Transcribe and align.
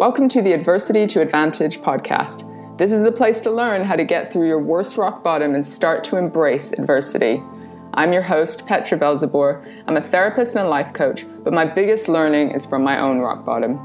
Welcome 0.00 0.30
to 0.30 0.40
the 0.40 0.54
Adversity 0.54 1.06
to 1.08 1.20
Advantage 1.20 1.80
podcast. 1.82 2.48
This 2.78 2.90
is 2.90 3.02
the 3.02 3.12
place 3.12 3.38
to 3.40 3.50
learn 3.50 3.84
how 3.84 3.96
to 3.96 4.02
get 4.02 4.32
through 4.32 4.48
your 4.48 4.58
worst 4.58 4.96
rock 4.96 5.22
bottom 5.22 5.54
and 5.54 5.66
start 5.66 6.04
to 6.04 6.16
embrace 6.16 6.72
adversity. 6.72 7.42
I'm 7.92 8.10
your 8.10 8.22
host, 8.22 8.66
Petra 8.66 8.98
Velzeboer. 8.98 9.84
I'm 9.86 9.98
a 9.98 10.00
therapist 10.00 10.56
and 10.56 10.64
a 10.64 10.70
life 10.70 10.94
coach, 10.94 11.26
but 11.44 11.52
my 11.52 11.66
biggest 11.66 12.08
learning 12.08 12.52
is 12.52 12.64
from 12.64 12.82
my 12.82 12.98
own 12.98 13.18
rock 13.18 13.44
bottom. 13.44 13.78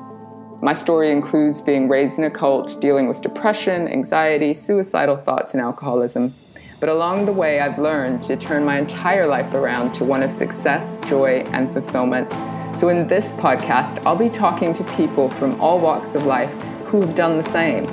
My 0.62 0.72
story 0.72 1.12
includes 1.12 1.60
being 1.60 1.90
raised 1.90 2.18
in 2.18 2.24
a 2.24 2.32
cult, 2.32 2.80
dealing 2.80 3.10
with 3.10 3.22
depression, 3.22 3.90
anxiety, 3.90 4.54
suicidal 4.54 5.18
thoughts, 5.18 5.54
and 5.54 5.60
alcoholism. 5.60 6.34
But 6.80 6.88
along 6.88 7.26
the 7.26 7.34
way, 7.34 7.60
I've 7.60 7.78
learned 7.78 8.22
to 8.22 8.38
turn 8.38 8.64
my 8.64 8.80
entire 8.80 9.28
life 9.28 9.54
around 9.54 9.92
to 9.96 10.06
one 10.06 10.24
of 10.24 10.32
success, 10.32 10.98
joy, 11.10 11.44
and 11.52 11.70
fulfillment. 11.74 12.34
So, 12.76 12.90
in 12.90 13.08
this 13.08 13.32
podcast, 13.32 14.06
I'll 14.06 14.18
be 14.18 14.30
talking 14.30 14.74
to 14.74 14.84
people 14.98 15.30
from 15.30 15.62
all 15.62 15.80
walks 15.80 16.14
of 16.14 16.26
life 16.26 16.52
who 16.88 17.00
have 17.00 17.16
done 17.16 17.38
the 17.38 17.44
same. 17.44 17.88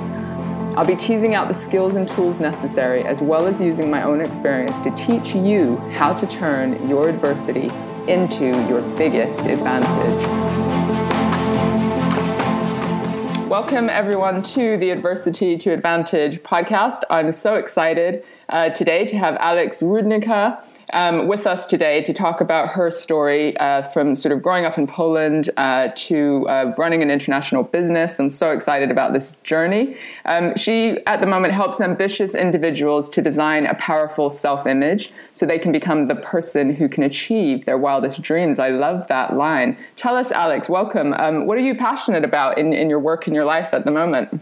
I'll 0.77 0.85
be 0.85 0.97
teasing 0.97 1.35
out 1.35 1.47
the 1.47 1.53
skills 1.53 1.95
and 1.95 2.05
tools 2.05 2.41
necessary, 2.41 3.01
as 3.05 3.21
well 3.21 3.47
as 3.47 3.61
using 3.61 3.89
my 3.89 4.03
own 4.03 4.19
experience 4.19 4.81
to 4.81 4.91
teach 4.91 5.33
you 5.33 5.77
how 5.93 6.13
to 6.13 6.27
turn 6.27 6.85
your 6.89 7.07
adversity 7.07 7.71
into 8.09 8.47
your 8.67 8.81
biggest 8.97 9.45
advantage. 9.45 10.27
Welcome, 13.49 13.87
everyone, 13.87 14.41
to 14.41 14.75
the 14.75 14.89
Adversity 14.89 15.57
to 15.59 15.71
Advantage 15.71 16.43
podcast. 16.43 17.03
I'm 17.09 17.31
so 17.31 17.55
excited 17.55 18.25
uh, 18.49 18.71
today 18.71 19.05
to 19.05 19.17
have 19.17 19.37
Alex 19.39 19.81
Rudnicka 19.81 20.61
um, 20.91 21.27
with 21.27 21.47
us 21.47 21.65
today 21.65 22.01
to 22.01 22.13
talk 22.13 22.41
about 22.41 22.69
her 22.69 22.91
story 22.91 23.55
uh, 23.57 23.83
from 23.83 24.15
sort 24.15 24.31
of 24.31 24.41
growing 24.41 24.65
up 24.65 24.77
in 24.77 24.87
Poland 24.87 25.49
uh, 25.57 25.89
to 25.95 26.47
uh, 26.49 26.73
running 26.77 27.01
an 27.01 27.09
international 27.09 27.63
business. 27.63 28.19
I'm 28.19 28.29
so 28.29 28.51
excited 28.51 28.91
about 28.91 29.13
this 29.13 29.37
journey. 29.43 29.95
Um, 30.25 30.55
she, 30.55 30.99
at 31.05 31.21
the 31.21 31.27
moment, 31.27 31.53
helps 31.53 31.79
ambitious 31.79 32.35
individuals 32.35 33.09
to 33.11 33.21
design 33.21 33.65
a 33.65 33.75
powerful 33.75 34.29
self 34.29 34.67
image 34.67 35.11
so 35.33 35.45
they 35.45 35.59
can 35.59 35.71
become 35.71 36.07
the 36.07 36.15
person 36.15 36.75
who 36.75 36.89
can 36.89 37.03
achieve 37.03 37.65
their 37.65 37.77
wildest 37.77 38.21
dreams. 38.21 38.59
I 38.59 38.69
love 38.69 39.07
that 39.07 39.35
line. 39.35 39.77
Tell 39.95 40.15
us, 40.15 40.31
Alex, 40.31 40.69
welcome. 40.69 41.13
Um, 41.13 41.45
what 41.45 41.57
are 41.57 41.61
you 41.61 41.75
passionate 41.75 42.23
about 42.23 42.57
in, 42.57 42.73
in 42.73 42.89
your 42.89 42.99
work 42.99 43.27
and 43.27 43.35
your 43.35 43.45
life 43.45 43.73
at 43.73 43.85
the 43.85 43.91
moment? 43.91 44.41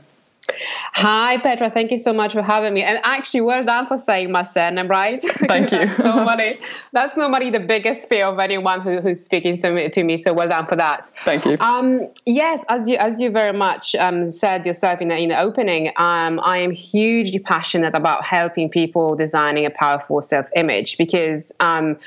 Hi, 0.94 1.38
Petra. 1.38 1.70
Thank 1.70 1.92
you 1.92 1.98
so 1.98 2.14
much 2.14 2.34
for 2.34 2.44
having 2.44 2.74
me. 2.74 2.84
And 2.84 3.00
actually, 3.04 3.42
well 3.42 3.64
done 3.64 3.88
for 3.88 3.98
saying 3.98 4.32
my 4.32 4.44
surname 4.44 4.88
right. 4.88 5.22
Thank 5.22 5.72
you. 5.72 5.80
that's, 5.80 6.00
normally, 6.00 6.60
that's 6.92 7.18
normally 7.18 7.50
the 7.50 7.60
biggest 7.60 8.08
fear 8.08 8.26
of 8.28 8.40
anyone 8.40 8.82
who, 8.82 9.02
who's 9.02 9.24
speaking 9.24 9.58
to 9.58 9.72
me, 9.72 9.90
to 9.90 10.04
me. 10.04 10.18
So 10.18 10.34
well 10.34 10.50
done 10.50 10.68
for 10.68 10.76
that. 10.76 11.12
Thank 11.24 11.46
you. 11.46 11.58
Um, 11.60 12.08
yes, 12.26 12.64
as 12.70 12.90
you 12.90 12.98
as 12.98 13.20
you 13.22 13.30
very 13.30 13.58
much 13.58 13.96
um, 13.96 14.26
said 14.26 14.66
yourself 14.66 15.02
in 15.02 15.08
the, 15.08 15.18
in 15.18 15.30
the 15.30 15.40
opening, 15.40 15.90
um, 15.98 16.40
I 16.44 16.58
am 16.58 16.72
hugely 16.72 17.40
passionate 17.40 17.96
about 17.96 18.26
helping 18.26 18.70
people 18.70 19.16
designing 19.16 19.66
a 19.66 19.72
powerful 19.72 20.22
self 20.22 20.48
image 20.56 20.98
because 20.98 21.52
um, 21.60 21.98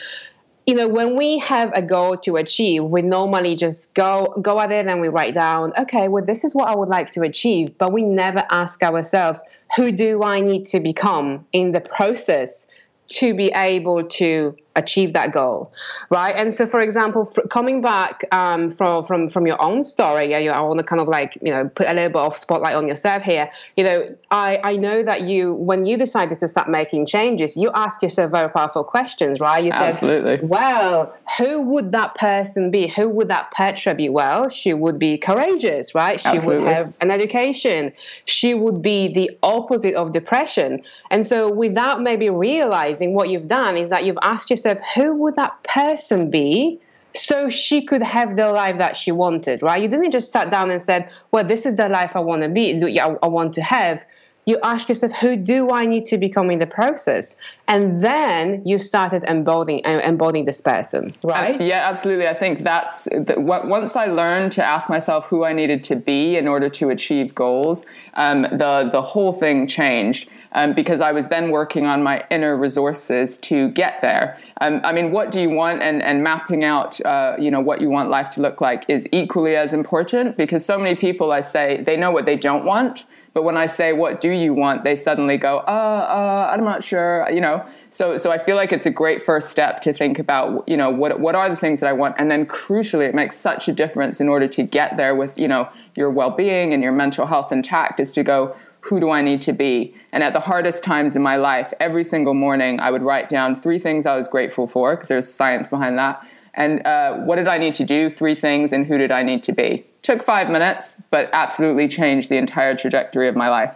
you 0.67 0.75
know 0.75 0.89
when 0.89 1.17
we 1.17 1.39
have 1.39 1.71
a 1.75 1.83
goal 1.83 2.17
to 2.17 2.37
achieve 2.37 2.85
we 2.85 3.03
normally 3.03 3.55
just 3.55 3.95
go 3.95 4.35
go 4.41 4.59
at 4.61 4.73
it 4.73 4.87
and 4.87 5.01
we 5.01 5.09
write 5.09 5.35
down 5.35 5.73
okay 5.79 6.09
well 6.09 6.25
this 6.25 6.45
is 6.45 6.55
what 6.55 6.69
i 6.69 6.75
would 6.75 6.89
like 6.89 7.11
to 7.11 7.23
achieve 7.23 7.77
but 7.79 7.93
we 7.93 8.03
never 8.03 8.45
ask 8.51 8.83
ourselves 8.83 9.43
who 9.77 9.93
do 9.93 10.23
i 10.23 10.41
need 10.41 10.67
to 10.67 10.81
become 10.81 11.45
in 11.53 11.73
the 11.73 11.81
process 11.81 12.69
to 13.07 13.35
be 13.35 13.53
able 13.55 14.03
to 14.05 14.57
achieve 14.77 15.13
that 15.13 15.33
goal 15.33 15.73
right? 16.11 16.35
And 16.37 16.53
so 16.53 16.67
for 16.67 16.81
example 16.81 17.27
coming 17.51 17.81
back 17.81 18.25
um, 18.33 18.71
from 18.71 19.05
from 19.05 19.29
from 19.29 19.47
your 19.47 19.61
own 19.63 19.83
story 19.83 20.25
you 20.25 20.51
know, 20.51 20.53
i 20.53 20.61
want 20.61 20.79
to 20.79 20.85
kind 20.85 21.01
of 21.01 21.09
like 21.09 21.39
you 21.43 21.51
know 21.51 21.69
put 21.69 21.87
a 21.87 21.95
little 21.95 22.11
bit 22.11 22.23
of 22.23 22.37
spotlight 22.37 22.75
on 22.75 22.89
yourself 22.89 23.23
here. 23.23 23.51
You 23.77 23.85
know 23.85 24.17
i 24.31 24.61
i 24.65 24.77
know 24.77 25.03
that 25.03 25.23
you 25.23 25.55
when 25.55 25.87
you 25.87 25.97
decided 25.97 26.39
to 26.41 26.49
start 26.49 26.69
making 26.69 27.07
changes 27.07 27.57
you 27.57 27.71
ask 27.75 28.03
yourself 28.03 28.31
very 28.31 28.51
powerful 28.51 28.85
questions 28.85 29.41
right? 29.41 29.65
You 29.65 29.73
said 29.73 29.83
absolutely. 29.83 30.47
Well 30.47 31.17
who 31.39 31.63
would 31.63 31.93
that 31.93 32.15
person 32.15 32.71
be? 32.71 32.87
Who 32.89 33.09
would 33.09 33.29
that 33.29 33.51
petra 33.53 33.95
be? 33.95 34.09
Well 34.09 34.49
she 34.49 34.75
would 34.75 34.99
be 34.99 35.19
courageous 35.19 35.95
right? 35.95 36.21
She 36.21 36.29
absolutely. 36.29 36.65
would 36.65 36.73
have 36.73 36.93
an 37.01 37.11
education. 37.11 37.93
She 38.25 38.55
would 38.55 38.83
be 38.83 39.09
the 39.09 39.31
opposite 39.43 39.95
of 39.95 40.13
depression. 40.13 40.83
And 41.11 41.27
so 41.27 41.51
without 41.51 42.03
maybe 42.03 42.29
realizing 42.31 43.15
what 43.15 43.29
you've 43.29 43.49
done 43.49 43.77
is 43.77 43.91
that 43.91 44.05
you've 44.05 44.19
asked 44.23 44.51
yourself 44.51 44.64
of 44.67 44.81
who 44.95 45.15
would 45.17 45.37
that 45.37 45.63
person 45.65 46.31
be 46.31 46.81
so 47.15 47.49
she 47.49 47.83
could 47.83 48.03
have 48.03 48.37
the 48.37 48.51
life 48.51 48.79
that 48.79 48.97
she 48.97 49.13
wanted, 49.13 49.63
right? 49.63 49.81
You 49.81 49.89
didn't 49.89 50.11
just 50.11 50.33
sat 50.33 50.51
down 50.51 50.71
and 50.71 50.83
said, 50.83 51.09
well, 51.31 51.45
this 51.45 51.65
is 51.65 51.77
the 51.77 51.89
life 51.89 52.17
I 52.17 52.21
want 52.21 52.43
to 52.43 52.49
be, 52.49 52.99
I 52.99 53.27
want 53.27 53.53
to 53.55 53.63
have. 53.63 54.05
You 54.47 54.59
ask 54.63 54.91
yourself, 54.91 55.13
who 55.13 55.37
do 55.37 55.71
I 55.71 55.87
need 55.87 56.05
to 56.07 56.19
become 56.19 56.51
in 56.51 56.59
the 56.59 56.67
process? 56.67 57.37
And 57.67 58.03
then 58.05 58.63
you 58.67 58.77
started 58.77 59.25
embodying, 59.25 59.81
embodying 59.85 60.45
this 60.45 60.61
person, 60.61 61.13
right? 61.23 61.59
Uh, 61.59 61.65
yeah, 61.65 61.89
absolutely. 61.89 62.29
I 62.29 62.35
think 62.35 62.63
that's 62.63 63.05
the, 63.05 63.37
once 63.39 63.97
I 63.97 64.05
learned 64.05 64.53
to 64.53 64.65
ask 64.65 64.91
myself 64.91 65.27
who 65.27 65.45
I 65.45 65.55
needed 65.55 65.83
to 65.85 65.97
be 65.97 66.37
in 66.37 66.47
order 66.47 66.69
to 66.69 66.91
achieve 66.91 67.35
goals, 67.35 67.87
um, 68.15 68.43
the 68.43 68.87
the 68.93 69.01
whole 69.01 69.33
thing 69.33 69.67
changed 69.67 70.29
um, 70.55 70.73
because 70.73 71.01
I 71.01 71.13
was 71.13 71.29
then 71.29 71.51
working 71.51 71.87
on 71.87 72.03
my 72.03 72.25
inner 72.31 72.57
resources 72.57 73.37
to 73.39 73.71
get 73.71 74.01
there. 74.01 74.39
Um, 74.61 74.81
I 74.85 74.93
mean, 74.93 75.11
what 75.11 75.31
do 75.31 75.41
you 75.41 75.51
want, 75.51 75.83
and, 75.83 76.03
and 76.03 76.23
mapping 76.23 76.65
out, 76.65 77.01
uh, 77.05 77.37
you 77.39 77.51
know, 77.51 77.61
what 77.61 77.81
you 77.81 77.91
want 77.91 78.09
life 78.09 78.31
to 78.31 78.41
look 78.41 78.61
like 78.61 78.85
is 78.89 79.07
equally 79.13 79.57
as 79.57 79.73
important 79.73 80.37
because 80.37 80.65
so 80.65 80.79
many 80.79 80.95
people, 80.95 81.33
I 81.33 81.41
say, 81.41 81.83
they 81.83 81.97
know 81.97 82.11
what 82.11 82.25
they 82.25 82.37
don't 82.37 82.65
want. 82.65 83.05
But 83.35 83.43
when 83.43 83.57
I 83.57 83.67
say, 83.67 83.93
what 83.93 84.21
do 84.21 84.31
you 84.31 84.55
want? 84.55 84.85
They 84.85 84.95
suddenly 84.95 85.37
go, 85.37 85.59
uh, 85.59 85.61
uh, 85.71 86.51
I'm 86.53 86.63
not 86.63 86.85
sure, 86.85 87.29
you 87.33 87.41
know. 87.41 87.67
So, 87.91 88.17
so 88.17 88.31
I 88.31 88.39
feel 88.39 88.55
like 88.55 88.73
it's 88.73 88.87
a 88.87 88.93
great 88.93 89.25
first 89.25 89.51
step 89.51 89.81
to 89.81 89.93
think 89.93 90.21
about, 90.21 90.69
you 90.69 90.77
know, 90.77 90.89
what, 90.89 91.19
what 91.19 91.35
are 91.35 91.51
the 91.51 91.57
things 91.57 91.81
that 91.81 91.89
I 91.89 91.93
want? 91.93 92.15
And 92.17 92.31
then 92.31 92.47
crucially, 92.47 93.09
it 93.09 93.15
makes 93.15 93.37
such 93.37 93.67
a 93.67 93.73
difference 93.73 94.21
in 94.21 94.29
order 94.29 94.47
to 94.47 94.63
get 94.63 94.97
there 94.97 95.17
with, 95.17 95.37
you 95.37 95.49
know, 95.49 95.69
your 95.97 96.11
well-being 96.11 96.73
and 96.73 96.81
your 96.81 96.93
mental 96.93 97.27
health 97.27 97.51
intact 97.51 97.99
is 97.99 98.13
to 98.13 98.23
go, 98.23 98.55
who 98.85 99.01
do 99.01 99.11
I 99.11 99.23
need 99.23 99.41
to 99.43 99.53
be? 99.53 99.95
And 100.13 100.23
at 100.23 100.35
the 100.35 100.41
hardest 100.41 100.85
times 100.85 101.17
in 101.17 101.23
my 101.23 101.37
life, 101.37 101.73
every 101.81 102.05
single 102.05 102.35
morning, 102.35 102.81
I 102.81 102.91
would 102.91 103.03
write 103.03 103.31
down 103.31 103.57
three 103.57 103.79
things 103.79 104.05
I 104.05 104.15
was 104.15 104.29
grateful 104.29 104.67
for, 104.67 104.95
because 104.95 105.09
there's 105.09 105.33
science 105.33 105.71
behind 105.71 105.99
that. 105.99 106.23
And 106.53 106.87
uh, 106.87 107.15
what 107.21 107.37
did 107.37 107.49
I 107.49 107.57
need 107.57 107.75
to 107.77 107.85
do? 107.85 108.11
Three 108.11 108.35
things, 108.35 108.75
and 108.75 108.87
who 108.87 108.99
did 108.99 109.11
I 109.11 109.23
need 109.23 109.43
to 109.45 109.53
be? 109.53 109.87
Took 110.03 110.23
five 110.23 110.51
minutes, 110.51 111.03
but 111.11 111.31
absolutely 111.33 111.89
changed 111.89 112.29
the 112.29 112.37
entire 112.37 112.77
trajectory 112.77 113.27
of 113.27 113.35
my 113.35 113.49
life. 113.49 113.75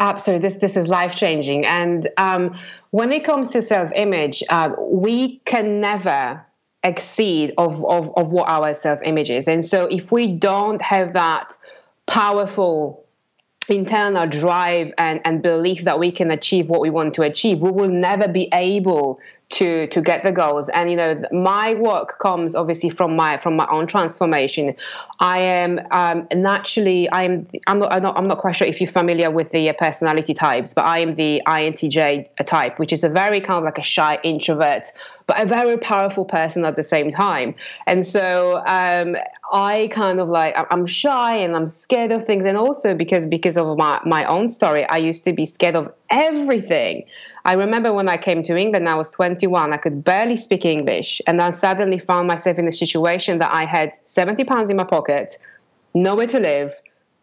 Absolutely, 0.00 0.42
this 0.42 0.56
this 0.56 0.76
is 0.76 0.88
life 0.88 1.14
changing. 1.14 1.64
And 1.64 2.08
um, 2.16 2.58
when 2.90 3.12
it 3.12 3.24
comes 3.24 3.50
to 3.50 3.62
self 3.62 3.92
image, 3.94 4.42
uh, 4.48 4.70
we 4.80 5.38
can 5.44 5.80
never 5.80 6.44
exceed 6.82 7.52
of, 7.56 7.84
of 7.84 8.10
of 8.16 8.32
what 8.32 8.48
our 8.48 8.74
self 8.74 9.00
image 9.04 9.30
is. 9.30 9.46
And 9.46 9.64
so, 9.64 9.84
if 9.86 10.10
we 10.10 10.26
don't 10.26 10.82
have 10.82 11.12
that 11.12 11.52
powerful 12.06 13.07
internal 13.70 14.26
drive 14.26 14.92
and, 14.98 15.20
and 15.24 15.42
belief 15.42 15.84
that 15.84 15.98
we 15.98 16.10
can 16.12 16.30
achieve 16.30 16.68
what 16.68 16.80
we 16.80 16.90
want 16.90 17.14
to 17.14 17.22
achieve, 17.22 17.60
we 17.60 17.70
will 17.70 17.88
never 17.88 18.28
be 18.28 18.48
able 18.52 19.20
to 19.50 19.86
to 19.86 20.02
get 20.02 20.22
the 20.24 20.32
goals. 20.32 20.68
And 20.68 20.90
you 20.90 20.96
know 20.96 21.22
my 21.32 21.74
work 21.74 22.18
comes 22.18 22.54
obviously 22.54 22.90
from 22.90 23.16
my 23.16 23.38
from 23.38 23.56
my 23.56 23.66
own 23.70 23.86
transformation. 23.86 24.74
I 25.20 25.38
am 25.38 25.80
um, 25.90 26.28
naturally 26.34 27.08
i'm 27.12 27.46
I'm 27.66 27.78
not, 27.78 27.92
I'm 27.92 28.02
not 28.02 28.16
i'm 28.18 28.26
not 28.26 28.38
quite 28.38 28.56
sure 28.56 28.68
if 28.68 28.80
you're 28.80 28.90
familiar 28.90 29.30
with 29.30 29.50
the 29.50 29.72
personality 29.78 30.34
types 30.34 30.74
but 30.74 30.84
i 30.84 30.98
am 31.00 31.14
the 31.14 31.42
intj 31.46 32.28
type 32.44 32.78
which 32.78 32.92
is 32.92 33.04
a 33.04 33.08
very 33.08 33.40
kind 33.40 33.58
of 33.58 33.64
like 33.64 33.78
a 33.78 33.82
shy 33.82 34.18
introvert 34.22 34.84
but 35.28 35.40
a 35.40 35.44
very 35.44 35.76
powerful 35.76 36.24
person 36.24 36.64
at 36.64 36.74
the 36.74 36.82
same 36.82 37.10
time. 37.10 37.54
And 37.86 38.04
so 38.04 38.62
um, 38.66 39.14
I 39.52 39.88
kind 39.92 40.20
of 40.20 40.28
like 40.28 40.56
I'm 40.70 40.86
shy 40.86 41.36
and 41.36 41.54
I'm 41.54 41.68
scared 41.68 42.10
of 42.10 42.24
things, 42.24 42.46
and 42.46 42.56
also 42.56 42.94
because 42.94 43.26
because 43.26 43.56
of 43.56 43.76
my 43.76 44.00
my 44.04 44.24
own 44.24 44.48
story, 44.48 44.88
I 44.88 44.96
used 44.96 45.22
to 45.24 45.32
be 45.32 45.46
scared 45.46 45.76
of 45.76 45.92
everything. 46.10 47.04
I 47.44 47.52
remember 47.52 47.92
when 47.92 48.08
I 48.08 48.16
came 48.16 48.42
to 48.44 48.56
England, 48.56 48.88
I 48.88 48.94
was 48.94 49.10
21. 49.10 49.72
I 49.72 49.76
could 49.76 50.02
barely 50.02 50.36
speak 50.36 50.64
English, 50.64 51.20
and 51.26 51.40
I 51.40 51.50
suddenly 51.50 51.98
found 51.98 52.26
myself 52.26 52.58
in 52.58 52.66
a 52.66 52.72
situation 52.72 53.38
that 53.38 53.54
I 53.54 53.66
had 53.66 53.92
70 54.06 54.44
pounds 54.44 54.70
in 54.70 54.76
my 54.78 54.84
pocket, 54.84 55.36
nowhere 55.94 56.26
to 56.26 56.40
live, 56.40 56.72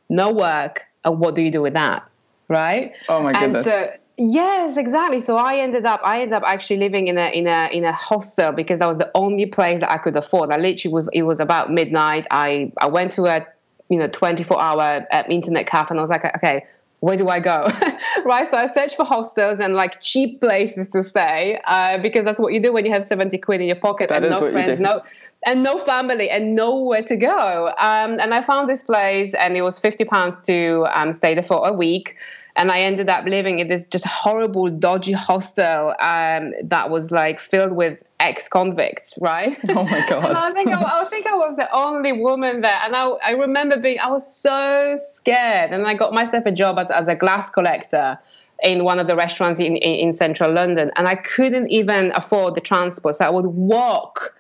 no 0.09 0.31
work, 0.31 0.85
and 1.03 1.19
what 1.19 1.33
do 1.33 1.41
you 1.41 1.51
do 1.51 1.63
with 1.63 1.73
that? 1.73 2.07
Right? 2.49 2.93
Oh 3.09 3.23
my 3.23 3.33
goodness. 3.33 3.65
And 3.65 3.91
so 3.91 4.04
Yes, 4.17 4.77
exactly. 4.77 5.19
So 5.19 5.35
I 5.35 5.57
ended 5.57 5.85
up 5.85 5.99
I 6.03 6.21
ended 6.21 6.33
up 6.33 6.43
actually 6.45 6.77
living 6.77 7.07
in 7.07 7.17
a 7.17 7.29
in 7.29 7.47
a 7.47 7.69
in 7.71 7.83
a 7.83 7.91
hostel 7.91 8.53
because 8.53 8.79
that 8.79 8.87
was 8.87 8.97
the 8.97 9.11
only 9.13 9.45
place 9.45 9.81
that 9.81 9.91
I 9.91 9.97
could 9.97 10.15
afford. 10.15 10.51
I 10.51 10.57
literally 10.57 10.93
was 10.93 11.09
it 11.11 11.23
was 11.23 11.39
about 11.39 11.71
midnight. 11.71 12.25
I 12.31 12.71
I 12.77 12.87
went 12.87 13.11
to 13.13 13.25
a 13.25 13.45
you 13.89 13.99
know 13.99 14.07
24 14.07 14.59
hour 14.59 15.05
uh, 15.11 15.23
internet 15.29 15.67
cafe 15.67 15.87
and 15.91 15.99
I 15.99 16.01
was 16.01 16.09
like 16.09 16.23
okay 16.37 16.65
where 17.01 17.17
do 17.17 17.29
I 17.29 17.39
go? 17.39 17.67
right? 18.25 18.47
So 18.47 18.57
I 18.57 18.65
searched 18.65 18.95
for 18.95 19.05
hostels 19.05 19.59
and 19.59 19.75
like 19.75 20.01
cheap 20.01 20.39
places 20.39 20.89
to 20.89 21.03
stay 21.03 21.59
uh, 21.65 21.99
because 21.99 22.25
that's 22.25 22.39
what 22.39 22.51
you 22.51 22.59
do 22.59 22.73
when 22.73 22.83
you 22.83 22.91
have 22.91 23.05
70 23.05 23.37
quid 23.37 23.61
in 23.61 23.67
your 23.67 23.75
pocket 23.75 24.09
that 24.09 24.23
and 24.23 24.31
no 24.31 24.49
friends, 24.49 24.79
no 24.79 25.03
and 25.45 25.61
no 25.61 25.77
family 25.77 26.31
and 26.31 26.55
nowhere 26.55 27.03
to 27.03 27.15
go. 27.15 27.67
Um, 27.77 28.19
and 28.19 28.33
I 28.33 28.41
found 28.41 28.67
this 28.67 28.81
place 28.81 29.35
and 29.35 29.55
it 29.55 29.61
was 29.61 29.77
50 29.77 30.05
pounds 30.05 30.39
to 30.41 30.87
um, 30.95 31.13
stay 31.13 31.35
there 31.35 31.43
for 31.43 31.67
a 31.67 31.73
week 31.73 32.15
and 32.55 32.71
I 32.71 32.81
ended 32.81 33.09
up 33.09 33.25
living 33.25 33.59
in 33.59 33.67
this 33.67 33.85
just 33.85 34.05
horrible, 34.05 34.69
dodgy 34.69 35.11
hostel 35.11 35.93
um, 35.99 36.53
that 36.63 36.89
was 36.89 37.11
like 37.11 37.39
filled 37.39 37.75
with 37.75 37.99
ex-convicts, 38.19 39.19
right? 39.21 39.57
Oh 39.69 39.83
my 39.83 40.07
god! 40.07 40.29
and 40.29 40.37
I 40.37 40.51
think 40.53 40.69
I, 40.69 41.01
I, 41.01 41.05
think 41.05 41.27
I 41.27 41.35
was 41.35 41.55
the 41.57 41.69
only 41.75 42.13
woman 42.13 42.61
there, 42.61 42.79
and 42.83 42.95
I, 42.95 43.07
I 43.25 43.31
remember 43.31 43.77
being 43.77 43.99
I 43.99 44.09
was 44.09 44.33
so 44.33 44.95
scared, 44.97 45.71
and 45.71 45.85
I 45.85 45.95
got 45.95 46.13
myself 46.13 46.45
a 46.45 46.51
job 46.51 46.79
as, 46.79 46.91
as 46.91 47.07
a 47.07 47.15
glass 47.15 47.49
collector 47.49 48.17
in 48.63 48.85
one 48.85 48.99
of 48.99 49.07
the 49.07 49.17
restaurants 49.17 49.59
in, 49.59 49.75
in, 49.75 49.95
in 50.07 50.13
central 50.13 50.53
London, 50.53 50.91
and 50.95 51.07
I 51.07 51.15
couldn't 51.15 51.69
even 51.69 52.13
afford 52.15 52.55
the 52.55 52.61
transport, 52.61 53.15
so 53.15 53.25
I 53.25 53.29
would 53.29 53.47
walk. 53.47 54.33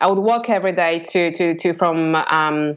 I 0.00 0.08
would 0.08 0.18
walk 0.18 0.50
every 0.50 0.72
day 0.72 0.98
to 1.10 1.32
to 1.32 1.54
to 1.54 1.74
from. 1.74 2.16
Um, 2.16 2.76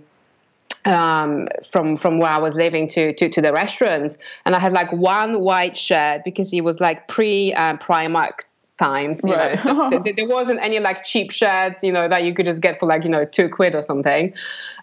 um, 0.86 1.48
from 1.70 1.98
from 1.98 2.20
where 2.20 2.32
I 2.32 2.38
was 2.38 2.56
living 2.56 2.88
to, 2.90 3.14
to 3.14 3.30
to 3.30 3.42
the 3.42 3.54
restaurants, 3.54 4.18
and 4.46 4.56
I 4.56 4.60
had 4.60 4.74
like 4.74 4.92
one 4.92 5.42
white 5.42 5.76
shirt 5.76 6.24
because 6.24 6.54
it 6.54 6.62
was 6.62 6.80
like 6.80 7.08
pre 7.08 7.54
uh, 7.54 7.78
Primark 7.78 8.42
times. 8.78 9.22
You 9.24 9.34
right. 9.34 9.66
know, 9.66 9.90
so 9.92 10.04
there 10.16 10.28
wasn't 10.28 10.60
any 10.62 10.80
like 10.80 11.04
cheap 11.04 11.32
shirts, 11.32 11.84
you 11.84 11.92
know, 11.92 12.08
that 12.08 12.24
you 12.24 12.34
could 12.34 12.46
just 12.46 12.62
get 12.62 12.80
for 12.80 12.86
like 12.86 13.04
you 13.04 13.10
know 13.10 13.26
two 13.26 13.50
quid 13.50 13.76
or 13.76 13.82
something. 13.82 14.34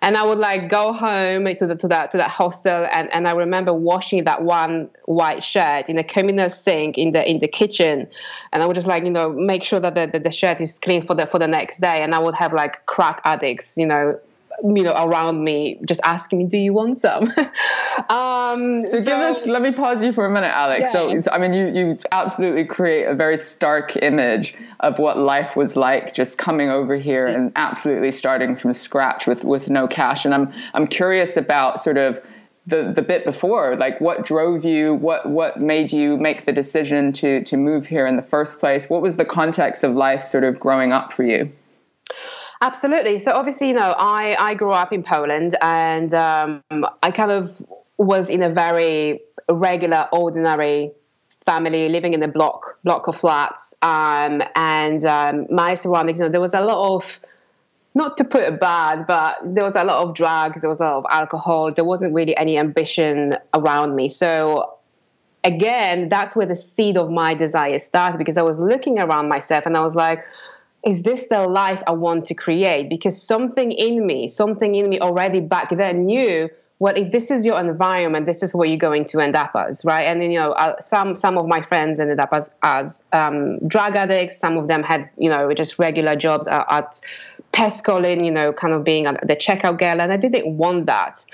And 0.02 0.16
I 0.16 0.24
would 0.24 0.38
like 0.38 0.70
go 0.70 0.92
home 0.94 1.44
to 1.44 1.66
the 1.66 1.76
to 1.76 1.88
that 1.88 2.10
to 2.12 2.16
that 2.16 2.30
hostel, 2.30 2.88
and, 2.92 3.12
and 3.12 3.28
I 3.28 3.32
remember 3.32 3.74
washing 3.74 4.24
that 4.24 4.42
one 4.42 4.88
white 5.04 5.42
shirt 5.42 5.90
in 5.90 5.98
a 5.98 6.04
communal 6.04 6.48
sink 6.48 6.96
in 6.96 7.10
the 7.10 7.28
in 7.28 7.38
the 7.38 7.48
kitchen, 7.48 8.08
and 8.52 8.62
I 8.62 8.66
would 8.66 8.74
just 8.74 8.86
like 8.86 9.04
you 9.04 9.10
know 9.10 9.30
make 9.30 9.62
sure 9.62 9.80
that 9.80 9.94
the, 9.94 10.06
the, 10.06 10.20
the 10.20 10.30
shirt 10.30 10.60
is 10.60 10.78
clean 10.78 11.06
for 11.06 11.14
the 11.14 11.26
for 11.26 11.38
the 11.38 11.48
next 11.48 11.80
day, 11.80 12.02
and 12.02 12.14
I 12.14 12.18
would 12.18 12.34
have 12.34 12.52
like 12.52 12.86
crack 12.86 13.20
addicts, 13.24 13.76
you 13.76 13.86
know, 13.86 14.18
you 14.62 14.82
know 14.82 14.94
around 14.94 15.42
me 15.42 15.80
just 15.86 16.00
asking 16.04 16.38
me 16.38 16.44
do 16.46 16.58
you 16.58 16.72
want 16.72 16.96
some? 16.96 17.32
Um, 18.08 18.86
so, 18.86 18.98
so, 18.98 19.04
give 19.04 19.12
us 19.12 19.46
let 19.46 19.60
me 19.60 19.72
pause 19.72 20.02
you 20.02 20.12
for 20.12 20.24
a 20.24 20.30
minute 20.30 20.54
alex. 20.56 20.90
Yes. 20.94 21.24
so 21.24 21.32
i 21.32 21.38
mean 21.38 21.52
you 21.52 21.68
you 21.68 21.98
absolutely 22.12 22.64
create 22.64 23.04
a 23.04 23.14
very 23.14 23.36
stark 23.36 23.96
image 23.96 24.54
of 24.80 24.98
what 24.98 25.18
life 25.18 25.54
was 25.54 25.76
like 25.76 26.14
just 26.14 26.38
coming 26.38 26.70
over 26.70 26.96
here 26.96 27.26
and 27.26 27.52
absolutely 27.56 28.10
starting 28.10 28.56
from 28.56 28.72
scratch 28.72 29.26
with 29.26 29.44
with 29.44 29.68
no 29.68 29.86
cash. 29.86 30.24
And 30.24 30.34
i'm 30.34 30.52
i'm 30.72 30.86
curious 30.86 31.36
about 31.36 31.80
sort 31.80 31.98
of 31.98 32.22
the, 32.66 32.92
the 32.94 33.02
bit 33.02 33.24
before 33.24 33.76
like 33.76 34.00
what 34.00 34.24
drove 34.24 34.64
you 34.64 34.94
what 34.94 35.28
what 35.28 35.60
made 35.60 35.92
you 35.92 36.16
make 36.16 36.46
the 36.46 36.52
decision 36.52 37.12
to 37.12 37.42
to 37.44 37.56
move 37.56 37.86
here 37.86 38.06
in 38.06 38.16
the 38.16 38.22
first 38.22 38.58
place? 38.58 38.88
What 38.88 39.02
was 39.02 39.16
the 39.16 39.24
context 39.24 39.84
of 39.84 39.94
life 39.94 40.22
sort 40.22 40.44
of 40.44 40.58
growing 40.58 40.92
up 40.92 41.12
for 41.12 41.24
you 41.24 41.52
Absolutely. 42.62 43.18
So 43.18 43.32
obviously, 43.32 43.68
you 43.68 43.74
know, 43.74 43.94
I 43.96 44.36
I 44.38 44.54
grew 44.54 44.72
up 44.72 44.92
in 44.92 45.02
Poland, 45.02 45.56
and 45.62 46.12
um, 46.12 46.62
I 47.02 47.10
kind 47.10 47.30
of 47.30 47.62
was 47.96 48.28
in 48.28 48.42
a 48.42 48.50
very 48.50 49.20
regular, 49.48 50.08
ordinary 50.12 50.92
family 51.44 51.88
living 51.88 52.12
in 52.12 52.22
a 52.22 52.28
block 52.28 52.78
block 52.84 53.08
of 53.08 53.16
flats, 53.16 53.74
um, 53.80 54.42
and 54.56 55.04
um, 55.04 55.46
my 55.50 55.74
surroundings. 55.74 56.18
You 56.18 56.26
know, 56.26 56.30
there 56.30 56.40
was 56.40 56.52
a 56.52 56.60
lot 56.60 56.94
of 56.94 57.20
not 57.94 58.16
to 58.18 58.24
put 58.24 58.42
it 58.42 58.60
bad, 58.60 59.06
but 59.06 59.38
there 59.42 59.64
was 59.64 59.74
a 59.74 59.82
lot 59.82 60.06
of 60.06 60.14
drugs, 60.14 60.60
there 60.60 60.70
was 60.70 60.80
a 60.80 60.84
lot 60.84 60.98
of 60.98 61.06
alcohol. 61.10 61.72
There 61.72 61.84
wasn't 61.84 62.14
really 62.14 62.36
any 62.36 62.58
ambition 62.58 63.36
around 63.54 63.96
me. 63.96 64.08
So 64.08 64.76
again, 65.42 66.08
that's 66.08 66.36
where 66.36 66.46
the 66.46 66.54
seed 66.54 66.96
of 66.96 67.10
my 67.10 67.34
desire 67.34 67.78
started 67.78 68.18
because 68.18 68.36
I 68.36 68.42
was 68.42 68.60
looking 68.60 69.00
around 69.00 69.28
myself 69.28 69.66
and 69.66 69.76
I 69.76 69.80
was 69.80 69.96
like 69.96 70.24
is 70.84 71.02
this 71.02 71.28
the 71.28 71.46
life 71.46 71.82
I 71.86 71.92
want 71.92 72.26
to 72.26 72.34
create? 72.34 72.88
Because 72.88 73.20
something 73.20 73.72
in 73.72 74.06
me, 74.06 74.28
something 74.28 74.74
in 74.74 74.88
me 74.88 74.98
already 75.00 75.40
back 75.40 75.70
then 75.70 76.06
knew, 76.06 76.48
well, 76.78 76.94
if 76.96 77.12
this 77.12 77.30
is 77.30 77.44
your 77.44 77.60
environment, 77.60 78.24
this 78.24 78.42
is 78.42 78.54
what 78.54 78.70
you're 78.70 78.78
going 78.78 79.04
to 79.06 79.20
end 79.20 79.36
up 79.36 79.50
as, 79.54 79.84
right? 79.84 80.04
And 80.04 80.22
you 80.22 80.38
know, 80.38 80.52
uh, 80.52 80.80
some 80.80 81.14
some 81.14 81.36
of 81.36 81.46
my 81.46 81.60
friends 81.60 82.00
ended 82.00 82.18
up 82.18 82.30
as 82.32 82.54
as 82.62 83.04
um, 83.12 83.58
drug 83.68 83.96
addicts. 83.96 84.38
Some 84.38 84.56
of 84.56 84.68
them 84.68 84.82
had, 84.82 85.10
you 85.18 85.28
know, 85.28 85.52
just 85.52 85.78
regular 85.78 86.16
jobs 86.16 86.46
at, 86.46 86.64
at 86.70 87.00
Pescolin, 87.52 88.24
you 88.24 88.30
know, 88.30 88.54
kind 88.54 88.72
of 88.72 88.82
being 88.82 89.04
the 89.04 89.36
checkout 89.36 89.78
girl, 89.78 90.00
and 90.00 90.10
I 90.10 90.16
didn't 90.16 90.56
want 90.56 90.86
that. 90.86 91.24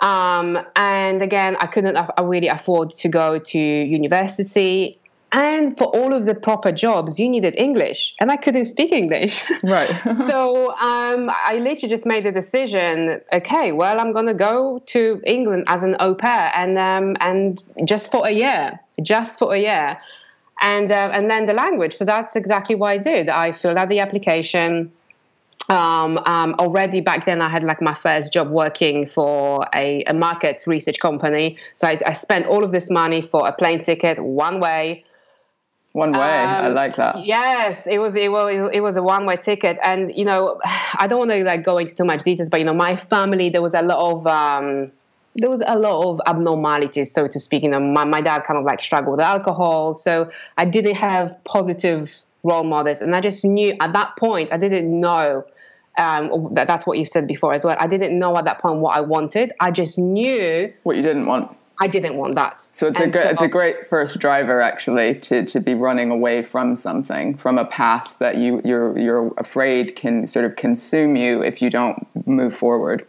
Um, 0.00 0.58
and 0.76 1.22
again, 1.22 1.56
I 1.60 1.66
couldn't 1.68 1.96
really 2.20 2.48
afford 2.48 2.90
to 2.90 3.08
go 3.08 3.38
to 3.38 3.58
university 3.58 4.98
and 5.32 5.76
for 5.76 5.84
all 5.84 6.12
of 6.12 6.26
the 6.26 6.34
proper 6.34 6.70
jobs 6.70 7.18
you 7.18 7.28
needed 7.28 7.54
english. 7.56 8.14
And 8.20 8.30
i 8.30 8.36
couldn't 8.36 8.66
speak 8.66 8.92
english. 8.92 9.42
Right. 9.64 9.90
So 10.14 10.70
um, 10.72 11.30
i 11.30 11.58
literally 11.58 11.88
just 11.88 12.06
made 12.06 12.24
the 12.24 12.32
decision 12.32 13.20
okay 13.32 13.72
well 13.72 13.98
i'm 14.00 14.12
going 14.12 14.26
to 14.26 14.34
go 14.34 14.80
to 14.86 15.20
england 15.24 15.64
as 15.66 15.82
an 15.82 15.96
au 16.00 16.14
pair 16.14 16.50
and 16.54 16.78
um, 16.78 17.16
and 17.20 17.58
just 17.84 18.10
for 18.10 18.26
a 18.26 18.30
year 18.30 18.78
just 19.00 19.38
for 19.38 19.54
a 19.54 19.58
year. 19.58 19.98
And 20.60 20.92
uh, 20.92 21.10
and 21.12 21.30
then 21.30 21.46
the 21.46 21.52
language. 21.52 21.94
So 21.94 22.04
that's 22.04 22.36
exactly 22.36 22.74
what 22.74 22.88
i 22.88 22.98
did. 22.98 23.28
I 23.28 23.52
filled 23.52 23.78
out 23.78 23.88
the 23.88 24.00
application 24.00 24.92
um, 25.68 26.18
um, 26.26 26.54
already 26.58 27.00
back 27.00 27.24
then 27.24 27.40
I 27.40 27.48
had 27.48 27.62
like 27.62 27.80
my 27.80 27.94
first 27.94 28.32
job 28.32 28.50
working 28.50 29.06
for 29.06 29.64
a, 29.74 30.02
a 30.08 30.12
market 30.12 30.62
research 30.66 30.98
company. 30.98 31.56
So 31.74 31.88
I, 31.88 31.98
I, 32.04 32.12
spent 32.14 32.46
all 32.46 32.64
of 32.64 32.72
this 32.72 32.90
money 32.90 33.22
for 33.22 33.46
a 33.46 33.52
plane 33.52 33.80
ticket 33.80 34.18
one 34.18 34.58
way 34.58 35.04
one 35.92 36.12
way. 36.12 36.18
Um, 36.18 36.64
I 36.64 36.68
like 36.68 36.96
that. 36.96 37.24
Yes, 37.24 37.86
it 37.86 37.98
was. 37.98 38.14
It 38.14 38.30
was. 38.30 38.70
It 38.72 38.80
was 38.80 38.96
a 38.96 39.02
one-way 39.02 39.36
ticket, 39.36 39.78
and 39.82 40.14
you 40.14 40.24
know, 40.24 40.60
I 40.64 41.06
don't 41.06 41.18
want 41.18 41.30
to 41.32 41.44
like 41.44 41.64
go 41.64 41.78
into 41.78 41.94
too 41.94 42.04
much 42.04 42.22
details, 42.22 42.48
but 42.48 42.60
you 42.60 42.66
know, 42.66 42.74
my 42.74 42.96
family 42.96 43.50
there 43.50 43.62
was 43.62 43.74
a 43.74 43.82
lot 43.82 43.98
of. 43.98 44.26
Um, 44.26 44.92
there 45.34 45.48
was 45.48 45.62
a 45.66 45.78
lot 45.78 46.10
of 46.10 46.20
abnormalities, 46.26 47.10
so 47.10 47.26
to 47.26 47.40
speak. 47.40 47.62
You 47.62 47.70
know, 47.70 47.80
my, 47.80 48.04
my 48.04 48.20
dad 48.20 48.44
kind 48.44 48.58
of 48.58 48.64
like 48.64 48.82
struggled 48.82 49.16
with 49.16 49.24
alcohol, 49.24 49.94
so 49.94 50.30
I 50.58 50.66
didn't 50.66 50.96
have 50.96 51.42
positive 51.44 52.14
role 52.42 52.64
models, 52.64 53.00
and 53.00 53.14
I 53.14 53.20
just 53.20 53.44
knew 53.44 53.74
at 53.80 53.92
that 53.94 54.16
point 54.16 54.52
I 54.52 54.58
didn't 54.58 55.00
know 55.00 55.44
um, 55.98 56.52
that, 56.54 56.66
that's 56.66 56.86
what 56.86 56.98
you've 56.98 57.08
said 57.08 57.26
before 57.26 57.54
as 57.54 57.64
well. 57.64 57.76
I 57.78 57.86
didn't 57.86 58.18
know 58.18 58.36
at 58.36 58.44
that 58.44 58.60
point 58.60 58.80
what 58.80 58.96
I 58.96 59.00
wanted. 59.00 59.52
I 59.60 59.70
just 59.70 59.98
knew 59.98 60.72
what 60.82 60.96
you 60.96 61.02
didn't 61.02 61.26
want. 61.26 61.54
I 61.82 61.88
didn't 61.88 62.16
want 62.16 62.36
that. 62.36 62.60
So 62.70 62.86
it's 62.86 63.00
and 63.00 63.12
a 63.12 63.18
so, 63.18 63.28
it's 63.28 63.42
a 63.42 63.48
great 63.48 63.88
first 63.88 64.20
driver 64.20 64.60
actually 64.60 65.16
to 65.16 65.44
to 65.46 65.58
be 65.58 65.74
running 65.74 66.12
away 66.12 66.44
from 66.44 66.76
something 66.76 67.36
from 67.36 67.58
a 67.58 67.64
past 67.64 68.20
that 68.20 68.36
you 68.36 68.62
you're 68.64 68.96
you're 68.96 69.34
afraid 69.36 69.96
can 69.96 70.28
sort 70.28 70.44
of 70.44 70.54
consume 70.54 71.16
you 71.16 71.42
if 71.42 71.60
you 71.60 71.70
don't 71.70 72.06
move 72.24 72.54
forward. 72.54 73.04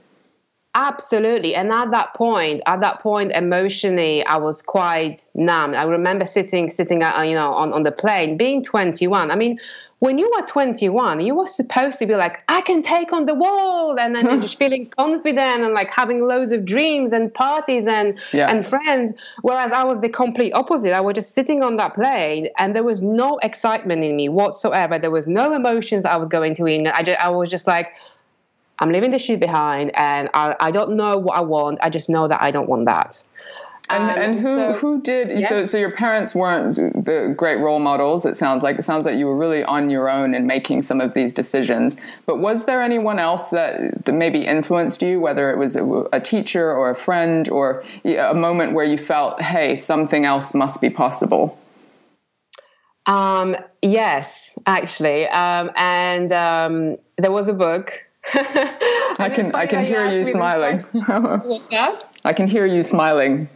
Absolutely. 0.75 1.53
And 1.53 1.71
at 1.71 1.91
that 1.91 2.15
point, 2.15 2.61
at 2.65 2.79
that 2.79 2.99
point, 3.01 3.31
emotionally, 3.33 4.25
I 4.25 4.37
was 4.37 4.63
quite 4.63 5.21
numb. 5.35 5.75
I 5.75 5.83
remember 5.83 6.25
sitting, 6.25 6.71
sitting, 6.71 7.03
uh, 7.03 7.21
you 7.21 7.35
know, 7.35 7.53
on, 7.53 7.73
on 7.73 7.83
the 7.83 7.91
plane, 7.91 8.37
being 8.37 8.63
21. 8.63 9.29
I 9.29 9.35
mean, 9.35 9.57
when 10.03 10.17
you 10.17 10.29
were 10.35 10.45
21, 10.45 11.21
you 11.21 11.33
were 11.33 11.47
supposed 11.47 11.97
to 11.97 12.05
be 12.05 12.13
like, 12.13 12.43
I 12.49 12.59
can 12.59 12.83
take 12.83 13.13
on 13.13 13.25
the 13.25 13.33
world, 13.33 13.97
and 13.97 14.13
then 14.13 14.41
just 14.41 14.59
feeling 14.59 14.85
confident 14.87 15.63
and 15.63 15.73
like 15.73 15.89
having 15.89 16.19
loads 16.19 16.51
of 16.51 16.65
dreams 16.65 17.13
and 17.13 17.33
parties 17.33 17.87
and 17.87 18.19
yeah. 18.33 18.51
and 18.51 18.65
friends. 18.65 19.13
Whereas 19.43 19.71
I 19.71 19.85
was 19.85 20.01
the 20.01 20.09
complete 20.09 20.51
opposite. 20.51 20.91
I 20.91 20.99
was 20.99 21.15
just 21.15 21.33
sitting 21.33 21.63
on 21.63 21.77
that 21.77 21.93
plane, 21.93 22.49
and 22.57 22.75
there 22.75 22.83
was 22.83 23.01
no 23.01 23.37
excitement 23.37 24.03
in 24.03 24.17
me 24.17 24.27
whatsoever. 24.27 24.99
There 24.99 25.09
was 25.09 25.25
no 25.25 25.53
emotions 25.53 26.03
that 26.03 26.11
I 26.11 26.17
was 26.17 26.27
going 26.27 26.53
to 26.55 26.65
in. 26.65 26.87
I 26.87 27.01
just, 27.01 27.19
I 27.21 27.29
was 27.29 27.49
just 27.49 27.65
like, 27.65 27.93
I'm 28.79 28.91
leaving 28.91 29.11
this 29.11 29.23
shit 29.23 29.39
behind, 29.39 29.93
and 29.95 30.29
I, 30.33 30.57
I 30.59 30.71
don't 30.71 30.97
know 30.97 31.17
what 31.17 31.37
I 31.37 31.41
want. 31.41 31.79
I 31.81 31.89
just 31.89 32.09
know 32.09 32.27
that 32.27 32.41
I 32.41 32.51
don't 32.51 32.67
want 32.67 32.83
that. 32.87 33.23
And, 33.93 34.11
um, 34.11 34.23
and 34.23 34.39
who 34.39 34.43
so, 34.43 34.73
who 34.73 35.01
did 35.01 35.29
yes. 35.29 35.49
so 35.49 35.65
so 35.65 35.77
your 35.77 35.91
parents 35.91 36.33
weren't 36.33 36.75
the 36.75 37.33
great 37.35 37.57
role 37.57 37.79
models 37.79 38.25
it 38.25 38.37
sounds 38.37 38.63
like. 38.63 38.77
It 38.79 38.83
sounds 38.83 39.05
like 39.05 39.17
you 39.17 39.27
were 39.27 39.35
really 39.35 39.63
on 39.63 39.89
your 39.89 40.09
own 40.09 40.33
in 40.33 40.47
making 40.47 40.81
some 40.81 41.01
of 41.01 41.13
these 41.13 41.33
decisions. 41.33 41.97
But 42.25 42.39
was 42.39 42.65
there 42.65 42.81
anyone 42.81 43.19
else 43.19 43.49
that, 43.49 44.05
that 44.05 44.13
maybe 44.13 44.45
influenced 44.45 45.01
you 45.01 45.19
whether 45.19 45.51
it 45.51 45.57
was 45.57 45.75
a, 45.75 45.85
a, 46.11 46.19
teacher 46.19 46.71
or 46.71 46.89
a 46.89 46.95
friend 46.95 47.49
or 47.49 47.83
a 48.05 48.33
moment 48.33 48.73
where 48.73 48.85
you 48.85 48.97
felt 48.97 49.41
hey 49.41 49.75
something 49.75 50.25
else 50.25 50.53
must 50.53 50.81
be 50.81 50.89
possible? 50.89 51.59
Um, 53.05 53.55
yes 53.81 54.55
actually. 54.65 55.27
Um, 55.27 55.71
and 55.75 56.31
um, 56.31 56.97
there 57.17 57.31
was 57.31 57.47
a 57.47 57.53
book. 57.53 57.99
I 58.33 59.29
can 59.33 59.53
I 59.53 59.65
can 59.65 59.85
hear 59.85 60.09
you 60.09 60.23
smiling. 60.23 60.79
What's 61.43 61.67
that? 61.67 62.09
I 62.23 62.31
can 62.31 62.47
hear 62.47 62.65
you 62.65 62.81
smiling 62.81 63.49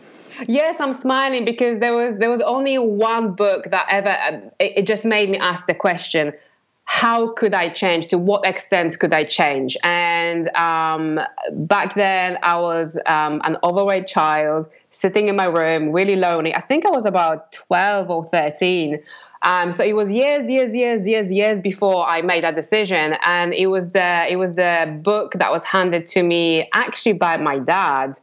yes 0.48 0.79
i'm 0.79 0.94
smiling 0.94 1.46
because 1.46 1.79
there 1.79 1.94
was 1.94 2.17
there 2.17 2.29
was 2.29 2.41
only 2.41 2.77
one 2.77 3.34
book 3.34 3.65
that 3.65 3.86
ever 3.89 4.51
it, 4.60 4.79
it 4.79 4.88
just 4.88 5.06
made 5.06 5.29
me 5.29 5.38
ask 5.38 5.67
the 5.67 5.74
question 5.74 6.34
how 6.89 7.34
could 7.34 7.53
I 7.53 7.67
change? 7.67 8.08
To 8.08 8.17
what 8.17 8.46
extent 8.46 8.98
could 8.98 9.13
I 9.13 9.25
change? 9.25 9.75
And 9.84 10.48
um, 10.56 11.20
back 11.51 11.96
then, 11.96 12.39
I 12.44 12.58
was 12.60 12.98
um, 13.06 13.41
an 13.44 13.58
overweight 13.62 14.08
child 14.08 14.70
sitting 14.89 15.27
in 15.27 15.36
my 15.36 15.46
room, 15.46 15.91
really 15.91 16.15
lonely. 16.15 16.56
I 16.56 16.62
think 16.62 16.86
I 16.86 16.89
was 16.89 17.06
about 17.06 17.51
12 17.51 18.10
or 18.10 18.24
13. 18.24 19.00
Um, 19.44 19.74
so 19.74 19.84
it 19.84 19.94
was 19.94 20.10
years, 20.10 20.50
years, 20.50 20.74
years, 20.74 21.06
years, 21.06 21.29
years 21.29 21.60
before 21.60 22.08
I 22.08 22.22
made 22.22 22.44
that 22.46 22.56
decision, 22.56 23.17
and 23.24 23.53
it 23.53 23.67
was 23.67 23.91
the 23.91 24.25
it 24.27 24.38
was 24.38 24.56
the 24.56 25.00
book 25.03 25.34
that 25.34 25.51
was 25.51 25.63
handed 25.63 26.08
to 26.08 26.24
me 26.24 26.67
actually 26.74 27.13
by 27.13 27.38
my 27.38 27.60
dad, 27.60 28.17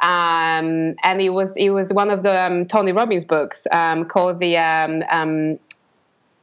um, 0.00 0.94
and 1.02 1.20
it 1.20 1.30
was 1.30 1.56
it 1.56 1.70
was 1.70 1.92
one 1.92 2.10
of 2.10 2.22
the 2.22 2.42
um, 2.44 2.66
Tony 2.66 2.92
Robbins 2.92 3.24
books 3.24 3.66
um, 3.72 4.04
called 4.04 4.40
the 4.40 4.56
um, 4.58 5.02
um, 5.10 5.58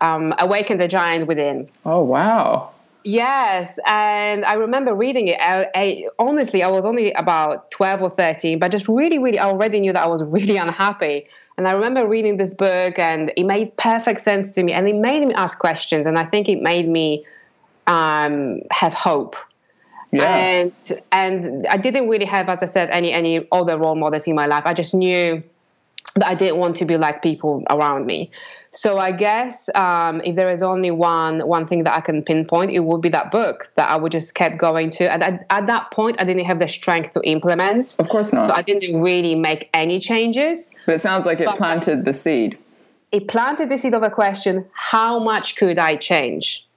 um, 0.03 0.33
Awaken 0.39 0.77
the 0.77 0.88
Giant 0.88 1.27
Within. 1.27 1.69
Oh, 1.86 2.03
wow. 2.03 2.72
Yes, 3.05 3.79
and 3.86 4.45
I 4.45 4.53
remember 4.53 4.93
reading 4.93 5.27
it. 5.27 5.38
I, 5.41 5.67
I, 5.75 6.07
honestly, 6.19 6.63
I 6.63 6.69
was 6.69 6.86
only 6.86 7.12
about 7.13 7.69
12 7.72 8.01
or 8.01 8.10
13, 8.10 8.60
but 8.60 8.72
just 8.72 8.88
really, 8.88 9.19
really, 9.19 9.39
I 9.39 9.45
already 9.45 9.79
knew 9.81 9.91
that 9.91 10.03
I 10.03 10.07
was 10.07 10.24
really 10.38 10.57
unhappy. 10.57 11.27
And 11.57 11.67
I 11.67 11.72
remember 11.72 12.07
reading 12.07 12.38
this 12.38 12.53
book, 12.53 12.98
and 12.98 13.31
it 13.36 13.43
made 13.43 13.75
perfect 13.77 14.22
sense 14.22 14.51
to 14.55 14.63
me, 14.63 14.72
and 14.74 14.88
it 14.88 14.95
made 14.95 15.25
me 15.25 15.33
ask 15.33 15.60
questions, 15.60 16.05
and 16.05 16.17
I 16.17 16.24
think 16.24 16.50
it 16.50 16.62
made 16.62 16.88
me 16.88 17.25
um, 17.88 18.62
have 18.72 18.93
hope. 18.93 19.36
Yeah. 20.13 20.36
And 20.36 20.74
and 21.12 21.67
I 21.67 21.77
didn't 21.77 22.08
really 22.08 22.25
have, 22.25 22.48
as 22.48 22.62
I 22.62 22.67
said, 22.67 22.89
any 22.91 23.12
any 23.12 23.48
other 23.51 23.77
role 23.79 23.96
models 23.96 24.27
in 24.27 24.36
my 24.36 24.46
life. 24.46 24.63
I 24.65 24.74
just 24.74 24.93
knew 24.93 25.43
that 26.15 26.27
I 26.27 26.36
didn't 26.36 26.58
want 26.58 26.77
to 26.77 26.86
be 26.86 26.98
like 26.98 27.24
people 27.24 27.63
around 27.70 28.05
me. 28.05 28.29
So 28.70 29.00
I 29.00 29.12
guess 29.12 29.70
um, 29.74 30.22
if 30.24 30.36
there 30.36 30.51
is 30.51 30.62
only 30.62 30.91
one 30.91 31.39
one 31.48 31.65
thing 31.65 31.84
that 31.86 31.96
I 31.96 32.01
can 32.01 32.22
pinpoint, 32.22 32.70
it 32.70 32.82
would 32.82 33.01
be 33.01 33.10
that 33.10 33.32
book 33.32 33.72
that 33.75 33.89
I 33.89 33.96
would 33.96 34.12
just 34.12 34.36
kept 34.36 34.60
going 34.60 34.91
to. 34.91 35.12
And 35.12 35.24
at, 35.24 35.46
at 35.50 35.65
that 35.65 35.89
point, 35.89 36.17
I 36.20 36.25
didn't 36.25 36.46
have 36.46 36.60
the 36.60 36.67
strength 36.67 37.13
to 37.13 37.22
implement. 37.24 37.96
Of 37.98 38.10
course 38.10 38.32
not. 38.32 38.43
So 38.43 38.53
I 38.53 38.62
didn't 38.62 39.01
really 39.01 39.34
make 39.34 39.70
any 39.74 40.00
changes. 40.00 40.75
But 40.86 40.96
it 40.96 41.01
sounds 41.01 41.25
like 41.25 41.39
it 41.39 41.46
but 41.46 41.58
planted 41.58 42.05
the 42.05 42.13
seed. 42.13 42.60
It 43.12 43.27
planted 43.27 43.70
the 43.70 43.79
seed 43.79 43.96
of 43.96 44.03
a 44.03 44.12
question: 44.12 44.67
How 44.74 45.17
much 45.17 45.55
could 45.55 45.79
I 45.79 45.96
change? 45.96 46.67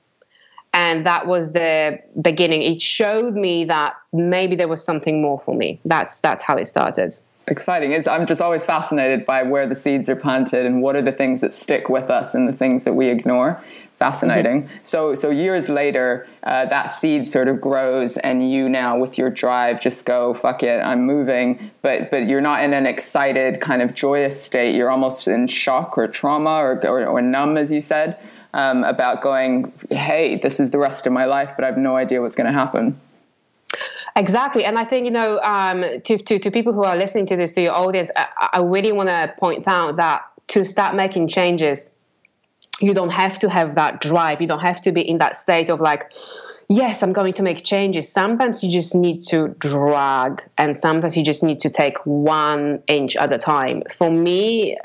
And 0.76 1.06
that 1.06 1.26
was 1.26 1.52
the 1.52 1.99
beginning. 2.21 2.61
It 2.61 2.83
showed 2.83 3.35
me 3.35 3.64
that 3.64 3.95
maybe 4.12 4.56
there 4.56 4.68
was 4.68 4.85
something 4.85 5.23
more 5.23 5.40
for 5.40 5.54
me. 5.54 5.80
That's 5.87 6.21
that's 6.21 6.42
how 6.42 6.56
it 6.56 6.66
started 6.66 7.14
exciting. 7.49 7.92
It's, 7.92 8.09
I'm 8.09 8.26
just 8.26 8.40
always 8.40 8.64
fascinated 8.64 9.25
by 9.25 9.42
where 9.42 9.66
the 9.66 9.75
seeds 9.75 10.09
are 10.09 10.16
planted 10.16 10.66
and 10.66 10.83
what 10.83 10.97
are 10.97 11.02
the 11.02 11.12
things 11.12 11.40
that 11.42 11.54
stick 11.54 11.88
with 11.88 12.11
us 12.11 12.35
and 12.35 12.49
the 12.49 12.52
things 12.52 12.85
that 12.85 12.95
we 12.95 13.06
ignore. 13.06 13.62
Fascinating. 13.99 14.64
Mm-hmm. 14.64 14.76
So, 14.83 15.14
so 15.14 15.30
years 15.30 15.68
later, 15.68 16.26
uh, 16.42 16.66
that 16.66 16.87
seed 16.87 17.28
sort 17.28 17.49
of 17.49 17.61
grows, 17.61 18.18
and 18.18 18.50
you 18.50 18.68
now, 18.68 18.99
with 18.99 19.16
your 19.16 19.30
drive, 19.30 19.80
just 19.80 20.04
go 20.04 20.35
fuck 20.35 20.62
it, 20.62 20.80
I'm 20.80 21.06
moving. 21.06 21.71
But, 21.80 22.11
but 22.11 22.28
you're 22.28 22.42
not 22.42 22.62
in 22.62 22.75
an 22.75 22.85
excited, 22.85 23.61
kind 23.61 23.80
of 23.80 23.95
joyous 23.95 24.42
state. 24.42 24.75
You're 24.75 24.90
almost 24.90 25.28
in 25.28 25.47
shock 25.47 25.97
or 25.97 26.09
trauma 26.09 26.56
or, 26.56 26.85
or, 26.87 27.06
or 27.06 27.23
numb, 27.23 27.56
as 27.56 27.73
you 27.73 27.80
said, 27.80 28.18
um, 28.55 28.85
about 28.85 29.23
going, 29.23 29.73
hey, 29.91 30.37
this 30.37 30.61
is 30.61 30.71
the 30.71 30.79
rest 30.79 31.07
of 31.07 31.12
my 31.12 31.25
life, 31.25 31.53
but 31.57 31.65
I 31.65 31.69
have 31.69 31.79
no 31.79 31.97
idea 31.97 32.23
what's 32.23 32.37
going 32.37 32.47
to 32.47 32.53
happen. 32.53 33.00
Exactly, 34.17 34.65
and 34.65 34.79
I 34.79 34.85
think 34.85 35.05
you 35.05 35.11
know 35.11 35.38
um, 35.41 35.85
to, 36.05 36.17
to 36.17 36.38
to 36.38 36.50
people 36.50 36.73
who 36.73 36.85
are 36.85 36.97
listening 36.97 37.26
to 37.26 37.37
this, 37.37 37.53
to 37.53 37.61
your 37.61 37.75
audience, 37.75 38.11
I, 38.17 38.49
I 38.55 38.61
really 38.61 38.91
want 38.91 39.11
to 39.11 39.35
point 39.38 39.69
out 39.69 39.97
that 39.97 40.23
to 40.49 40.65
start 40.65 40.95
making 40.95 41.29
changes, 41.29 41.99
you 42.81 42.95
don't 42.95 43.12
have 43.12 43.38
to 43.41 43.50
have 43.50 43.75
that 43.75 44.00
drive. 44.00 44.41
You 44.41 44.47
don't 44.47 44.61
have 44.61 44.81
to 44.83 44.93
be 44.93 45.03
in 45.03 45.19
that 45.19 45.37
state 45.37 45.69
of 45.69 45.81
like, 45.81 46.11
yes, 46.71 47.03
I'm 47.03 47.12
going 47.12 47.35
to 47.35 47.43
make 47.43 47.62
changes. 47.62 48.11
Sometimes 48.11 48.62
you 48.62 48.71
just 48.71 48.95
need 48.95 49.23
to 49.25 49.49
drag, 49.59 50.43
and 50.57 50.75
sometimes 50.75 51.15
you 51.15 51.23
just 51.23 51.43
need 51.43 51.61
to 51.61 51.69
take 51.69 51.99
one 52.07 52.83
inch 52.87 53.17
at 53.17 53.31
a 53.33 53.38
time. 53.38 53.83
For 53.91 54.11
me, 54.11 54.79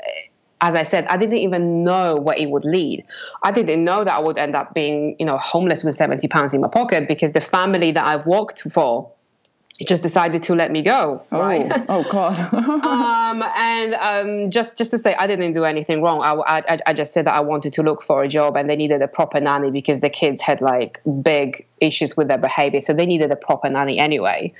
as 0.62 0.76
I 0.76 0.84
said, 0.84 1.06
I 1.08 1.16
didn't 1.16 1.38
even 1.38 1.82
know 1.82 2.14
where 2.16 2.36
it 2.38 2.48
would 2.48 2.64
lead. 2.64 3.04
I 3.42 3.50
didn't 3.50 3.84
know 3.84 4.04
that 4.04 4.14
I 4.14 4.20
would 4.20 4.38
end 4.38 4.54
up 4.54 4.72
being, 4.72 5.16
you 5.18 5.26
know, 5.26 5.36
homeless 5.36 5.82
with 5.82 5.96
70 5.96 6.28
pounds 6.28 6.54
in 6.54 6.60
my 6.60 6.68
pocket 6.68 7.08
because 7.08 7.32
the 7.32 7.40
family 7.40 7.90
that 7.90 8.06
I've 8.06 8.24
worked 8.26 8.62
for 8.72 9.12
just 9.80 10.02
decided 10.02 10.42
to 10.44 10.54
let 10.54 10.70
me 10.70 10.82
go. 10.82 11.24
Oh, 11.32 11.40
right? 11.40 11.70
oh 11.88 12.04
God. 12.10 12.38
um, 12.84 13.42
and 13.56 13.94
um, 13.94 14.50
just 14.50 14.76
just 14.76 14.90
to 14.90 14.98
say, 14.98 15.14
I 15.14 15.26
didn't 15.26 15.52
do 15.52 15.64
anything 15.64 16.02
wrong. 16.02 16.22
I, 16.22 16.62
I, 16.68 16.78
I 16.86 16.92
just 16.92 17.14
said 17.14 17.26
that 17.26 17.34
I 17.34 17.40
wanted 17.40 17.72
to 17.74 17.82
look 17.82 18.02
for 18.02 18.22
a 18.22 18.28
job, 18.28 18.56
and 18.56 18.68
they 18.68 18.76
needed 18.76 19.02
a 19.02 19.08
proper 19.08 19.40
nanny 19.40 19.70
because 19.70 20.00
the 20.00 20.10
kids 20.10 20.40
had 20.40 20.60
like 20.60 21.00
big 21.22 21.66
issues 21.80 22.16
with 22.16 22.28
their 22.28 22.38
behavior, 22.38 22.80
so 22.80 22.92
they 22.92 23.06
needed 23.06 23.30
a 23.30 23.36
proper 23.36 23.68
nanny 23.70 23.98
anyway. 23.98 24.52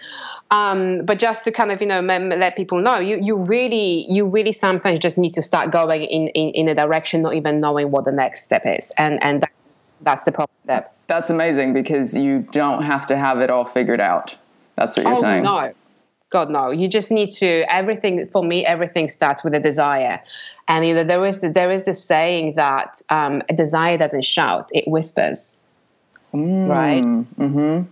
Um, 0.50 1.04
but 1.04 1.19
just 1.19 1.45
to 1.45 1.52
kind 1.52 1.73
of 1.73 1.81
you 1.81 1.87
know 1.87 2.00
let 2.00 2.57
people 2.57 2.81
know, 2.81 2.99
you 2.99 3.19
you 3.23 3.37
really 3.37 4.07
you 4.11 4.26
really 4.26 4.52
sometimes 4.52 4.99
just 4.99 5.19
need 5.19 5.35
to 5.35 5.42
start 5.42 5.71
going 5.71 6.02
in, 6.02 6.28
in 6.28 6.50
in 6.50 6.69
a 6.69 6.75
direction, 6.75 7.23
not 7.23 7.35
even 7.35 7.61
knowing 7.61 7.90
what 7.90 8.04
the 8.04 8.12
next 8.12 8.45
step 8.45 8.62
is, 8.64 8.92
and 8.99 9.23
and 9.23 9.42
that's 9.42 9.95
that's 10.00 10.25
the 10.25 10.33
proper 10.33 10.52
step. 10.57 10.97
That's 11.07 11.28
amazing 11.28 11.75
because 11.75 12.14
you 12.14 12.47
don't 12.50 12.83
have 12.83 13.07
to 13.07 13.16
have 13.16 13.40
it 13.40 13.50
all 13.50 13.66
figured 13.66 14.00
out 14.00 14.37
that's 14.76 14.97
what 14.97 15.07
you're 15.07 15.17
oh, 15.17 15.21
saying. 15.21 15.45
No. 15.45 15.73
God 16.31 16.50
no. 16.50 16.71
You 16.71 16.88
just 16.88 17.11
need 17.11 17.31
to 17.33 17.71
everything 17.71 18.26
for 18.29 18.43
me, 18.43 18.64
everything 18.64 19.09
starts 19.09 19.45
with 19.45 19.55
a 19.55 19.61
desire. 19.61 20.21
And 20.69 20.87
you 20.87 20.95
know, 20.95 21.05
there 21.05 21.25
is 21.26 21.41
the, 21.41 21.50
there 21.50 21.71
is 21.71 21.85
this 21.85 22.02
saying 22.02 22.55
that 22.55 23.02
um, 23.11 23.43
a 23.49 23.55
desire 23.55 23.99
doesn't 23.99 24.25
shout, 24.25 24.71
it 24.73 24.88
whispers. 24.88 25.59
Mm, 26.33 26.69
right? 26.69 27.05
Mm-hmm. 27.05 27.83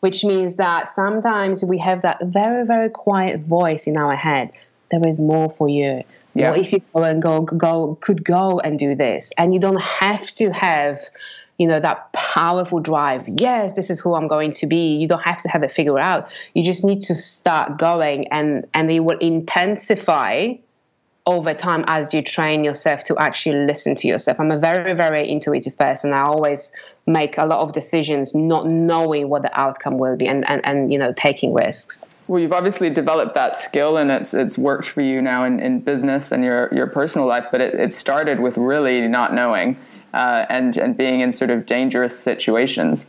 Which 0.00 0.24
means 0.24 0.56
that 0.56 0.88
sometimes 0.88 1.64
we 1.64 1.78
have 1.78 2.02
that 2.02 2.18
very, 2.22 2.64
very 2.64 2.88
quiet 2.88 3.40
voice 3.40 3.86
in 3.86 3.96
our 3.96 4.14
head. 4.14 4.52
There 4.90 5.06
is 5.06 5.20
more 5.20 5.50
for 5.50 5.68
you. 5.68 6.04
Yeah. 6.34 6.50
What 6.50 6.60
if 6.60 6.72
you 6.72 6.80
go 6.94 7.02
and 7.02 7.20
go 7.20 7.42
go 7.42 7.98
could 8.00 8.24
go 8.24 8.60
and 8.60 8.78
do 8.78 8.94
this? 8.94 9.32
And 9.36 9.52
you 9.52 9.60
don't 9.60 9.82
have 9.82 10.32
to 10.34 10.50
have 10.52 11.00
you 11.60 11.66
know 11.66 11.78
that 11.78 12.10
powerful 12.14 12.80
drive. 12.80 13.28
Yes 13.28 13.74
this 13.74 13.90
is 13.90 14.00
who 14.00 14.14
i'm 14.14 14.28
going 14.28 14.52
to 14.52 14.66
be. 14.66 14.96
You 14.96 15.06
don't 15.06 15.22
have 15.22 15.42
to 15.42 15.48
have 15.50 15.62
it 15.62 15.70
figured 15.70 16.00
out. 16.00 16.30
You 16.54 16.64
just 16.64 16.84
need 16.84 17.02
to 17.02 17.14
start 17.14 17.76
going 17.76 18.28
and 18.28 18.66
and 18.72 18.90
it 18.90 19.00
will 19.00 19.18
intensify 19.18 20.54
over 21.26 21.52
time 21.52 21.84
as 21.86 22.14
you 22.14 22.22
train 22.22 22.64
yourself 22.64 23.04
to 23.04 23.16
actually 23.18 23.66
listen 23.66 23.94
to 23.96 24.08
yourself. 24.08 24.40
I'm 24.40 24.50
a 24.50 24.58
very 24.58 24.94
very 24.94 25.28
intuitive 25.28 25.76
person. 25.76 26.14
I 26.14 26.22
always 26.22 26.72
make 27.06 27.36
a 27.36 27.44
lot 27.44 27.60
of 27.60 27.74
decisions 27.74 28.34
not 28.34 28.66
knowing 28.66 29.28
what 29.28 29.42
the 29.42 29.60
outcome 29.60 29.98
will 29.98 30.16
be 30.16 30.26
and 30.26 30.48
and, 30.48 30.64
and 30.64 30.90
you 30.90 30.98
know 30.98 31.12
taking 31.12 31.52
risks. 31.52 32.08
Well, 32.26 32.40
you've 32.40 32.52
obviously 32.52 32.90
developed 32.90 33.34
that 33.34 33.56
skill, 33.56 33.98
and 33.98 34.10
it's 34.10 34.32
it's 34.32 34.56
worked 34.56 34.88
for 34.88 35.02
you 35.02 35.20
now 35.20 35.44
in, 35.44 35.60
in 35.60 35.80
business 35.80 36.32
and 36.32 36.42
your 36.42 36.72
your 36.72 36.86
personal 36.86 37.26
life. 37.26 37.46
But 37.52 37.60
it, 37.60 37.74
it 37.74 37.92
started 37.92 38.40
with 38.40 38.56
really 38.56 39.06
not 39.08 39.34
knowing 39.34 39.76
uh, 40.12 40.46
and 40.48 40.76
and 40.76 40.96
being 40.96 41.20
in 41.20 41.32
sort 41.32 41.50
of 41.50 41.66
dangerous 41.66 42.18
situations. 42.18 43.06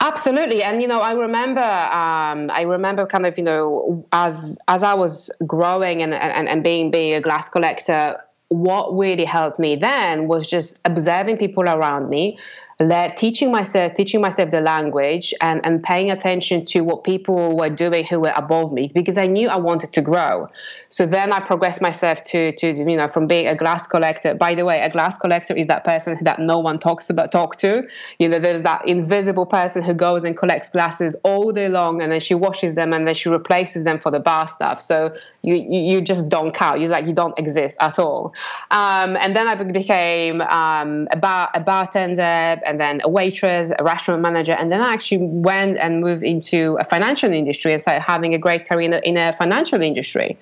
Absolutely, 0.00 0.62
and 0.62 0.80
you 0.80 0.88
know, 0.88 1.00
I 1.00 1.12
remember, 1.12 1.60
um, 1.60 2.50
I 2.50 2.62
remember 2.66 3.04
kind 3.06 3.26
of, 3.26 3.36
you 3.36 3.44
know, 3.44 4.06
as 4.12 4.58
as 4.68 4.82
I 4.82 4.94
was 4.94 5.30
growing 5.46 6.02
and 6.02 6.14
and, 6.14 6.48
and 6.48 6.62
being 6.62 6.90
being 6.90 7.14
a 7.14 7.20
glass 7.20 7.48
collector, 7.48 8.18
what 8.48 8.96
really 8.96 9.24
helped 9.24 9.58
me 9.58 9.76
then 9.76 10.28
was 10.28 10.48
just 10.48 10.80
observing 10.84 11.38
people 11.38 11.64
around 11.64 12.08
me 12.08 12.38
let 12.78 13.16
teaching 13.16 13.50
myself 13.50 13.94
teaching 13.94 14.20
myself 14.20 14.50
the 14.50 14.60
language 14.60 15.32
and, 15.40 15.64
and 15.64 15.82
paying 15.82 16.10
attention 16.10 16.64
to 16.64 16.82
what 16.82 17.04
people 17.04 17.56
were 17.56 17.70
doing 17.70 18.04
who 18.04 18.20
were 18.20 18.32
above 18.36 18.70
me 18.70 18.90
because 18.94 19.16
I 19.16 19.26
knew 19.26 19.48
I 19.48 19.56
wanted 19.56 19.94
to 19.94 20.02
grow. 20.02 20.48
So 20.88 21.06
then 21.06 21.32
I 21.32 21.40
progressed 21.40 21.80
myself 21.80 22.22
to 22.24 22.52
to 22.52 22.66
you 22.68 22.96
know 22.96 23.08
from 23.08 23.26
being 23.26 23.48
a 23.48 23.54
glass 23.54 23.86
collector. 23.86 24.34
By 24.34 24.54
the 24.54 24.64
way, 24.64 24.80
a 24.80 24.90
glass 24.90 25.18
collector 25.18 25.54
is 25.54 25.66
that 25.66 25.84
person 25.84 26.18
that 26.22 26.38
no 26.38 26.58
one 26.58 26.78
talks 26.78 27.10
about 27.10 27.32
talk 27.32 27.56
to. 27.56 27.86
You 28.18 28.28
know, 28.28 28.38
there's 28.38 28.62
that 28.62 28.86
invisible 28.86 29.46
person 29.46 29.82
who 29.82 29.94
goes 29.94 30.24
and 30.24 30.36
collects 30.36 30.68
glasses 30.68 31.16
all 31.24 31.52
day 31.52 31.68
long 31.68 32.02
and 32.02 32.12
then 32.12 32.20
she 32.20 32.34
washes 32.34 32.74
them 32.74 32.92
and 32.92 33.06
then 33.06 33.14
she 33.14 33.28
replaces 33.28 33.84
them 33.84 33.98
for 33.98 34.10
the 34.10 34.20
bar 34.20 34.48
stuff. 34.48 34.80
So 34.80 35.14
you 35.42 35.54
you 35.54 36.00
just 36.00 36.28
don't 36.28 36.54
count. 36.54 36.80
You 36.80 36.88
like 36.88 37.06
you 37.06 37.12
don't 37.12 37.38
exist 37.38 37.76
at 37.80 37.98
all. 37.98 38.34
Um, 38.70 39.16
and 39.16 39.34
then 39.34 39.48
I 39.48 39.54
became 39.54 40.40
um, 40.42 41.08
a 41.10 41.16
bar 41.16 41.50
a 41.54 41.60
bartender 41.60 42.22
and 42.22 42.80
then 42.80 43.00
a 43.02 43.08
waitress, 43.08 43.72
a 43.76 43.82
restaurant 43.82 44.22
manager, 44.22 44.52
and 44.52 44.70
then 44.70 44.80
I 44.80 44.92
actually 44.92 45.26
went 45.26 45.78
and 45.78 46.00
moved 46.00 46.22
into 46.22 46.76
a 46.80 46.84
financial 46.84 47.32
industry 47.32 47.72
and 47.72 47.80
started 47.80 48.00
having 48.00 48.34
a 48.34 48.38
great 48.38 48.68
career 48.68 48.86
in 48.86 48.92
a, 48.92 48.98
in 48.98 49.16
a 49.16 49.32
financial 49.32 49.80
industry. 49.82 50.38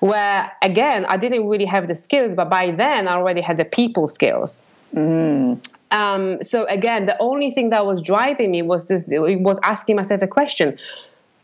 Where 0.00 0.50
again, 0.62 1.04
I 1.06 1.16
didn't 1.16 1.48
really 1.48 1.64
have 1.64 1.88
the 1.88 1.94
skills, 1.94 2.34
but 2.34 2.48
by 2.48 2.70
then 2.70 3.08
I 3.08 3.14
already 3.14 3.40
had 3.40 3.56
the 3.56 3.64
people 3.64 4.06
skills. 4.06 4.66
Mm. 4.94 5.64
Um, 5.90 6.42
so 6.42 6.64
again, 6.66 7.06
the 7.06 7.16
only 7.20 7.50
thing 7.50 7.70
that 7.70 7.86
was 7.86 8.00
driving 8.00 8.50
me 8.50 8.62
was 8.62 8.88
this: 8.88 9.06
was 9.08 9.58
asking 9.62 9.96
myself 9.96 10.22
a 10.22 10.26
question. 10.26 10.78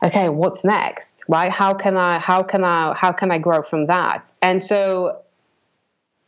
Okay, 0.03 0.29
what's 0.29 0.65
next? 0.65 1.25
Right? 1.29 1.51
How 1.51 1.73
can 1.73 1.97
I? 1.97 2.19
How 2.19 2.43
can 2.43 2.65
I? 2.65 2.95
How 2.95 3.13
can 3.13 3.31
I 3.31 3.39
grow 3.39 3.63
from 3.63 3.87
that? 3.87 4.33
And 4.43 4.63
so 4.63 5.21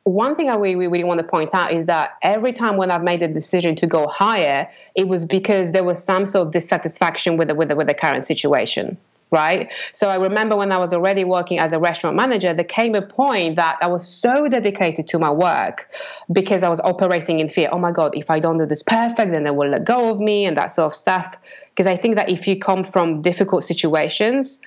one 0.04 0.36
thing 0.36 0.48
I 0.48 0.54
really, 0.54 0.86
really 0.86 1.02
want 1.02 1.18
to 1.18 1.26
point 1.26 1.52
out 1.52 1.72
is 1.72 1.86
that 1.86 2.16
every 2.22 2.52
time 2.52 2.76
when 2.76 2.92
I've 2.92 3.02
made 3.02 3.22
a 3.22 3.28
decision 3.28 3.74
to 3.76 3.88
go 3.88 4.06
higher, 4.06 4.70
it 4.94 5.08
was 5.08 5.24
because 5.24 5.72
there 5.72 5.82
was 5.82 6.02
some 6.02 6.26
sort 6.26 6.46
of 6.46 6.52
dissatisfaction 6.52 7.36
with 7.36 7.48
the, 7.48 7.56
with 7.56 7.68
the, 7.68 7.76
with 7.76 7.88
the 7.88 7.94
current 7.94 8.24
situation 8.24 8.96
right? 9.30 9.72
So 9.92 10.08
I 10.08 10.16
remember 10.16 10.56
when 10.56 10.72
I 10.72 10.76
was 10.76 10.94
already 10.94 11.24
working 11.24 11.58
as 11.58 11.72
a 11.72 11.78
restaurant 11.78 12.16
manager, 12.16 12.54
there 12.54 12.64
came 12.64 12.94
a 12.94 13.02
point 13.02 13.56
that 13.56 13.76
I 13.80 13.86
was 13.86 14.06
so 14.06 14.48
dedicated 14.48 15.08
to 15.08 15.18
my 15.18 15.30
work 15.30 15.90
because 16.30 16.62
I 16.62 16.68
was 16.68 16.80
operating 16.80 17.40
in 17.40 17.48
fear. 17.48 17.68
Oh 17.72 17.78
my 17.78 17.92
God, 17.92 18.16
if 18.16 18.30
I 18.30 18.38
don't 18.38 18.58
do 18.58 18.66
this 18.66 18.82
perfect, 18.82 19.32
then 19.32 19.44
they 19.44 19.50
will 19.50 19.68
let 19.68 19.84
go 19.84 20.10
of 20.10 20.20
me 20.20 20.44
and 20.44 20.56
that 20.56 20.72
sort 20.72 20.92
of 20.92 20.94
stuff. 20.94 21.34
Because 21.70 21.86
I 21.86 21.96
think 21.96 22.14
that 22.14 22.30
if 22.30 22.46
you 22.46 22.58
come 22.58 22.84
from 22.84 23.20
difficult 23.20 23.64
situations, 23.64 24.62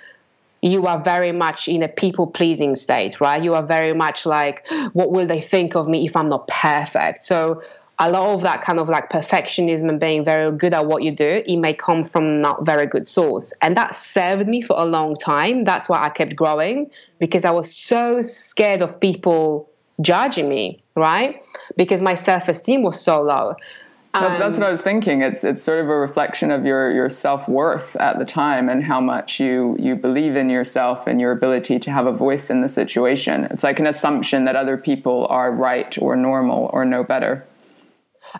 you 0.61 0.87
are 0.87 1.01
very 1.01 1.31
much 1.31 1.67
in 1.67 1.81
a 1.81 1.87
people 1.87 2.27
pleasing 2.27 2.75
state, 2.75 3.21
right? 3.21 3.41
You 3.41 3.55
are 3.55 3.63
very 3.63 3.93
much 3.93 4.25
like, 4.25 4.67
what 4.93 5.11
will 5.11 5.25
they 5.25 5.39
think 5.39 5.75
of 5.75 5.87
me 5.87 6.05
if 6.05 6.15
I'm 6.15 6.27
not 6.27 6.47
perfect? 6.47 7.23
So, 7.23 7.63
a 8.01 8.09
lot 8.09 8.33
of 8.33 8.41
that 8.41 8.61
kind 8.61 8.79
of 8.79 8.87
like 8.87 9.09
perfectionism 9.09 9.89
and 9.89 9.99
being 9.99 10.23
very 10.23 10.51
good 10.53 10.73
at 10.73 10.85
what 10.85 11.03
you 11.03 11.11
do, 11.11 11.43
it 11.45 11.57
may 11.57 11.73
come 11.73 12.05
from 12.05 12.39
not 12.39 12.65
very 12.65 12.87
good 12.87 13.05
source. 13.05 13.51
And 13.61 13.75
that 13.75 13.95
served 13.95 14.47
me 14.47 14.61
for 14.61 14.75
a 14.79 14.85
long 14.85 15.15
time. 15.15 15.65
That's 15.65 15.89
why 15.89 16.01
I 16.01 16.09
kept 16.09 16.35
growing 16.35 16.89
because 17.19 17.43
I 17.43 17.51
was 17.51 17.75
so 17.75 18.21
scared 18.21 18.81
of 18.81 19.01
people 19.01 19.69
judging 19.99 20.47
me, 20.47 20.81
right? 20.95 21.41
Because 21.75 22.01
my 22.01 22.13
self 22.13 22.47
esteem 22.47 22.83
was 22.83 23.01
so 23.01 23.21
low. 23.21 23.55
Um, 24.13 24.39
That's 24.39 24.57
what 24.57 24.65
I 24.65 24.71
was 24.71 24.81
thinking. 24.81 25.21
It's 25.21 25.43
it's 25.43 25.61
sort 25.61 25.79
of 25.79 25.87
a 25.87 25.95
reflection 25.95 26.49
of 26.49 26.65
your 26.65 26.89
your 26.89 27.09
self 27.09 27.47
worth 27.47 27.95
at 27.97 28.17
the 28.17 28.25
time 28.25 28.67
and 28.67 28.85
how 28.85 28.99
much 28.99 29.39
you 29.39 29.75
you 29.77 29.95
believe 29.95 30.35
in 30.35 30.49
yourself 30.49 31.05
and 31.05 31.21
your 31.21 31.31
ability 31.31 31.77
to 31.79 31.91
have 31.91 32.07
a 32.07 32.11
voice 32.11 32.49
in 32.49 32.61
the 32.61 32.69
situation. 32.69 33.43
It's 33.51 33.63
like 33.63 33.79
an 33.79 33.85
assumption 33.85 34.45
that 34.45 34.55
other 34.55 34.77
people 34.77 35.27
are 35.29 35.51
right 35.51 35.95
or 36.01 36.15
normal 36.15 36.71
or 36.73 36.85
know 36.85 37.03
better. 37.03 37.45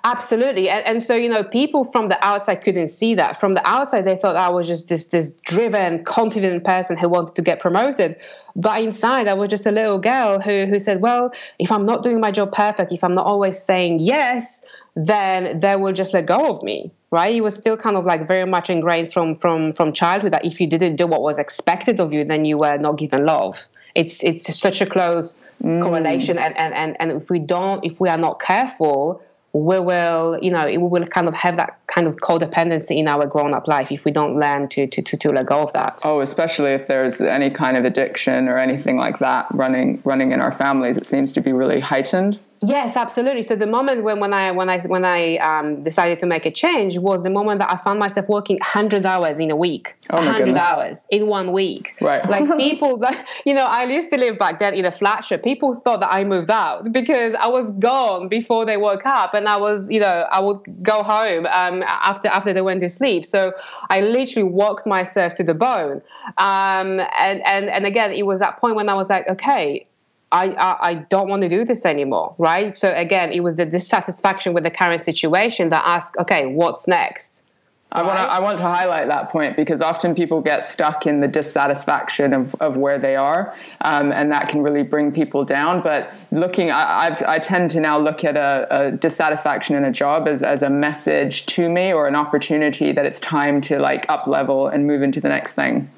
Absolutely, 0.04 0.70
and, 0.70 0.86
and 0.86 1.04
so 1.04 1.16
you 1.16 1.30
know, 1.30 1.44
people 1.44 1.84
from 1.84 2.08
the 2.08 2.24
outside 2.24 2.56
couldn't 2.56 2.90
see 2.90 3.16
that. 3.16 3.40
From 3.40 3.54
the 3.54 3.68
outside, 3.68 4.06
they 4.06 4.16
thought 4.16 4.36
I 4.36 4.50
was 4.50 4.68
just 4.68 4.88
this 4.88 5.08
this 5.08 5.32
driven, 5.46 6.04
confident 6.04 6.64
person 6.64 6.98
who 6.98 7.10
wanted 7.10 7.36
to 7.36 7.42
get 7.42 7.60
promoted. 7.60 8.16
But 8.56 8.82
inside, 8.82 9.28
I 9.28 9.34
was 9.34 9.50
just 9.50 9.66
a 9.66 9.72
little 9.72 10.00
girl 10.00 10.40
who 10.40 10.66
who 10.66 10.80
said, 10.80 11.02
"Well, 11.02 11.34
if 11.58 11.72
I'm 11.72 11.86
not 11.86 12.04
doing 12.04 12.20
my 12.20 12.32
job 12.32 12.52
perfect, 12.52 12.92
if 12.92 13.04
I'm 13.04 13.12
not 13.12 13.26
always 13.26 13.60
saying 13.60 14.00
yes." 14.00 14.64
then 14.96 15.60
they 15.60 15.76
will 15.76 15.94
just 15.94 16.14
let 16.14 16.26
go 16.26 16.50
of 16.50 16.64
me 16.64 16.92
right 17.12 17.36
it 17.36 17.42
was 17.42 17.56
still 17.56 17.78
kind 17.78 17.96
of 17.96 18.06
like 18.06 18.28
very 18.28 18.46
much 18.46 18.70
ingrained 18.70 19.14
from 19.14 19.34
from 19.34 19.72
from 19.72 19.94
childhood 19.94 20.34
that 20.34 20.44
if 20.44 20.60
you 20.60 20.68
didn't 20.68 20.96
do 20.96 21.08
what 21.08 21.22
was 21.22 21.40
expected 21.40 22.00
of 22.00 22.12
you 22.12 22.24
then 22.24 22.44
you 22.44 22.58
were 22.58 22.78
not 22.78 22.98
given 22.98 23.24
love 23.26 23.66
it's 23.96 24.24
it's 24.24 24.54
such 24.58 24.82
a 24.82 24.86
close 24.86 25.40
mm. 25.64 25.82
correlation 25.82 26.38
and, 26.38 26.58
and 26.58 26.74
and 26.74 26.98
and 27.00 27.12
if 27.12 27.30
we 27.30 27.40
don't 27.40 27.84
if 27.86 28.02
we 28.02 28.10
are 28.10 28.18
not 28.18 28.40
careful 28.40 29.22
we 29.54 29.80
will 29.80 30.38
you 30.42 30.52
know 30.52 30.66
we 30.66 30.78
will 30.78 31.08
kind 31.08 31.28
of 31.28 31.34
have 31.34 31.58
that 31.58 31.80
kind 31.88 32.08
of 32.08 32.16
codependency 32.18 32.98
in 32.98 33.08
our 33.08 33.26
grown-up 33.26 33.68
life 33.68 33.92
if 33.92 34.06
we 34.06 34.12
don't 34.12 34.38
learn 34.38 34.70
to, 34.70 34.86
to 34.88 35.02
to 35.02 35.18
to 35.18 35.32
let 35.32 35.46
go 35.46 35.62
of 35.62 35.74
that. 35.74 36.02
Oh 36.04 36.22
especially 36.22 36.72
if 36.72 36.88
there's 36.88 37.20
any 37.22 37.50
kind 37.50 37.76
of 37.78 37.86
addiction 37.86 38.48
or 38.48 38.58
anything 38.58 38.98
like 38.98 39.20
that 39.20 39.48
running 39.52 40.02
running 40.04 40.32
in 40.32 40.40
our 40.40 40.52
families 40.52 40.98
it 40.98 41.06
seems 41.06 41.34
to 41.34 41.42
be 41.42 41.52
really 41.52 41.80
heightened 41.80 42.40
Yes, 42.62 42.98
absolutely. 42.98 43.44
So 43.44 43.56
the 43.56 43.68
moment 43.68 44.04
when, 44.04 44.20
when 44.20 44.34
I 44.34 44.52
when 44.52 44.70
I 44.70 44.80
when 44.82 45.06
I 45.06 45.38
um, 45.38 45.82
decided 45.82 46.20
to 46.20 46.26
make 46.26 46.46
a 46.46 46.52
change 46.52 46.98
was 46.98 47.24
the 47.24 47.30
moment 47.30 47.60
that 47.60 47.72
I 47.72 47.78
found 47.78 48.00
myself 48.00 48.28
working 48.28 48.58
hundred 48.62 49.06
hours 49.06 49.40
in 49.40 49.50
a 49.50 49.56
week, 49.56 49.96
oh 50.12 50.22
hundred 50.22 50.58
hours 50.58 51.08
in 51.10 51.28
one 51.28 51.54
week. 51.54 51.96
Right. 52.02 52.28
Like 52.28 52.58
people 52.58 52.98
that 52.98 53.28
you 53.46 53.54
know, 53.54 53.66
I 53.66 53.84
used 53.86 54.10
to 54.10 54.18
live 54.18 54.38
back 54.38 54.60
then 54.60 54.74
in 54.74 54.84
a 54.84 54.92
flat 54.92 55.24
share. 55.24 55.38
People 55.38 55.76
thought 55.76 56.02
that 56.02 56.14
I 56.14 56.26
moved 56.26 56.52
out 56.52 56.92
because 56.92 57.34
I 57.36 57.48
was 57.48 57.72
gone 57.74 58.28
before 58.28 58.66
they 58.66 58.76
woke 58.76 59.06
up, 59.06 59.34
and 59.34 59.48
I 59.48 59.56
was 59.56 59.90
you 59.90 60.02
know 60.02 60.28
I 60.30 60.42
would 60.42 60.60
go 60.84 61.02
home 61.02 61.46
um, 61.46 61.82
after 61.84 62.28
after 62.28 62.52
they 62.52 62.62
went 62.62 62.82
to 62.82 62.90
sleep. 62.90 63.26
So 63.26 63.54
I 63.90 64.02
literally 64.02 64.50
walked 64.50 64.86
myself 64.86 65.34
to 65.36 65.44
the 65.44 65.54
bone. 65.54 66.02
Um, 66.38 67.00
and 67.20 67.42
and 67.46 67.70
and 67.70 67.86
again, 67.86 68.12
it 68.12 68.26
was 68.26 68.42
that 68.42 68.60
point 68.60 68.76
when 68.76 68.90
I 68.90 68.96
was 68.96 69.10
like, 69.10 69.30
okay, 69.30 69.88
I, 70.32 70.50
I, 70.52 70.90
I 70.90 70.94
don't 70.96 71.28
want 71.28 71.42
to 71.42 71.50
do 71.50 71.66
this 71.66 71.86
anymore, 71.86 72.36
right? 72.38 72.76
So 72.76 72.94
again, 72.96 73.32
it 73.32 73.42
was 73.42 73.56
the 73.56 73.66
dissatisfaction 73.66 74.54
with 74.54 74.64
the 74.64 74.72
current 74.72 75.04
situation 75.04 75.70
that 75.70 75.84
asked, 75.86 76.18
okay, 76.18 76.46
what's 76.46 76.88
next? 76.88 77.46
I 77.92 78.04
want 78.04 78.20
to 78.20 78.24
I 78.26 78.40
want 78.40 78.60
to 78.60 78.64
highlight 78.66 79.08
that 79.08 79.32
point 79.32 79.56
because 79.56 79.82
often 79.82 80.14
people 80.14 80.42
get 80.42 80.64
stuck 80.64 81.08
in 81.08 81.22
the 81.22 81.28
dissatisfaction 81.28 82.34
of, 82.34 82.54
of 82.60 82.78
where 82.78 83.00
they 83.00 83.16
are, 83.16 83.56
um, 83.82 84.12
and 84.12 84.32
that 84.32 84.48
can 84.48 84.62
really 84.62 84.84
bring 84.84 85.12
people 85.12 85.44
down. 85.44 85.82
But 85.82 86.14
looking, 86.32 86.70
I, 86.70 87.08
I've, 87.08 87.24
i 87.24 87.40
tend 87.40 87.72
to 87.72 87.80
now 87.80 87.98
look 87.98 88.24
at 88.24 88.38
a, 88.38 88.68
a, 88.70 88.92
dissatisfaction 88.92 89.76
in 89.76 89.86
a 89.86 89.92
job 89.92 90.28
as, 90.28 90.44
as 90.44 90.62
a 90.62 90.70
message 90.70 91.48
to 91.48 91.68
me 91.68 91.92
or 91.92 92.08
an 92.08 92.16
opportunity 92.16 92.92
that 92.92 93.08
it's 93.08 93.20
time 93.20 93.60
to 93.62 93.80
like 93.80 94.06
up 94.08 94.28
level 94.28 94.68
and 94.68 94.86
move 94.86 95.02
into 95.02 95.20
the 95.20 95.30
next 95.30 95.54
thing 95.54 95.90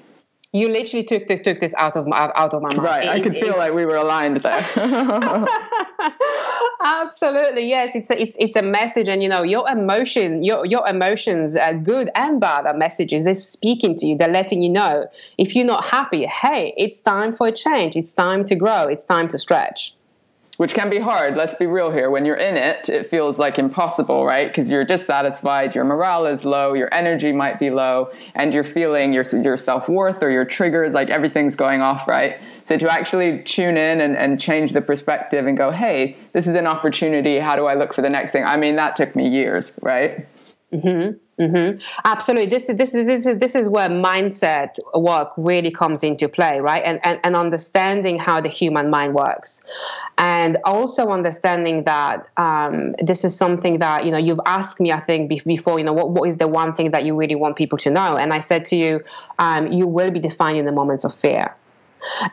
you 0.53 0.67
literally 0.67 1.03
took 1.03 1.27
took, 1.27 1.43
took 1.43 1.59
this 1.59 1.73
out 1.75 1.95
of 1.95 2.07
my 2.07 2.31
out 2.35 2.53
of 2.53 2.61
my 2.61 2.69
mind. 2.69 2.83
Right, 2.83 3.05
it, 3.05 3.09
I 3.09 3.21
could 3.21 3.37
feel 3.37 3.57
like 3.57 3.73
we 3.73 3.85
were 3.85 3.95
aligned 3.95 4.37
there. 4.37 4.65
Absolutely, 6.83 7.69
yes. 7.69 7.95
It's 7.95 8.09
a, 8.09 8.21
it's 8.21 8.35
it's 8.37 8.55
a 8.57 8.61
message, 8.61 9.07
and 9.07 9.23
you 9.23 9.29
know 9.29 9.43
your 9.43 9.69
emotion, 9.69 10.43
your 10.43 10.65
your 10.65 10.85
emotions, 10.87 11.55
are 11.55 11.73
good 11.73 12.09
and 12.15 12.41
bad, 12.41 12.65
are 12.65 12.75
messages. 12.75 13.23
They're 13.23 13.33
speaking 13.33 13.95
to 13.97 14.05
you. 14.05 14.17
They're 14.17 14.27
letting 14.27 14.61
you 14.61 14.69
know 14.69 15.07
if 15.37 15.55
you're 15.55 15.65
not 15.65 15.85
happy. 15.85 16.25
Hey, 16.25 16.73
it's 16.75 17.01
time 17.01 17.33
for 17.35 17.47
a 17.47 17.51
change. 17.51 17.95
It's 17.95 18.13
time 18.13 18.43
to 18.45 18.55
grow. 18.55 18.87
It's 18.87 19.05
time 19.05 19.29
to 19.29 19.37
stretch 19.37 19.95
which 20.62 20.76
can 20.76 20.91
be 20.91 21.00
hard. 21.00 21.36
Let's 21.36 21.56
be 21.56 21.65
real 21.65 21.89
here. 21.89 22.12
When 22.12 22.24
you're 22.24 22.36
in 22.36 22.56
it, 22.56 22.88
it 22.88 23.08
feels 23.08 23.39
like 23.39 23.58
impossible, 23.58 24.28
right? 24.28 24.47
Because 24.47 24.69
you're 24.69 24.86
dissatisfied, 24.86 25.74
your 25.74 25.84
morale 25.84 26.28
is 26.28 26.45
low, 26.45 26.76
your 26.76 26.88
energy 26.93 27.32
might 27.32 27.58
be 27.58 27.71
low, 27.71 28.12
and 28.36 28.54
you're 28.54 28.63
feeling 28.63 29.12
your, 29.12 29.24
your 29.41 29.58
self 29.58 29.89
worth 29.89 30.21
or 30.21 30.30
your 30.30 30.45
triggers, 30.45 30.93
like 30.93 31.10
everything's 31.10 31.56
going 31.56 31.82
off, 31.82 32.08
right? 32.08 32.39
So 32.63 32.78
to 32.78 32.93
actually 32.93 33.41
tune 33.41 33.76
in 33.76 34.02
and, 34.02 34.15
and 34.15 34.39
change 34.39 34.74
the 34.74 34.84
perspective 34.84 35.47
and 35.47 35.58
go, 35.58 35.71
hey, 35.71 36.15
this 36.34 36.45
is 36.45 36.56
an 36.56 36.67
opportunity. 36.67 37.39
How 37.39 37.56
do 37.56 37.65
I 37.65 37.74
look 37.74 37.91
for 37.91 38.04
the 38.04 38.12
next 38.12 38.32
thing? 38.32 38.43
I 38.43 38.56
mean, 38.56 38.76
that 38.76 38.95
took 38.95 39.15
me 39.15 39.28
years, 39.30 39.80
right? 39.82 40.28
Mm-hmm. 40.71 41.17
Mm-hmm. 41.41 41.82
Absolutely. 42.06 42.51
This 42.51 42.69
is 42.69 42.75
this 42.75 42.93
is 42.93 43.08
this 43.08 43.25
is 43.25 43.38
this 43.39 43.56
is 43.56 43.67
where 43.67 43.89
mindset 43.89 44.77
work 44.93 45.32
really 45.38 45.71
comes 45.71 46.04
into 46.04 46.30
play, 46.30 46.60
right? 46.60 46.84
And, 46.86 46.99
and 47.04 47.19
and 47.23 47.36
understanding 47.36 48.19
how 48.19 48.41
the 48.41 48.49
human 48.49 48.91
mind 48.91 49.15
works, 49.15 49.65
and 50.19 50.60
also 50.65 51.10
understanding 51.10 51.86
that 51.86 52.27
um, 52.38 52.93
this 53.01 53.25
is 53.25 53.36
something 53.36 53.80
that 53.80 54.06
you 54.06 54.12
know 54.12 54.19
you've 54.19 54.41
asked 54.45 54.80
me, 54.80 54.91
I 54.91 54.99
think, 54.99 55.30
before. 55.30 55.80
You 55.80 55.86
know, 55.86 55.93
what 55.93 56.12
what 56.12 56.30
is 56.30 56.38
the 56.38 56.47
one 56.47 56.75
thing 56.75 56.91
that 56.91 57.06
you 57.06 57.15
really 57.17 57.36
want 57.36 57.56
people 57.56 57.80
to 57.80 57.89
know? 57.89 58.17
And 58.17 58.34
I 58.34 58.39
said 58.39 58.65
to 58.65 58.75
you, 58.75 59.04
um, 59.39 59.71
you 59.71 59.88
will 59.88 60.12
be 60.12 60.19
defining 60.19 60.65
the 60.65 60.71
moments 60.71 61.06
of 61.06 61.15
fear. 61.15 61.56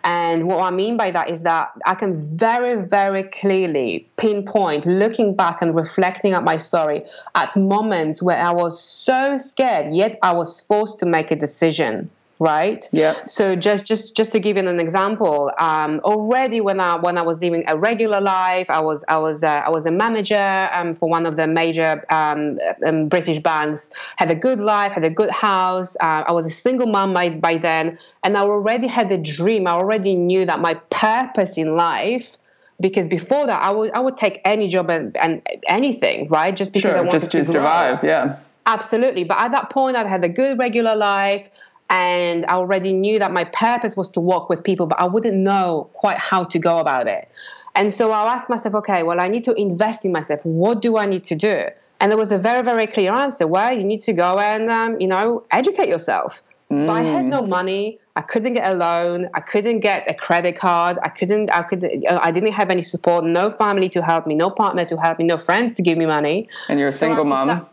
And 0.05 0.47
what 0.49 0.61
I 0.61 0.71
mean 0.71 0.97
by 0.97 1.11
that 1.11 1.31
is 1.31 1.43
that 1.43 1.71
I 1.87 1.95
can 1.95 2.15
very, 2.37 2.87
very 2.87 3.25
clearly 3.25 4.09
pinpoint, 4.17 4.87
looking 4.87 5.35
back 5.35 5.61
and 5.61 5.75
reflecting 5.75 6.33
at 6.33 6.45
my 6.45 6.57
story, 6.57 7.05
at 7.35 7.55
moments 7.57 8.23
where 8.23 8.39
I 8.39 8.51
was 8.51 8.83
so 8.83 9.37
scared, 9.39 9.95
yet 9.95 10.19
I 10.23 10.33
was 10.33 10.61
forced 10.63 10.99
to 11.01 11.07
make 11.07 11.31
a 11.31 11.37
decision 11.37 12.11
right? 12.39 12.89
Yeah. 12.93 13.15
So 13.27 13.57
just 13.57 13.85
just 13.85 14.17
just 14.17 14.33
to 14.33 14.41
give 14.41 14.57
you 14.57 14.67
an 14.67 14.81
example 14.81 15.51
um, 15.59 16.01
already 16.05 16.61
when 16.61 16.79
i 16.81 16.97
when 16.97 17.19
i 17.19 17.23
was 17.23 17.41
living 17.41 17.65
a 17.67 17.77
regular 17.77 18.21
life 18.21 18.71
i 18.71 18.81
was 18.81 19.05
i 19.09 19.19
was 19.19 19.43
uh, 19.43 19.63
i 19.67 19.71
was 19.71 19.87
a 19.87 19.91
manager 19.91 20.69
um, 20.73 20.95
for 20.95 21.09
one 21.09 21.27
of 21.27 21.37
the 21.37 21.47
major 21.47 22.05
um, 22.11 22.59
um 22.87 23.09
british 23.09 23.39
banks. 23.39 23.91
Had 24.17 24.31
a 24.31 24.35
good 24.35 24.61
life 24.61 24.93
had 24.93 25.05
a 25.05 25.11
good 25.11 25.31
house. 25.31 25.97
Uh, 25.97 26.23
i 26.29 26.33
was 26.33 26.47
a 26.47 26.51
single 26.51 26.87
mom 26.87 27.13
by, 27.13 27.31
by 27.31 27.59
then. 27.59 27.99
And 28.23 28.37
i 28.37 28.41
already 28.41 28.87
had 28.87 29.11
a 29.13 29.19
dream. 29.19 29.67
I 29.67 29.73
already 29.73 30.15
knew 30.15 30.47
that 30.47 30.61
my 30.61 30.75
purpose 30.91 31.59
in 31.59 31.77
life 31.77 32.37
because 32.81 33.09
before 33.09 33.47
that 33.47 33.61
i 33.61 33.71
would 33.71 33.91
i 33.93 33.99
would 33.99 34.17
take 34.17 34.41
any 34.45 34.69
job 34.69 34.89
and, 34.91 35.17
and 35.17 35.43
anything 35.67 36.29
right? 36.29 36.55
Just 36.55 36.73
because 36.73 36.91
sure, 36.91 36.97
i 36.97 37.01
wanted 37.01 37.13
just 37.13 37.33
to, 37.33 37.39
to 37.39 37.45
survive 37.45 38.05
yeah. 38.05 38.39
Absolutely. 38.67 39.25
But 39.25 39.41
at 39.41 39.51
that 39.53 39.71
point 39.71 39.97
i 39.97 40.07
had 40.07 40.23
a 40.23 40.29
good 40.29 40.59
regular 40.59 40.95
life 40.95 41.51
and 41.91 42.45
I 42.47 42.55
already 42.55 42.93
knew 42.93 43.19
that 43.19 43.33
my 43.33 43.45
purpose 43.45 43.97
was 43.97 44.11
to 44.11 44.21
work 44.21 44.49
with 44.49 44.63
people, 44.63 44.87
but 44.87 45.01
I 45.01 45.07
wouldn't 45.07 45.37
know 45.37 45.89
quite 45.95 46.19
how 46.19 46.45
to 46.45 46.59
go 46.59 46.79
about 46.79 47.07
it. 47.07 47.29
And 47.75 47.93
so 47.93 48.13
I'll 48.13 48.29
ask 48.29 48.49
myself, 48.49 48.75
okay, 48.77 49.03
well, 49.03 49.21
I 49.21 49.29
need 49.29 49.45
to 49.45 49.55
invest 49.55 50.05
in 50.05 50.13
myself. 50.13 50.45
What 50.45 50.83
do 50.83 50.99
I 50.99 51.07
need 51.07 51.25
to 51.25 51.35
do? 51.35 51.67
And 52.01 52.13
there 52.13 52.19
was 52.19 52.33
a 52.33 52.39
very, 52.39 52.63
very 52.63 52.87
clear 52.87 53.13
answer. 53.13 53.47
Well, 53.47 53.73
you 53.77 53.85
need 53.85 54.01
to 54.01 54.13
go 54.13 54.39
and, 54.39 54.71
um, 54.71 55.01
you 55.01 55.09
know, 55.09 55.45
educate 55.51 55.89
yourself. 55.89 56.43
Mm. 56.71 56.87
But 56.87 56.93
I 56.93 57.03
had 57.03 57.25
no 57.25 57.43
money. 57.43 57.99
I 58.15 58.21
couldn't 58.21 58.55
get 58.55 58.67
a 58.71 58.75
loan. 58.75 59.29
I 59.33 59.41
couldn't 59.41 59.81
get 59.81 60.09
a 60.09 60.15
credit 60.15 60.57
card. 60.57 60.99
I 61.03 61.09
couldn't. 61.09 61.51
I 61.51 61.63
could. 61.63 61.85
I 62.11 62.31
didn't 62.31 62.53
have 62.53 62.69
any 62.69 62.83
support. 62.83 63.25
No 63.25 63.51
family 63.51 63.89
to 63.91 64.03
help 64.03 64.27
me. 64.27 64.35
No 64.35 64.51
partner 64.51 64.85
to 64.85 64.97
help 64.97 65.19
me. 65.19 65.25
No 65.25 65.39
friends 65.39 65.73
to 65.75 65.83
give 65.83 65.97
me 65.97 66.05
money. 66.05 66.49
And 66.69 66.79
you're 66.79 66.89
a 66.89 66.93
single 66.93 67.25
so 67.25 67.31
mom 67.31 67.69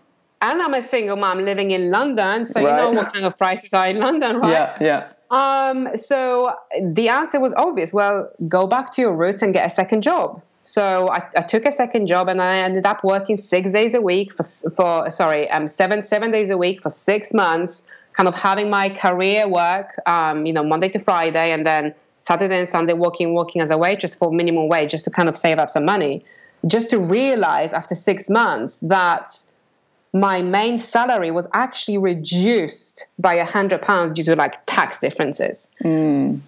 and 0.52 0.62
I'm 0.62 0.74
a 0.74 0.82
single 0.82 1.16
mom 1.16 1.40
living 1.40 1.72
in 1.72 1.90
London, 1.90 2.46
so 2.46 2.62
right. 2.62 2.70
you 2.70 2.76
know 2.78 2.92
what 2.92 3.14
kind 3.14 3.26
of 3.26 3.38
prices 3.38 3.74
are 3.74 3.88
in 3.88 4.00
London, 4.00 4.38
right? 4.38 4.52
Yeah, 4.52 4.78
yeah. 4.82 5.08
Um, 5.32 5.90
so 5.96 6.54
the 6.82 7.10
answer 7.10 7.40
was 7.40 7.54
obvious. 7.56 7.94
Well, 7.94 8.32
go 8.48 8.68
back 8.68 8.92
to 8.94 9.02
your 9.02 9.14
roots 9.14 9.42
and 9.42 9.54
get 9.54 9.66
a 9.66 9.70
second 9.70 10.04
job. 10.04 10.42
So 10.64 11.10
I, 11.10 11.22
I, 11.36 11.42
took 11.42 11.66
a 11.66 11.72
second 11.72 12.08
job 12.08 12.28
and 12.28 12.42
I 12.42 12.58
ended 12.58 12.86
up 12.88 13.04
working 13.04 13.38
six 13.38 13.72
days 13.72 13.94
a 13.94 14.02
week 14.02 14.34
for, 14.34 14.44
for 14.72 15.12
sorry, 15.12 15.50
um, 15.52 15.68
seven 15.68 16.02
seven 16.02 16.32
days 16.32 16.50
a 16.50 16.58
week 16.58 16.82
for 16.82 16.90
six 16.90 17.34
months, 17.34 17.88
kind 18.14 18.28
of 18.28 18.34
having 18.34 18.70
my 18.70 18.90
career 18.90 19.48
work, 19.48 20.00
um, 20.08 20.46
you 20.46 20.54
know, 20.54 20.64
Monday 20.64 20.90
to 20.90 21.00
Friday, 21.00 21.52
and 21.52 21.68
then 21.68 21.94
Saturday 22.18 22.58
and 22.58 22.70
Sunday 22.70 22.94
working 22.94 23.34
working 23.36 23.62
as 23.62 23.70
a 23.70 23.78
waitress 23.78 24.16
for 24.16 24.32
minimum 24.32 24.68
wage 24.68 24.92
just 24.92 25.06
to 25.06 25.12
kind 25.12 25.30
of 25.30 25.38
save 25.38 25.60
up 25.60 25.70
some 25.70 25.86
money. 25.86 26.26
Just 26.66 26.90
to 26.90 27.00
realize 27.00 27.72
after 27.72 27.94
six 27.94 28.28
months 28.28 28.80
that 28.80 29.30
my 30.16 30.42
main 30.42 30.80
salary 30.80 31.30
was 31.30 31.46
actually 31.54 31.98
reduced 31.98 33.06
by 33.20 33.34
a 33.34 33.44
hundred 33.44 33.82
pounds 33.82 34.14
due 34.14 34.24
to 34.24 34.34
like 34.34 34.66
tax 34.66 34.98
differences. 35.00 35.70
Mm. 35.84 36.40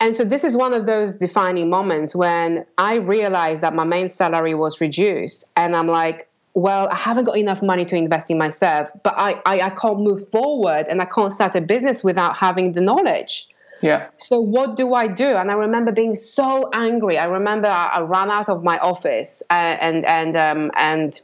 And 0.00 0.14
so 0.14 0.22
this 0.22 0.44
is 0.44 0.56
one 0.56 0.72
of 0.72 0.86
those 0.86 1.16
defining 1.16 1.68
moments 1.68 2.14
when 2.14 2.64
I 2.78 2.98
realized 2.98 3.60
that 3.64 3.74
my 3.74 3.82
main 3.82 4.08
salary 4.08 4.54
was 4.54 4.80
reduced, 4.80 5.50
and 5.56 5.74
I'm 5.74 5.88
like, 5.88 6.28
well, 6.54 6.88
I 6.90 6.94
haven't 6.94 7.24
got 7.24 7.36
enough 7.36 7.60
money 7.60 7.84
to 7.86 7.96
invest 7.96 8.30
in 8.30 8.38
myself, 8.38 8.88
but 9.02 9.14
I, 9.16 9.42
I, 9.44 9.60
I 9.62 9.70
can't 9.70 10.00
move 10.00 10.28
forward 10.28 10.86
and 10.88 11.02
I 11.02 11.04
can't 11.04 11.32
start 11.32 11.56
a 11.56 11.60
business 11.60 12.04
without 12.04 12.36
having 12.36 12.72
the 12.72 12.80
knowledge. 12.80 13.48
Yeah. 13.80 14.08
So 14.16 14.40
what 14.40 14.76
do 14.76 14.94
I 14.94 15.08
do? 15.08 15.36
And 15.36 15.50
I 15.50 15.54
remember 15.54 15.92
being 15.92 16.14
so 16.14 16.68
angry. 16.74 17.18
I 17.18 17.26
remember 17.26 17.68
I, 17.68 17.86
I 17.94 18.00
ran 18.00 18.30
out 18.30 18.48
of 18.48 18.64
my 18.64 18.78
office 18.78 19.42
and 19.50 19.80
and 19.80 20.04
and 20.06 20.36
um, 20.36 20.70
and 20.74 21.20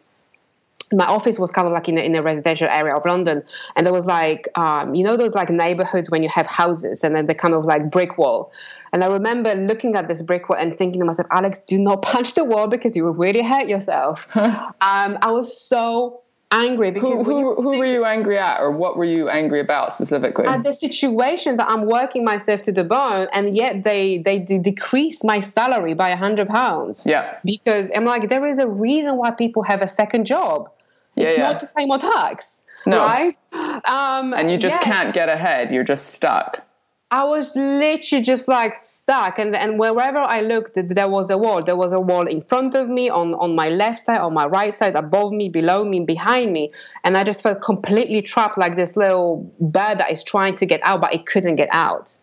my 0.92 1.06
office 1.06 1.38
was 1.38 1.50
kind 1.50 1.66
of 1.66 1.72
like 1.72 1.88
in 1.88 1.98
a, 1.98 2.00
in 2.00 2.14
a 2.14 2.22
residential 2.22 2.68
area 2.68 2.94
of 2.94 3.04
London, 3.04 3.42
and 3.76 3.86
there 3.86 3.92
was 3.92 4.06
like 4.06 4.48
um, 4.58 4.94
you 4.94 5.04
know 5.04 5.16
those 5.16 5.34
like 5.34 5.50
neighborhoods 5.50 6.10
when 6.10 6.22
you 6.22 6.28
have 6.28 6.46
houses 6.46 7.04
and 7.04 7.14
then 7.16 7.26
the 7.26 7.34
kind 7.34 7.54
of 7.54 7.64
like 7.64 7.90
brick 7.90 8.18
wall. 8.18 8.52
And 8.92 9.02
I 9.02 9.08
remember 9.08 9.54
looking 9.56 9.96
at 9.96 10.06
this 10.06 10.22
brick 10.22 10.48
wall 10.48 10.56
and 10.56 10.78
thinking 10.78 11.00
to 11.00 11.06
myself, 11.06 11.26
Alex, 11.32 11.58
do 11.66 11.78
not 11.78 12.02
punch 12.12 12.34
the 12.34 12.44
wall 12.44 12.68
because 12.68 12.94
you 12.96 13.04
will 13.04 13.14
really 13.14 13.42
hurt 13.42 13.68
yourself. 13.68 14.28
um, 14.36 14.70
I 14.80 15.30
was 15.30 15.60
so 15.60 16.20
angry 16.54 16.90
because 16.90 17.20
who, 17.20 17.54
who, 17.54 17.62
who 17.62 17.78
were 17.78 17.86
you 17.86 18.04
angry 18.04 18.38
at 18.38 18.60
or 18.60 18.70
what 18.70 18.96
were 18.96 19.04
you 19.04 19.28
angry 19.28 19.60
about 19.60 19.92
specifically? 19.92 20.46
At 20.46 20.62
the 20.62 20.72
situation 20.72 21.56
that 21.58 21.68
i'm 21.68 21.86
working 21.86 22.24
myself 22.24 22.62
to 22.62 22.72
the 22.72 22.84
bone 22.84 23.26
and 23.32 23.56
yet 23.56 23.84
they 23.84 24.18
they 24.18 24.38
de- 24.38 24.58
decrease 24.58 25.24
my 25.24 25.40
salary 25.40 25.94
by 25.94 26.10
a 26.10 26.16
hundred 26.16 26.48
pounds. 26.48 27.06
Yeah. 27.06 27.38
Because 27.44 27.90
i'm 27.94 28.04
like 28.04 28.28
there 28.28 28.46
is 28.46 28.58
a 28.58 28.68
reason 28.68 29.16
why 29.16 29.30
people 29.30 29.62
have 29.62 29.82
a 29.82 29.88
second 29.88 30.24
job. 30.26 30.70
Yeah, 31.16 31.28
it's 31.28 31.38
yeah. 31.38 31.48
not 31.48 31.60
to 31.60 31.68
pay 31.76 31.86
more 31.86 31.98
tax 31.98 32.64
no. 32.86 32.98
right? 32.98 33.36
Um, 33.84 34.34
and 34.34 34.50
you 34.50 34.58
just 34.58 34.80
yeah. 34.80 34.92
can't 34.92 35.14
get 35.14 35.28
ahead. 35.28 35.72
You're 35.72 35.84
just 35.84 36.08
stuck 36.08 36.66
I 37.14 37.22
was 37.22 37.54
literally 37.54 38.24
just 38.24 38.48
like 38.48 38.74
stuck, 38.74 39.38
and 39.38 39.54
and 39.54 39.78
wherever 39.78 40.18
I 40.18 40.40
looked, 40.40 40.74
there 40.74 41.08
was 41.08 41.30
a 41.30 41.38
wall. 41.38 41.62
There 41.62 41.76
was 41.76 41.92
a 41.92 42.00
wall 42.00 42.26
in 42.26 42.40
front 42.40 42.74
of 42.74 42.88
me, 42.88 43.08
on 43.08 43.34
on 43.34 43.54
my 43.54 43.68
left 43.68 44.00
side, 44.00 44.18
on 44.18 44.34
my 44.34 44.46
right 44.46 44.74
side, 44.74 44.96
above 44.96 45.30
me, 45.30 45.48
below 45.48 45.84
me, 45.84 46.00
behind 46.00 46.52
me, 46.52 46.70
and 47.04 47.16
I 47.16 47.22
just 47.22 47.40
felt 47.40 47.62
completely 47.62 48.20
trapped, 48.20 48.58
like 48.58 48.74
this 48.74 48.96
little 48.96 49.48
bird 49.60 49.98
that 49.98 50.10
is 50.10 50.24
trying 50.24 50.56
to 50.56 50.66
get 50.66 50.80
out, 50.82 51.00
but 51.02 51.14
it 51.14 51.24
couldn't 51.24 51.54
get 51.54 51.68
out. 51.70 52.18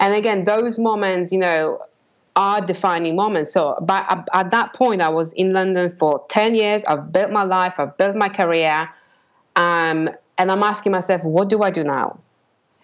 And 0.00 0.14
again, 0.14 0.44
those 0.44 0.78
moments, 0.78 1.30
you 1.30 1.38
know, 1.38 1.84
are 2.34 2.62
defining 2.62 3.14
moments. 3.14 3.52
So, 3.52 3.76
but 3.82 4.02
at 4.32 4.50
that 4.50 4.72
point, 4.72 5.02
I 5.02 5.10
was 5.10 5.34
in 5.34 5.52
London 5.52 5.90
for 5.90 6.24
ten 6.30 6.54
years. 6.54 6.86
I've 6.86 7.12
built 7.12 7.30
my 7.32 7.44
life. 7.44 7.74
I've 7.78 7.94
built 7.98 8.16
my 8.16 8.30
career, 8.30 8.88
um, 9.56 10.08
and 10.38 10.50
I'm 10.50 10.62
asking 10.62 10.92
myself, 10.92 11.22
what 11.22 11.50
do 11.50 11.62
I 11.62 11.70
do 11.70 11.84
now? 11.84 12.18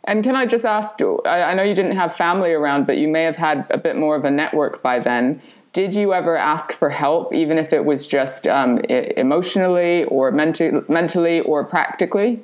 And 0.04 0.24
can 0.24 0.36
I 0.36 0.46
just 0.46 0.64
ask? 0.64 1.00
I 1.26 1.54
know 1.54 1.62
you 1.62 1.74
didn't 1.74 1.96
have 1.96 2.14
family 2.14 2.52
around, 2.52 2.86
but 2.86 2.98
you 2.98 3.08
may 3.08 3.24
have 3.24 3.36
had 3.36 3.66
a 3.70 3.78
bit 3.78 3.96
more 3.96 4.16
of 4.16 4.24
a 4.24 4.30
network 4.30 4.82
by 4.82 4.98
then. 4.98 5.42
Did 5.72 5.94
you 5.94 6.14
ever 6.14 6.36
ask 6.36 6.72
for 6.72 6.88
help, 6.88 7.34
even 7.34 7.58
if 7.58 7.72
it 7.72 7.84
was 7.84 8.06
just 8.06 8.46
um, 8.46 8.78
emotionally 8.78 10.04
or 10.04 10.30
menti- 10.30 10.72
mentally 10.88 11.40
or 11.40 11.64
practically? 11.64 12.42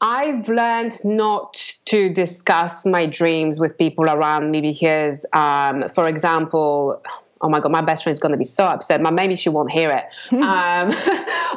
I've 0.00 0.48
learned 0.48 0.96
not 1.04 1.54
to 1.86 2.12
discuss 2.12 2.86
my 2.86 3.06
dreams 3.06 3.58
with 3.58 3.76
people 3.76 4.06
around 4.06 4.50
me 4.50 4.60
because, 4.60 5.26
um, 5.34 5.88
for 5.90 6.08
example, 6.08 7.02
oh 7.42 7.48
my 7.48 7.60
god, 7.60 7.72
my 7.72 7.80
best 7.80 8.04
friend's 8.04 8.20
going 8.20 8.32
to 8.32 8.38
be 8.38 8.44
so 8.44 8.64
upset. 8.64 9.02
But 9.02 9.14
maybe 9.14 9.36
she 9.36 9.48
won't 9.48 9.70
hear 9.70 9.90
it. 9.90 10.06
um, 10.42 10.92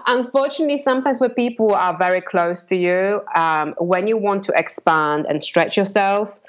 unfortunately, 0.08 0.78
sometimes 0.78 1.20
when 1.20 1.32
people 1.32 1.74
are 1.74 1.98
very 1.98 2.22
close 2.22 2.64
to 2.66 2.76
you, 2.76 3.22
um, 3.36 3.74
when 3.78 4.08
you 4.08 4.18
want 4.18 4.44
to 4.46 4.54
expand 4.56 5.26
and 5.28 5.42
stretch 5.42 5.78
yourself, 5.78 6.40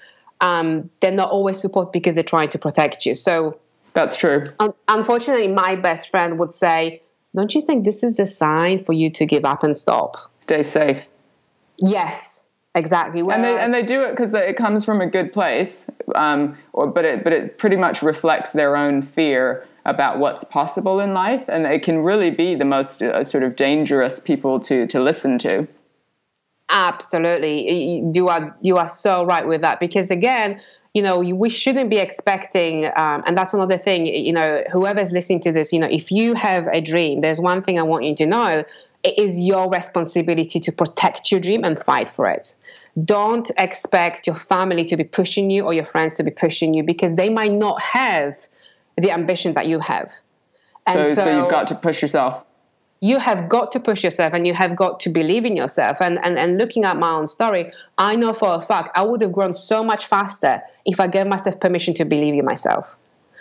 um, 0.41 0.91
they're 1.01 1.11
not 1.11 1.31
always 1.31 1.59
support 1.59 1.93
because 1.93 2.15
they're 2.15 2.23
trying 2.23 2.51
to 2.51 2.59
protect 2.59 3.07
you. 3.07 3.15
So 3.15 3.59
that's 3.93 4.17
true. 4.17 4.43
Un- 4.61 4.75
unfortunately, 4.89 5.49
my 5.49 5.77
best 5.77 6.11
friend 6.11 6.39
would 6.39 6.53
say, 6.53 7.03
"Don't 7.35 7.55
you 7.55 7.63
think 7.63 7.85
this 7.85 8.03
is 8.03 8.19
a 8.19 8.27
sign 8.27 8.85
for 8.85 8.93
you 8.93 9.11
to 9.11 9.27
give 9.27 9.45
up 9.45 9.63
and 9.63 9.77
stop? 9.77 10.17
Stay 10.39 10.63
safe." 10.63 11.07
Yes, 11.79 12.44
Exactly, 12.77 13.23
Whereas, 13.23 13.37
and 13.37 13.45
they 13.45 13.59
and 13.59 13.75
they 13.75 13.87
do 13.87 14.03
it 14.03 14.11
because 14.11 14.35
it 14.35 14.57
comes 14.57 14.85
from 14.85 15.01
a 15.01 15.07
good 15.07 15.33
place, 15.33 15.89
um, 16.17 16.59
or 16.73 16.89
but 16.89 17.05
it 17.05 17.23
but 17.23 17.33
it 17.33 17.57
pretty 17.57 17.77
much 17.77 18.03
reflects 18.03 18.51
their 18.51 18.77
own 18.77 19.01
fear 19.01 19.65
about 19.85 20.19
what's 20.19 20.43
possible 20.43 20.99
in 20.99 21.15
life, 21.15 21.45
and 21.49 21.67
it 21.67 21.85
can 21.85 22.01
really 22.01 22.33
be 22.33 22.57
the 22.57 22.65
most 22.65 23.01
uh, 23.01 23.23
sort 23.23 23.45
of 23.45 23.55
dangerous 23.55 24.19
people 24.19 24.59
to 24.59 24.89
to 24.89 25.01
listen 25.01 25.39
to. 25.39 25.69
Absolutely, 26.69 28.03
you 28.13 28.27
are 28.29 28.57
you 28.61 28.77
are 28.77 28.89
so 28.89 29.25
right 29.25 29.47
with 29.47 29.61
that 29.61 29.79
because 29.79 30.11
again, 30.11 30.61
you 30.95 31.03
know, 31.03 31.21
we 31.21 31.51
shouldn't 31.51 31.91
be 31.91 31.99
expecting, 31.99 32.87
um, 32.97 33.23
and 33.25 33.39
that's 33.39 33.55
another 33.55 33.79
thing. 33.79 34.07
You 34.07 34.33
know, 34.33 34.65
whoever's 34.73 35.13
listening 35.13 35.39
to 35.43 35.53
this, 35.53 35.73
you 35.73 35.79
know, 35.79 35.89
if 35.89 36.11
you 36.11 36.35
have 36.35 36.67
a 36.67 36.81
dream, 36.81 37.21
there's 37.21 37.39
one 37.39 37.63
thing 37.63 37.79
I 37.79 37.85
want 37.85 38.03
you 38.03 38.17
to 38.17 38.27
know: 38.27 38.65
it 39.05 39.17
is 39.17 39.39
your 39.39 39.71
responsibility 39.71 40.59
to 40.59 40.73
protect 40.73 41.31
your 41.31 41.39
dream 41.39 41.63
and 41.63 41.79
fight 41.79 42.09
for 42.09 42.27
it 42.27 42.57
don't 43.03 43.51
expect 43.59 44.27
your 44.27 44.37
family 44.37 44.85
to 44.85 44.97
be 44.97 45.05
pushing 45.05 45.51
you 45.51 45.65
or 45.65 45.75
your 45.75 45.85
friends 45.85 46.15
to 46.17 46.23
be 46.23 46.31
pushing 46.31 46.75
you 46.75 46.83
because 46.83 47.17
they 47.17 47.29
might 47.29 47.53
not 47.53 47.81
have 47.83 48.37
the 48.97 49.11
ambition 49.11 49.53
that 49.55 49.67
you 49.67 49.81
have. 49.81 50.13
So, 50.93 51.05
so, 51.05 51.15
so, 51.15 51.37
you've 51.39 51.51
got 51.51 51.67
to 51.69 51.75
push 51.75 52.03
yourself. 52.03 52.45
You 53.01 53.19
have 53.19 53.49
got 53.49 53.73
to 53.73 53.81
push 53.81 54.05
yourself 54.05 54.33
and 54.33 54.47
you 54.47 54.55
have 54.55 54.77
got 54.77 55.01
to 55.01 55.09
believe 55.11 55.45
in 55.45 55.57
yourself. 55.57 56.01
And, 56.01 56.19
and, 56.25 56.39
and 56.39 56.57
looking 56.57 56.85
at 56.85 56.97
my 56.97 57.11
own 57.11 57.27
story, 57.27 57.73
I 57.99 58.17
know 58.17 58.33
for 58.33 58.55
a 58.55 58.61
fact 58.61 58.91
I 58.95 59.03
would 59.03 59.21
have 59.23 59.33
grown 59.33 59.55
so 59.55 59.83
much 59.83 60.07
faster 60.07 60.63
if 60.87 61.01
I 61.01 61.07
gave 61.09 61.27
myself 61.27 61.59
permission 61.59 61.95
to 61.95 62.05
believe 62.05 62.35
in 62.35 62.45
myself. 62.45 62.97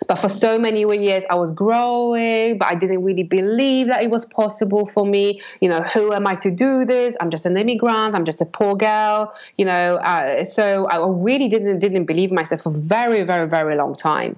But 0.07 0.19
for 0.19 0.29
so 0.29 0.59
many 0.59 0.81
years, 0.81 1.25
I 1.29 1.35
was 1.35 1.51
growing, 1.51 2.57
but 2.57 2.67
I 2.67 2.75
didn't 2.75 3.03
really 3.03 3.23
believe 3.23 3.87
that 3.87 4.01
it 4.01 4.09
was 4.09 4.25
possible 4.25 4.85
for 4.87 5.05
me. 5.05 5.41
You 5.61 5.69
know, 5.69 5.81
who 5.81 6.13
am 6.13 6.27
I 6.27 6.35
to 6.35 6.51
do 6.51 6.85
this? 6.85 7.15
I'm 7.21 7.29
just 7.29 7.45
an 7.45 7.57
immigrant. 7.57 8.15
I'm 8.15 8.25
just 8.25 8.41
a 8.41 8.45
poor 8.45 8.75
girl. 8.75 9.33
You 9.57 9.65
know, 9.65 9.97
uh, 9.97 10.43
so 10.43 10.87
I 10.87 10.97
really 11.07 11.47
didn't 11.47 11.79
didn't 11.79 12.05
believe 12.05 12.31
myself 12.31 12.61
for 12.61 12.71
very, 12.71 13.23
very, 13.23 13.47
very 13.47 13.75
long 13.75 13.95
time. 13.95 14.35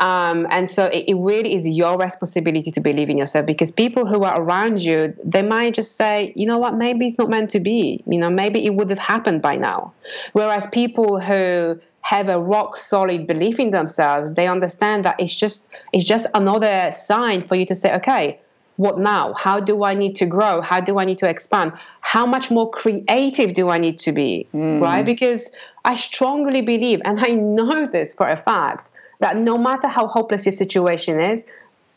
Um, 0.00 0.46
and 0.48 0.68
so 0.68 0.86
it, 0.86 1.04
it, 1.08 1.14
really 1.14 1.54
is 1.54 1.68
your 1.68 1.98
responsibility 1.98 2.70
to 2.70 2.80
believe 2.80 3.10
in 3.10 3.18
yourself 3.18 3.44
because 3.44 3.70
people 3.70 4.06
who 4.06 4.24
are 4.24 4.40
around 4.40 4.80
you, 4.80 5.14
they 5.22 5.42
might 5.42 5.74
just 5.74 5.96
say, 5.96 6.32
you 6.34 6.46
know 6.46 6.56
what, 6.56 6.74
maybe 6.74 7.06
it's 7.06 7.18
not 7.18 7.28
meant 7.28 7.50
to 7.50 7.60
be. 7.60 8.02
You 8.06 8.18
know, 8.18 8.30
maybe 8.30 8.64
it 8.64 8.74
would 8.74 8.88
have 8.88 8.98
happened 8.98 9.42
by 9.42 9.56
now. 9.56 9.92
Whereas 10.32 10.66
people 10.68 11.20
who 11.20 11.78
have 12.00 12.30
a 12.30 12.40
rock 12.40 12.78
solid 12.78 13.26
belief 13.26 13.60
in 13.60 13.72
themselves, 13.72 14.34
they 14.34 14.48
understand 14.48 15.04
that 15.04 15.16
it's 15.20 15.36
just 15.36 15.68
it's 15.92 16.04
just 16.04 16.26
another 16.32 16.90
sign 16.92 17.42
for 17.42 17.54
you 17.56 17.66
to 17.66 17.74
say, 17.74 17.94
okay, 17.96 18.40
what 18.76 18.98
now? 18.98 19.34
How 19.34 19.60
do 19.60 19.84
I 19.84 19.92
need 19.92 20.16
to 20.16 20.26
grow? 20.26 20.62
How 20.62 20.80
do 20.80 20.98
I 20.98 21.04
need 21.04 21.18
to 21.18 21.28
expand? 21.28 21.72
How 22.00 22.24
much 22.24 22.50
more 22.50 22.70
creative 22.70 23.52
do 23.52 23.68
I 23.68 23.76
need 23.76 23.98
to 23.98 24.12
be? 24.12 24.48
Mm. 24.54 24.80
Right? 24.80 25.04
Because 25.04 25.54
I 25.84 25.94
strongly 25.94 26.62
believe, 26.62 27.02
and 27.04 27.20
I 27.20 27.34
know 27.34 27.86
this 27.86 28.14
for 28.14 28.26
a 28.26 28.36
fact, 28.36 28.89
that 29.20 29.36
no 29.36 29.56
matter 29.56 29.88
how 29.88 30.06
hopeless 30.06 30.44
your 30.44 30.52
situation 30.52 31.20
is, 31.20 31.44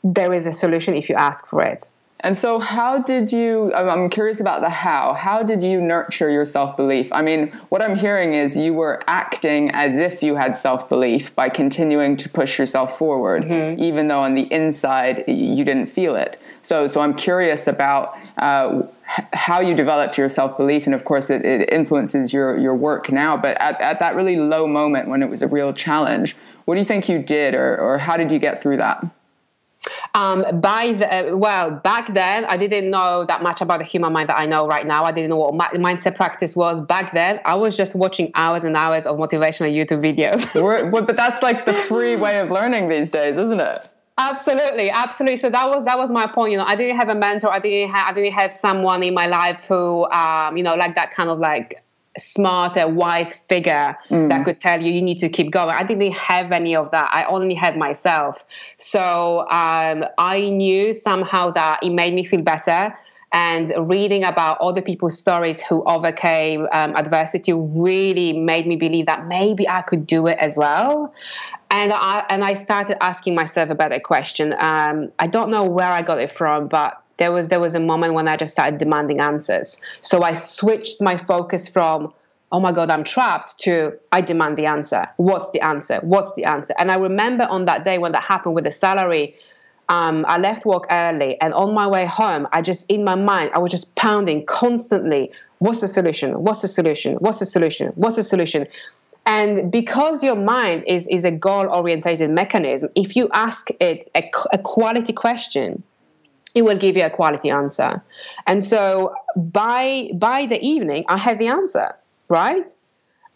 there 0.03 0.33
is 0.33 0.45
a 0.45 0.53
solution 0.53 0.93
if 0.95 1.09
you 1.09 1.15
ask 1.15 1.47
for 1.47 1.62
it. 1.63 1.89
And 2.23 2.38
so, 2.38 2.57
how 2.57 2.99
did 2.99 3.33
you? 3.33 3.73
I'm 3.73 4.09
curious 4.09 4.39
about 4.39 4.62
the 4.62 4.69
how. 4.69 5.13
How 5.13 5.43
did 5.43 5.62
you 5.62 5.81
nurture 5.81 6.29
your 6.29 6.45
self 6.45 6.77
belief? 6.77 7.12
I 7.12 7.21
mean, 7.21 7.47
what 7.67 7.81
I'm 7.81 7.97
hearing 7.97 8.33
is 8.33 8.55
you 8.55 8.73
were 8.73 9.03
acting 9.07 9.71
as 9.71 9.97
if 9.97 10.23
you 10.23 10.36
had 10.36 10.55
self 10.55 10.88
belief 10.88 11.36
by 11.36 11.49
continuing 11.49 12.15
to 12.15 12.29
push 12.29 12.57
yourself 12.57 12.97
forward, 12.97 13.43
mm-hmm. 13.43 13.83
even 13.83 14.07
though 14.07 14.21
on 14.21 14.36
the 14.36 14.51
inside 14.53 15.25
you 15.27 15.65
didn't 15.65 15.88
feel 15.88 16.15
it. 16.15 16.39
So, 16.62 16.88
so 16.88 17.01
I'm 17.01 17.13
curious 17.13 17.67
about 17.67 18.17
uh, 18.38 18.83
how 19.33 19.59
you 19.59 19.75
developed 19.75 20.17
your 20.17 20.29
self 20.29 20.55
belief, 20.55 20.86
and 20.86 20.95
of 20.95 21.03
course, 21.03 21.29
it, 21.29 21.43
it, 21.43 21.69
influences 21.73 22.31
your 22.31 22.57
your 22.57 22.73
work 22.73 23.12
now. 23.12 23.36
But 23.36 23.59
at, 23.59 23.81
at 23.81 23.99
that 23.99 24.15
really 24.15 24.38
low 24.38 24.65
moment 24.65 25.09
when 25.09 25.23
it 25.23 25.29
was 25.29 25.41
a 25.41 25.47
real 25.47 25.73
challenge, 25.73 26.38
what 26.65 26.76
do 26.76 26.80
you 26.80 26.86
think 26.86 27.10
you 27.10 27.19
did, 27.19 27.54
or 27.56 27.78
or 27.78 27.97
how 27.97 28.17
did 28.17 28.32
you 28.32 28.39
get 28.39 28.62
through 28.62 28.78
that? 28.78 29.06
Um, 30.15 30.62
by 30.62 30.93
the, 30.93 31.32
uh, 31.32 31.36
well, 31.36 31.71
back 31.71 32.13
then 32.13 32.45
I 32.45 32.56
didn't 32.56 32.89
know 32.89 33.26
that 33.26 33.41
much 33.41 33.62
about 33.62 33.80
the 33.80 33.86
human 33.86 34.13
mind 34.13 34.30
that 34.30 34.39
I 34.39 34.45
know 34.45 34.67
right 34.67 34.86
now. 34.86 35.04
I 35.04 35.12
didn't 35.12 35.32
know 35.32 35.38
what 35.38 35.54
mindset 35.73 36.15
practice 36.15 36.56
was 36.56 36.80
back 36.80 37.13
then. 37.13 37.39
I 37.45 37.56
was 37.56 37.76
just 37.76 37.95
watching 37.95 38.32
hours 38.36 38.63
and 38.63 38.78
hours 38.78 39.06
of 39.06 39.17
motivational 39.17 39.73
YouTube 39.73 40.02
videos. 40.02 40.43
but 41.08 41.17
that's 41.17 41.41
like 41.41 41.65
the 41.65 41.73
free 41.73 42.15
way 42.15 42.39
of 42.39 42.52
learning 42.52 42.89
these 42.89 43.10
days, 43.10 43.38
isn't 43.38 43.60
it? 43.60 43.89
Absolutely, 44.17 44.91
absolutely. 44.91 45.38
So 45.38 45.49
that 45.49 45.67
was 45.67 45.86
that 45.86 45.97
was 45.97 46.12
my 46.12 46.28
point. 46.28 46.52
You 46.52 46.60
know, 46.60 46.65
I 46.65 46.76
didn't 46.76 46.97
have 46.97 47.10
a 47.10 47.15
mentor. 47.15 47.52
I 47.52 47.58
didn't 47.58 47.91
have 47.91 48.10
I 48.10 48.13
didn't 48.13 48.34
have 48.34 48.54
someone 48.54 49.02
in 49.02 49.15
my 49.15 49.26
life 49.26 49.65
who, 49.65 50.06
um, 50.12 50.56
you 50.56 50.63
know, 50.63 50.76
like 50.76 50.93
that 50.95 51.10
kind 51.10 51.30
of 51.30 51.39
like 51.39 51.84
smart, 52.17 52.78
a 52.78 52.88
wise 52.88 53.34
figure 53.49 53.97
mm. 54.10 54.30
that 54.30 54.45
could 54.45 54.60
tell 54.60 54.82
you 54.82 54.91
you 54.91 55.02
need 55.02 55.19
to 55.19 55.30
keep 55.30 55.52
going. 55.52 55.69
I 55.69 55.84
didn't 55.84 56.13
have 56.13 56.52
any 56.52 56.76
of 56.76 56.91
that. 56.91 57.10
I 57.12 57.23
only 57.26 57.56
had 57.56 57.78
myself. 57.78 58.45
So 58.78 59.47
um, 59.49 60.06
I 60.17 60.49
knew 60.49 60.93
somehow 60.93 61.52
that 61.52 61.80
it 61.82 61.89
made 61.89 62.13
me 62.13 62.23
feel 62.23 62.41
better. 62.41 62.97
And 63.36 63.73
reading 63.89 64.23
about 64.23 64.62
other 64.62 64.82
people's 64.82 65.17
stories 65.17 65.60
who 65.60 65.84
overcame 65.86 66.67
um, 66.71 66.95
adversity 66.95 67.52
really 67.52 68.32
made 68.32 68.67
me 68.67 68.76
believe 68.76 69.08
that 69.08 69.26
maybe 69.26 69.67
I 69.67 69.82
could 69.82 70.06
do 70.06 70.28
it 70.28 70.38
as 70.38 70.56
well. 70.56 71.15
And 71.71 71.91
I 71.91 72.23
and 72.30 72.43
I 72.43 72.54
started 72.54 73.04
asking 73.04 73.34
myself 73.34 73.71
a 73.71 73.76
better 73.76 73.99
question. 73.99 74.54
Um, 74.60 75.12
I 75.17 75.26
don't 75.26 75.49
know 75.49 75.63
where 75.63 75.91
I 75.91 76.04
got 76.04 76.19
it 76.19 76.32
from, 76.32 76.67
but 76.67 77.03
there 77.17 77.32
was 77.32 77.47
there 77.47 77.60
was 77.60 77.76
a 77.76 77.80
moment 77.80 78.13
when 78.13 78.28
I 78.28 78.36
just 78.36 78.54
started 78.54 78.80
demanding 78.80 79.19
answers. 79.19 79.82
So 80.02 80.23
I 80.23 80.34
switched 80.34 81.02
my 81.02 81.17
focus 81.17 81.67
from 81.67 82.13
oh 82.52 82.60
my 82.60 82.71
god 82.71 82.91
i'm 82.91 83.04
trapped 83.04 83.60
to 83.60 83.91
i 84.12 84.21
demand 84.21 84.56
the 84.58 84.65
answer. 84.65 85.08
What's 85.17 85.49
the 85.52 85.62
answer? 85.62 85.99
What's 86.04 86.36
the 86.36 86.45
answer? 86.45 86.73
And 86.78 86.91
i 86.91 86.95
remember 86.95 87.45
on 87.45 87.65
that 87.65 87.84
day 87.84 87.97
when 87.97 88.12
that 88.12 88.21
happened 88.23 88.56
with 88.56 88.63
the 88.63 88.71
salary 88.71 89.36
um, 89.89 90.23
i 90.28 90.38
left 90.38 90.63
work 90.65 90.86
early 90.91 91.41
and 91.41 91.54
on 91.56 91.73
my 91.73 91.88
way 91.88 92.06
home 92.06 92.47
i 92.54 92.62
just 92.62 92.89
in 92.91 93.04
my 93.04 93.15
mind 93.15 93.49
i 93.56 93.60
was 93.60 93.71
just 93.71 93.95
pounding 93.95 94.45
constantly 94.45 95.32
what's 95.63 95.80
the 95.80 95.88
solution? 95.88 96.34
What's 96.43 96.62
the 96.62 96.67
solution? 96.67 97.15
What's 97.15 97.39
the 97.39 97.45
solution? 97.45 97.93
What's 97.95 98.17
the 98.17 98.23
solution? 98.23 98.67
And 99.26 99.71
because 99.71 100.21
your 100.21 100.36
mind 100.36 100.84
is 100.86 101.08
is 101.08 101.23
a 101.23 101.32
goal 101.32 101.67
orientated 101.69 102.30
mechanism 102.30 102.89
if 102.95 103.15
you 103.15 103.30
ask 103.34 103.69
it 103.80 104.10
a, 104.13 104.30
a 104.52 104.58
quality 104.58 105.13
question 105.13 105.82
it 106.56 106.63
will 106.63 106.78
give 106.78 106.96
you 106.96 107.06
a 107.06 107.10
quality 107.10 107.50
answer. 107.50 108.04
And 108.48 108.63
so 108.63 109.13
by 109.36 110.10
by 110.13 110.46
the 110.46 110.62
evening, 110.62 111.04
I 111.08 111.18
had 111.18 111.39
the 111.39 111.48
answer, 111.48 111.96
right? 112.30 112.72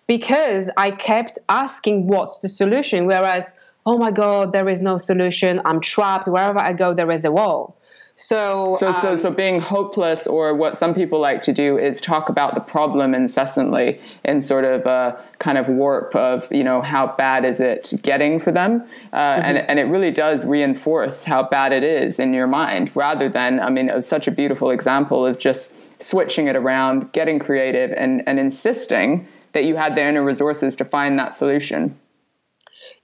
Because 0.08 0.70
I 0.78 0.92
kept 0.92 1.40
asking 1.50 2.08
what's 2.08 2.40
the 2.40 2.50
solution, 2.50 3.06
whereas 3.06 3.60
oh 3.86 3.98
my 3.98 4.12
god, 4.12 4.52
there 4.52 4.68
is 4.68 4.82
no 4.82 4.98
solution. 4.98 5.62
I'm 5.66 5.80
trapped. 5.80 6.28
Wherever 6.28 6.60
I 6.60 6.74
go, 6.74 6.94
there 6.94 7.12
is 7.12 7.26
a 7.26 7.32
wall. 7.32 7.78
So, 8.20 8.76
so, 8.80 8.88
um, 8.88 8.94
so, 8.96 9.16
so 9.16 9.30
being 9.30 9.60
hopeless, 9.62 10.26
or 10.26 10.56
what 10.56 10.76
some 10.76 10.96
people 10.96 11.20
like 11.20 11.44
to 11.44 11.54
do, 11.54 11.78
is 11.78 12.02
talk 12.02 12.30
about 12.30 12.56
the 12.56 12.62
problem 12.62 13.14
incessantly 13.14 14.02
in 14.26 14.42
sort 14.42 14.66
of 14.66 14.88
a 14.88 15.24
kind 15.38 15.60
of 15.60 15.68
warp 15.68 16.16
of 16.16 16.52
you 16.52 16.64
know 16.64 16.82
how 16.82 17.14
bad 17.16 17.46
is 17.46 17.60
it 17.60 17.94
getting 18.02 18.40
for 18.40 18.52
them, 18.52 18.82
uh, 19.14 19.18
mm-hmm. 19.18 19.42
and 19.44 19.58
and 19.60 19.80
it 19.80 19.84
really 19.84 20.10
does 20.10 20.46
reinforce 20.46 21.26
how 21.26 21.44
bad 21.44 21.72
it 21.72 21.84
is 21.84 22.18
in 22.18 22.34
your 22.34 22.48
mind, 22.48 22.92
rather 22.96 23.30
than 23.30 23.60
I 23.60 23.70
mean, 23.70 23.88
it's 23.88 24.08
such 24.08 24.28
a 24.28 24.32
beautiful 24.32 24.72
example 24.72 25.24
of 25.24 25.38
just 25.38 25.72
switching 26.00 26.48
it 26.48 26.56
around, 26.56 27.12
getting 27.12 27.38
creative, 27.38 27.92
and 27.92 28.24
and 28.28 28.40
insisting 28.40 29.28
that 29.54 29.66
you 29.66 29.76
had 29.76 29.96
the 29.96 30.02
inner 30.02 30.24
resources 30.24 30.76
to 30.78 30.86
find 30.86 31.20
that 31.20 31.36
solution. 31.36 31.96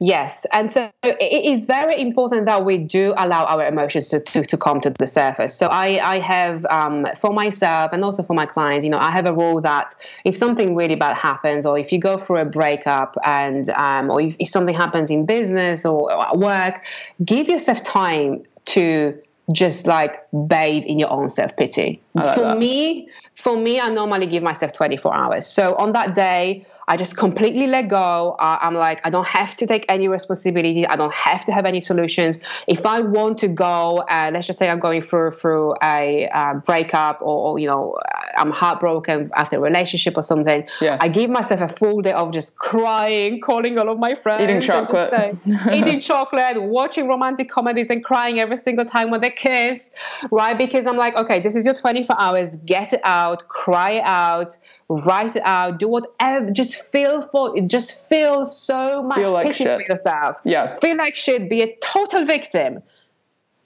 Yes. 0.06 0.46
And 0.52 0.70
so 0.70 0.92
it 1.02 1.46
is 1.46 1.64
very 1.64 1.98
important 1.98 2.46
that 2.46 2.66
we 2.66 2.78
do 2.78 3.14
allow 3.16 3.46
our 3.46 3.66
emotions 3.66 4.10
to, 4.10 4.20
to, 4.20 4.44
to 4.44 4.58
come 4.58 4.82
to 4.82 4.90
the 4.90 5.08
surface. 5.08 5.56
So 5.56 5.68
I, 5.68 6.16
I 6.16 6.20
have, 6.20 6.66
um, 6.66 7.08
for 7.18 7.32
myself 7.32 7.94
and 7.94 8.04
also 8.04 8.22
for 8.22 8.34
my 8.34 8.46
clients, 8.46 8.84
you 8.84 8.92
know, 8.92 8.98
I 8.98 9.12
have 9.12 9.26
a 9.26 9.34
rule 9.34 9.62
that 9.62 9.96
if 10.26 10.36
something 10.36 10.76
really 10.76 10.96
bad 10.96 11.16
happens, 11.16 11.66
or 11.66 11.80
if 11.80 11.94
you 11.94 12.00
go 12.00 12.18
through 12.18 12.40
a 12.40 12.46
breakup 12.46 13.16
and, 13.24 13.70
um, 13.70 14.12
or 14.12 14.20
if, 14.20 14.36
if 14.40 14.50
something 14.50 14.76
happens 14.76 15.10
in 15.10 15.26
business 15.26 15.86
or 15.86 16.12
at 16.12 16.38
work, 16.38 16.86
give 17.24 17.48
yourself 17.48 17.82
time 17.82 18.44
to 18.66 19.18
just 19.54 19.88
like 19.88 20.22
bathe 20.50 20.84
in 20.84 21.00
your 21.00 21.12
own 21.12 21.30
self 21.30 21.56
pity. 21.56 22.02
Like 22.14 22.36
for 22.36 22.42
that. 22.42 22.58
me, 22.58 23.08
for 23.36 23.56
me, 23.56 23.80
I 23.80 23.88
normally 23.88 24.28
give 24.28 24.44
myself 24.44 24.74
24 24.74 25.16
hours. 25.16 25.48
So 25.48 25.76
on 25.76 25.94
that 25.94 26.14
day, 26.14 26.66
I 26.88 26.98
just 26.98 27.16
completely 27.18 27.68
let 27.68 27.88
go. 27.88 28.36
Uh, 28.40 28.58
I'm 28.62 28.74
like, 28.74 29.02
I 29.04 29.10
don't 29.10 29.28
have 29.28 29.56
to 29.58 29.68
take 29.68 29.86
any 29.90 30.08
responsibility. 30.08 30.86
I 30.86 30.96
don't 30.96 31.14
have 31.14 31.46
to 31.46 31.54
have 31.54 31.66
any 31.66 31.80
solutions. 31.80 32.40
If 32.68 32.86
I 32.86 33.02
want 33.02 33.38
to 33.40 33.48
go, 33.48 34.04
uh, 34.10 34.32
let's 34.34 34.48
just 34.48 34.60
say 34.60 34.70
I'm 34.70 34.80
going 34.80 35.02
through 35.02 35.32
through 35.32 35.76
a 35.82 36.28
uh, 36.30 36.56
breakup, 36.56 37.22
or, 37.22 37.52
or, 37.52 37.60
you 37.60 37.68
know, 37.68 37.98
I'm 38.38 38.52
heartbroken 38.52 39.32
after 39.36 39.58
a 39.58 39.60
relationship 39.60 40.18
or 40.18 40.22
something. 40.22 40.68
Yeah. 40.82 40.98
I 41.00 41.08
give 41.08 41.30
myself 41.30 41.62
a 41.62 41.68
full 41.68 42.02
day 42.02 42.14
of 42.14 42.32
just 42.32 42.58
crying, 42.58 43.40
calling 43.40 43.78
all 43.78 43.90
of 43.90 44.00
my 44.00 44.16
friends, 44.16 44.44
eating 44.44 44.62
chocolate, 44.62 45.38
eating 45.72 46.00
chocolate, 46.00 46.62
watching 46.62 47.08
romantic 47.08 47.50
comedies, 47.50 47.90
and 47.90 48.04
crying 48.04 48.40
every 48.40 48.58
single 48.58 48.86
time 48.86 49.10
when 49.10 49.22
they 49.22 49.32
kiss, 49.32 49.94
right? 50.32 50.58
Because 50.58 50.86
I'm 50.86 50.98
like, 50.98 51.16
okay, 51.16 51.40
this 51.40 51.56
is 51.56 51.66
your 51.66 51.74
24 51.74 52.20
hours. 52.20 52.56
Get 52.58 52.94
it 52.94 53.02
out, 53.04 53.48
cry 53.48 53.92
it 53.92 54.04
out 54.04 54.58
write 54.90 55.36
it 55.36 55.44
out, 55.46 55.80
do 55.80 55.88
whatever, 55.88 56.52
just 56.52 56.73
feel 56.76 57.22
for, 57.30 57.58
it, 57.58 57.68
just 57.68 58.08
feel 58.08 58.46
so 58.46 59.04
much 59.04 59.18
feel 59.18 59.32
like 59.32 59.48
pity 59.48 59.64
shit. 59.64 59.86
for 59.86 59.92
yourself. 59.92 60.38
Yeah. 60.44 60.78
Feel 60.78 60.98
like 60.98 61.16
shit, 61.16 61.50
be 61.50 61.62
a 61.62 61.76
total 61.78 62.26
victim. 62.26 62.82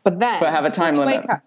But 0.03 0.19
then, 0.19 0.39
but 0.39 0.51
have 0.51 0.65
a 0.65 0.69
time 0.69 0.95
limit. 0.95 1.25
Up, 1.29 1.41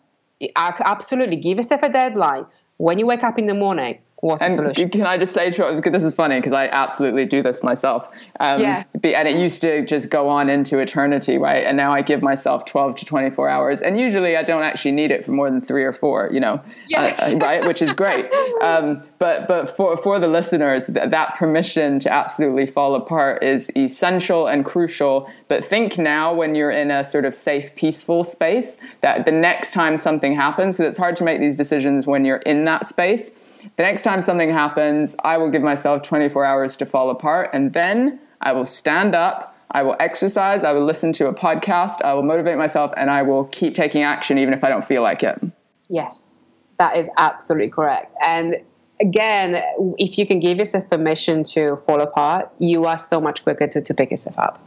absolutely, 0.57 1.37
give 1.37 1.59
yourself 1.59 1.83
a 1.83 1.89
deadline. 1.89 2.47
When 2.77 2.99
you 2.99 3.07
wake 3.07 3.23
up 3.23 3.39
in 3.39 3.47
the 3.47 3.55
morning, 3.55 3.99
What's 4.21 4.43
and 4.43 4.55
solution? 4.55 4.91
Can 4.91 5.07
I 5.07 5.17
just 5.17 5.33
say, 5.33 5.49
because 5.49 5.93
this 5.93 6.03
is 6.03 6.15
funny, 6.15 6.37
because 6.37 6.53
I 6.53 6.67
absolutely 6.69 7.25
do 7.25 7.43
this 7.43 7.63
myself. 7.63 8.09
Um, 8.39 8.61
yes. 8.61 8.91
And 9.03 9.27
it 9.27 9.37
used 9.37 9.63
to 9.63 9.85
just 9.85 10.11
go 10.11 10.29
on 10.29 10.51
into 10.51 10.79
eternity, 10.79 11.39
right? 11.39 11.65
And 11.65 11.77
now 11.77 11.93
I 11.93 12.03
give 12.03 12.23
myself 12.23 12.67
12 12.67 12.97
to 12.97 13.05
24 13.07 13.49
hours. 13.49 13.81
And 13.81 13.99
usually 13.99 14.37
I 14.37 14.43
don't 14.43 14.63
actually 14.63 14.93
need 14.93 15.11
it 15.11 15.25
for 15.25 15.33
more 15.33 15.51
than 15.51 15.63
three 15.63 15.85
or 15.85 15.95
four, 15.95 16.29
you 16.33 16.41
know, 16.41 16.61
yes. 16.87 17.19
uh, 17.21 17.37
uh 17.37 17.39
right? 17.39 17.67
Which 17.67 17.83
is 17.83 17.95
great. 17.95 18.31
Um, 18.61 19.03
but 19.19 19.49
but 19.49 19.75
for, 19.75 19.97
for 19.97 20.19
the 20.19 20.29
listeners, 20.29 20.85
th- 20.85 21.09
that 21.09 21.35
permission 21.37 21.99
to 22.01 22.13
absolutely 22.13 22.67
fall 22.67 22.95
apart 22.95 23.43
is 23.43 23.71
essential 23.75 24.47
and 24.47 24.67
crucial. 24.67 25.31
But 25.49 25.65
think 25.65 25.97
now 25.97 26.35
when 26.35 26.55
you're 26.55 26.71
in 26.71 26.91
a 26.91 27.03
sort 27.03 27.25
of 27.25 27.35
safe, 27.35 27.75
peaceful 27.75 28.23
space, 28.23 28.77
that 29.01 29.25
the 29.25 29.33
next 29.33 29.73
time 29.73 29.97
something 29.97 30.35
happens, 30.35 30.77
because 30.77 30.91
it's 30.91 30.99
hard 30.99 31.17
to 31.17 31.25
make 31.25 31.41
these 31.41 31.57
decisions 31.57 32.07
when 32.07 32.27
you're 32.27 32.39
in 32.39 32.67
that 32.67 32.85
space 32.85 33.31
the 33.77 33.83
next 33.83 34.03
time 34.03 34.23
something 34.23 34.51
happens, 34.51 35.17
I 35.25 35.39
will 35.39 35.51
give 35.51 35.63
myself 35.63 36.03
24 36.03 36.45
hours 36.45 36.77
to 36.77 36.87
fall 36.87 37.11
apart, 37.11 37.51
and 37.53 37.73
then 37.73 38.21
I 38.41 38.53
will 38.53 38.65
stand 38.65 39.15
up, 39.15 39.57
I 39.71 39.83
will 39.83 39.97
exercise, 40.01 40.65
I 40.65 40.73
will 40.73 40.85
listen 40.85 41.13
to 41.15 41.29
a 41.29 41.35
podcast, 41.35 42.03
I 42.03 42.15
will 42.15 42.23
motivate 42.23 42.59
myself, 42.59 42.93
and 42.97 43.11
I 43.11 43.23
will 43.23 43.45
keep 43.47 43.75
taking 43.75 44.03
action 44.03 44.39
even 44.39 44.55
if 44.55 44.65
I 44.65 44.69
don't 44.69 44.85
feel 44.85 45.03
like 45.03 45.23
it. 45.23 45.41
Yes, 45.89 46.43
that 46.79 46.97
is 46.97 47.09
absolutely 47.19 47.71
correct. 47.71 48.15
And 48.25 48.57
again, 49.01 49.63
if 49.99 50.19
you 50.19 50.27
can 50.27 50.41
give 50.41 50.59
yourself 50.59 50.89
permission 50.89 51.45
to 51.45 51.77
fall 51.87 52.01
apart, 52.01 52.51
you 52.59 52.85
are 52.85 52.99
so 52.99 53.21
much 53.21 53.43
quicker 53.43 53.67
to, 53.69 53.81
to 53.81 53.95
pick 53.95 54.11
yourself 54.11 54.39
up. 54.39 54.61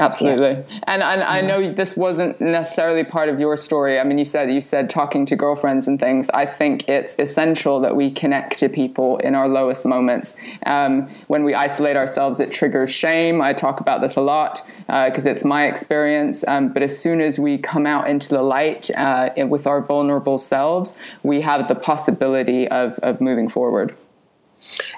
Absolutely. 0.00 0.50
Yes. 0.50 0.64
And, 0.84 1.02
and 1.02 1.22
I 1.22 1.40
know 1.40 1.72
this 1.72 1.96
wasn't 1.96 2.40
necessarily 2.40 3.02
part 3.02 3.28
of 3.28 3.40
your 3.40 3.56
story. 3.56 3.98
I 3.98 4.04
mean, 4.04 4.16
you 4.16 4.24
said 4.24 4.52
you 4.52 4.60
said 4.60 4.88
talking 4.88 5.26
to 5.26 5.34
girlfriends 5.34 5.88
and 5.88 5.98
things. 5.98 6.30
I 6.30 6.46
think 6.46 6.88
it's 6.88 7.18
essential 7.18 7.80
that 7.80 7.96
we 7.96 8.12
connect 8.12 8.58
to 8.58 8.68
people 8.68 9.18
in 9.18 9.34
our 9.34 9.48
lowest 9.48 9.84
moments. 9.84 10.36
Um, 10.66 11.08
when 11.26 11.42
we 11.42 11.54
isolate 11.54 11.96
ourselves, 11.96 12.38
it 12.38 12.52
triggers 12.52 12.92
shame. 12.92 13.40
I 13.40 13.52
talk 13.52 13.80
about 13.80 14.00
this 14.00 14.14
a 14.14 14.20
lot 14.20 14.64
because 14.86 15.26
uh, 15.26 15.30
it's 15.30 15.44
my 15.44 15.66
experience. 15.66 16.46
Um, 16.46 16.72
but 16.72 16.82
as 16.82 16.96
soon 16.96 17.20
as 17.20 17.38
we 17.40 17.58
come 17.58 17.84
out 17.84 18.08
into 18.08 18.28
the 18.28 18.42
light 18.42 18.90
uh, 18.96 19.30
with 19.48 19.66
our 19.66 19.80
vulnerable 19.80 20.38
selves, 20.38 20.96
we 21.24 21.40
have 21.40 21.66
the 21.66 21.74
possibility 21.74 22.68
of, 22.68 23.00
of 23.00 23.20
moving 23.20 23.48
forward. 23.48 23.96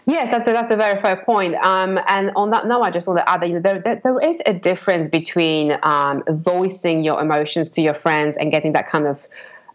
Yes, 0.06 0.30
that's 0.30 0.48
a, 0.48 0.52
that's 0.52 0.70
a 0.70 0.76
very 0.76 1.00
fair 1.00 1.16
point. 1.24 1.54
Um, 1.56 1.98
and 2.08 2.30
on 2.36 2.50
that 2.50 2.66
note, 2.66 2.82
I 2.82 2.90
just 2.90 3.06
want 3.06 3.18
to 3.18 3.28
add 3.28 3.42
that 3.42 3.48
you 3.48 3.54
know, 3.54 3.60
there, 3.60 3.80
there, 3.80 4.00
there 4.02 4.18
is 4.20 4.42
a 4.46 4.54
difference 4.54 5.08
between 5.08 5.78
um, 5.82 6.22
voicing 6.28 7.04
your 7.04 7.20
emotions 7.20 7.70
to 7.72 7.82
your 7.82 7.94
friends 7.94 8.36
and 8.36 8.50
getting 8.50 8.72
that 8.72 8.88
kind 8.88 9.06
of 9.06 9.26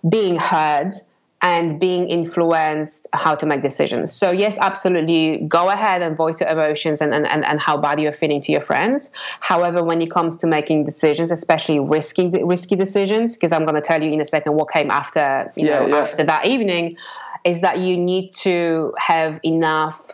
being 0.10 0.36
heard 0.36 0.94
and 1.42 1.80
being 1.80 2.10
influenced 2.10 3.06
how 3.14 3.36
to 3.36 3.46
make 3.46 3.62
decisions. 3.62 4.12
So 4.12 4.32
yes, 4.32 4.58
absolutely, 4.58 5.46
go 5.48 5.70
ahead 5.70 6.02
and 6.02 6.18
voice 6.18 6.42
your 6.42 6.50
emotions 6.50 7.02
and, 7.02 7.14
and, 7.14 7.28
and, 7.28 7.46
and 7.46 7.60
how 7.60 7.78
bad 7.78 8.02
you're 8.02 8.14
feeling 8.14 8.42
to 8.42 8.52
your 8.52 8.62
friends. 8.62 9.12
However, 9.42 9.84
when 9.84 10.02
it 10.02 10.10
comes 10.10 10.38
to 10.38 10.48
making 10.48 10.86
decisions, 10.86 11.30
especially 11.32 11.80
risky 11.80 12.30
risky 12.44 12.76
decisions, 12.76 13.36
because 13.36 13.52
I'm 13.52 13.64
going 13.64 13.76
to 13.76 13.82
tell 13.82 14.02
you 14.02 14.12
in 14.12 14.22
a 14.22 14.26
second 14.26 14.56
what 14.56 14.72
came 14.72 14.90
after 14.90 15.52
you 15.56 15.68
yeah, 15.68 15.80
know 15.80 15.88
yeah. 15.88 15.98
after 15.98 16.24
that 16.24 16.48
evening 16.48 16.98
is 17.46 17.62
that 17.62 17.78
you 17.80 17.96
need 17.98 18.34
to 18.34 18.94
have 18.98 19.40
enough 19.44 20.12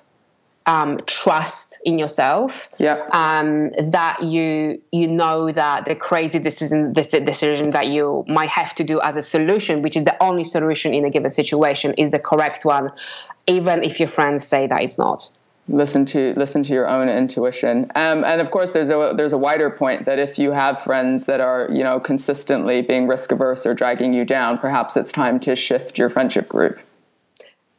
um, 0.67 0.99
trust 1.07 1.79
in 1.85 1.97
yourself. 1.97 2.69
Yeah. 2.77 3.07
Um, 3.11 3.71
that 3.91 4.21
you 4.21 4.79
you 4.91 5.07
know 5.07 5.51
that 5.51 5.85
the 5.85 5.95
crazy 5.95 6.37
decision 6.37 6.93
the 6.93 7.01
decision 7.25 7.71
that 7.71 7.87
you 7.87 8.23
might 8.27 8.49
have 8.49 8.75
to 8.75 8.83
do 8.83 9.01
as 9.01 9.17
a 9.17 9.21
solution, 9.23 9.81
which 9.81 9.95
is 9.95 10.03
the 10.03 10.21
only 10.21 10.43
solution 10.43 10.93
in 10.93 11.03
a 11.05 11.09
given 11.09 11.31
situation, 11.31 11.93
is 11.97 12.11
the 12.11 12.19
correct 12.19 12.63
one, 12.63 12.91
even 13.47 13.83
if 13.83 13.99
your 13.99 14.09
friends 14.09 14.45
say 14.45 14.67
that 14.67 14.83
it's 14.83 14.99
not. 14.99 15.31
listen 15.67 16.05
to 16.05 16.33
listen 16.35 16.63
to 16.63 16.73
your 16.73 16.87
own 16.89 17.07
intuition 17.07 17.75
um, 17.95 18.23
and 18.23 18.41
of 18.41 18.49
course 18.49 18.71
there's 18.71 18.89
a 18.89 19.13
there's 19.15 19.31
a 19.31 19.37
wider 19.37 19.69
point 19.69 20.05
that 20.05 20.19
if 20.19 20.39
you 20.39 20.51
have 20.51 20.81
friends 20.83 21.25
that 21.25 21.39
are 21.39 21.67
you 21.71 21.83
know 21.83 21.99
consistently 21.99 22.81
being 22.81 23.07
risk 23.07 23.31
averse 23.31 23.63
or 23.65 23.73
dragging 23.73 24.11
you 24.11 24.25
down 24.25 24.57
perhaps 24.57 24.97
it's 24.97 25.11
time 25.11 25.39
to 25.39 25.55
shift 25.55 25.97
your 25.99 26.09
friendship 26.09 26.49
group 26.49 26.79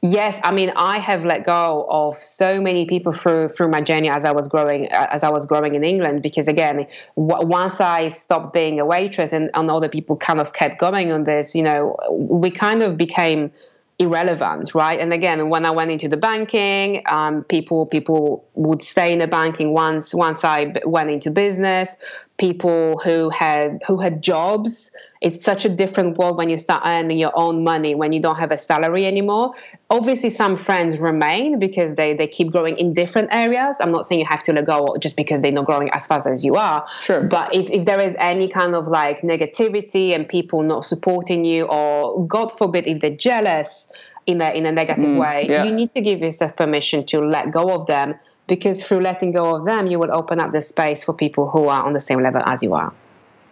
yes 0.02 0.40
i 0.42 0.50
mean 0.50 0.72
i 0.76 0.98
have 0.98 1.24
let 1.24 1.44
go 1.44 1.86
of 1.88 2.16
so 2.22 2.60
many 2.60 2.84
people 2.84 3.12
through 3.12 3.48
through 3.48 3.68
my 3.68 3.80
journey 3.80 4.10
as 4.10 4.24
i 4.24 4.32
was 4.32 4.48
growing 4.48 4.88
as 4.92 5.22
i 5.22 5.28
was 5.28 5.46
growing 5.46 5.76
in 5.76 5.84
england 5.84 6.22
because 6.22 6.48
again 6.48 6.86
w- 7.16 7.46
once 7.46 7.80
i 7.80 8.08
stopped 8.08 8.52
being 8.52 8.80
a 8.80 8.84
waitress 8.84 9.32
and, 9.32 9.48
and 9.54 9.70
other 9.70 9.88
people 9.88 10.16
kind 10.16 10.40
of 10.40 10.52
kept 10.54 10.78
going 10.78 11.12
on 11.12 11.22
this 11.22 11.54
you 11.54 11.62
know 11.62 11.96
we 12.10 12.50
kind 12.50 12.82
of 12.82 12.96
became 12.96 13.50
irrelevant, 13.98 14.74
right? 14.74 14.98
And 14.98 15.12
again, 15.12 15.48
when 15.48 15.64
I 15.64 15.70
went 15.70 15.90
into 15.90 16.08
the 16.08 16.16
banking, 16.16 17.02
um, 17.06 17.44
people 17.44 17.86
people 17.86 18.44
would 18.54 18.82
stay 18.82 19.12
in 19.12 19.18
the 19.20 19.28
banking 19.28 19.72
once 19.72 20.14
once 20.14 20.44
I 20.44 20.74
went 20.84 21.10
into 21.10 21.30
business. 21.30 21.96
People 22.42 22.98
who 22.98 23.30
had 23.30 23.80
who 23.86 24.00
had 24.00 24.20
jobs. 24.20 24.90
It's 25.20 25.44
such 25.44 25.64
a 25.64 25.68
different 25.68 26.18
world 26.18 26.36
when 26.36 26.48
you 26.50 26.58
start 26.58 26.82
earning 26.84 27.16
your 27.16 27.30
own 27.36 27.62
money 27.62 27.94
when 27.94 28.10
you 28.12 28.20
don't 28.20 28.40
have 28.44 28.50
a 28.50 28.58
salary 28.58 29.06
anymore. 29.06 29.54
Obviously 29.88 30.30
some 30.30 30.56
friends 30.56 30.98
remain 30.98 31.60
because 31.60 31.94
they, 31.94 32.14
they 32.14 32.26
keep 32.26 32.50
growing 32.50 32.76
in 32.76 32.92
different 32.92 33.28
areas. 33.30 33.76
I'm 33.80 33.92
not 33.92 34.04
saying 34.06 34.18
you 34.18 34.26
have 34.28 34.42
to 34.48 34.52
let 34.52 34.66
go 34.66 34.96
just 34.98 35.14
because 35.16 35.40
they're 35.40 35.52
not 35.52 35.66
growing 35.66 35.90
as 35.92 36.08
fast 36.08 36.26
as 36.26 36.44
you 36.44 36.56
are. 36.56 36.84
Sure. 37.02 37.22
But 37.22 37.54
if, 37.54 37.70
if 37.70 37.84
there 37.84 38.00
is 38.00 38.16
any 38.18 38.48
kind 38.48 38.74
of 38.74 38.88
like 38.88 39.20
negativity 39.20 40.12
and 40.12 40.28
people 40.28 40.64
not 40.64 40.84
supporting 40.84 41.44
you 41.44 41.66
or 41.66 42.26
god 42.26 42.50
forbid 42.50 42.88
if 42.88 42.98
they're 43.00 43.22
jealous 43.30 43.92
in 44.26 44.40
a 44.40 44.50
in 44.50 44.66
a 44.66 44.72
negative 44.72 45.04
mm, 45.04 45.20
way 45.20 45.46
yeah. 45.48 45.64
you 45.64 45.72
need 45.72 45.90
to 45.92 46.00
give 46.00 46.20
yourself 46.20 46.54
permission 46.56 47.04
to 47.06 47.20
let 47.20 47.50
go 47.52 47.70
of 47.70 47.86
them 47.86 48.14
because 48.54 48.84
through 48.84 49.00
letting 49.00 49.32
go 49.32 49.44
of 49.56 49.64
them 49.64 49.86
you 49.86 49.98
will 50.02 50.14
open 50.20 50.36
up 50.38 50.50
the 50.52 50.62
space 50.72 51.00
for 51.06 51.14
people 51.24 51.44
who 51.52 51.62
are 51.68 51.82
on 51.88 51.92
the 51.98 52.04
same 52.08 52.20
level 52.20 52.42
as 52.44 52.62
you 52.62 52.74
are 52.74 52.92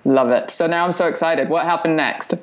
Love 0.04 0.30
it. 0.30 0.50
So 0.50 0.66
now 0.66 0.84
I'm 0.84 0.92
so 0.92 1.06
excited. 1.06 1.48
What 1.48 1.64
happened 1.64 1.96
next? 1.96 2.34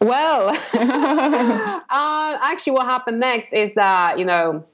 Well, 0.00 0.48
uh, 0.74 1.82
actually, 1.90 2.72
what 2.72 2.86
happened 2.86 3.20
next 3.20 3.52
is 3.52 3.74
that 3.74 4.18
you 4.18 4.24
know 4.24 4.64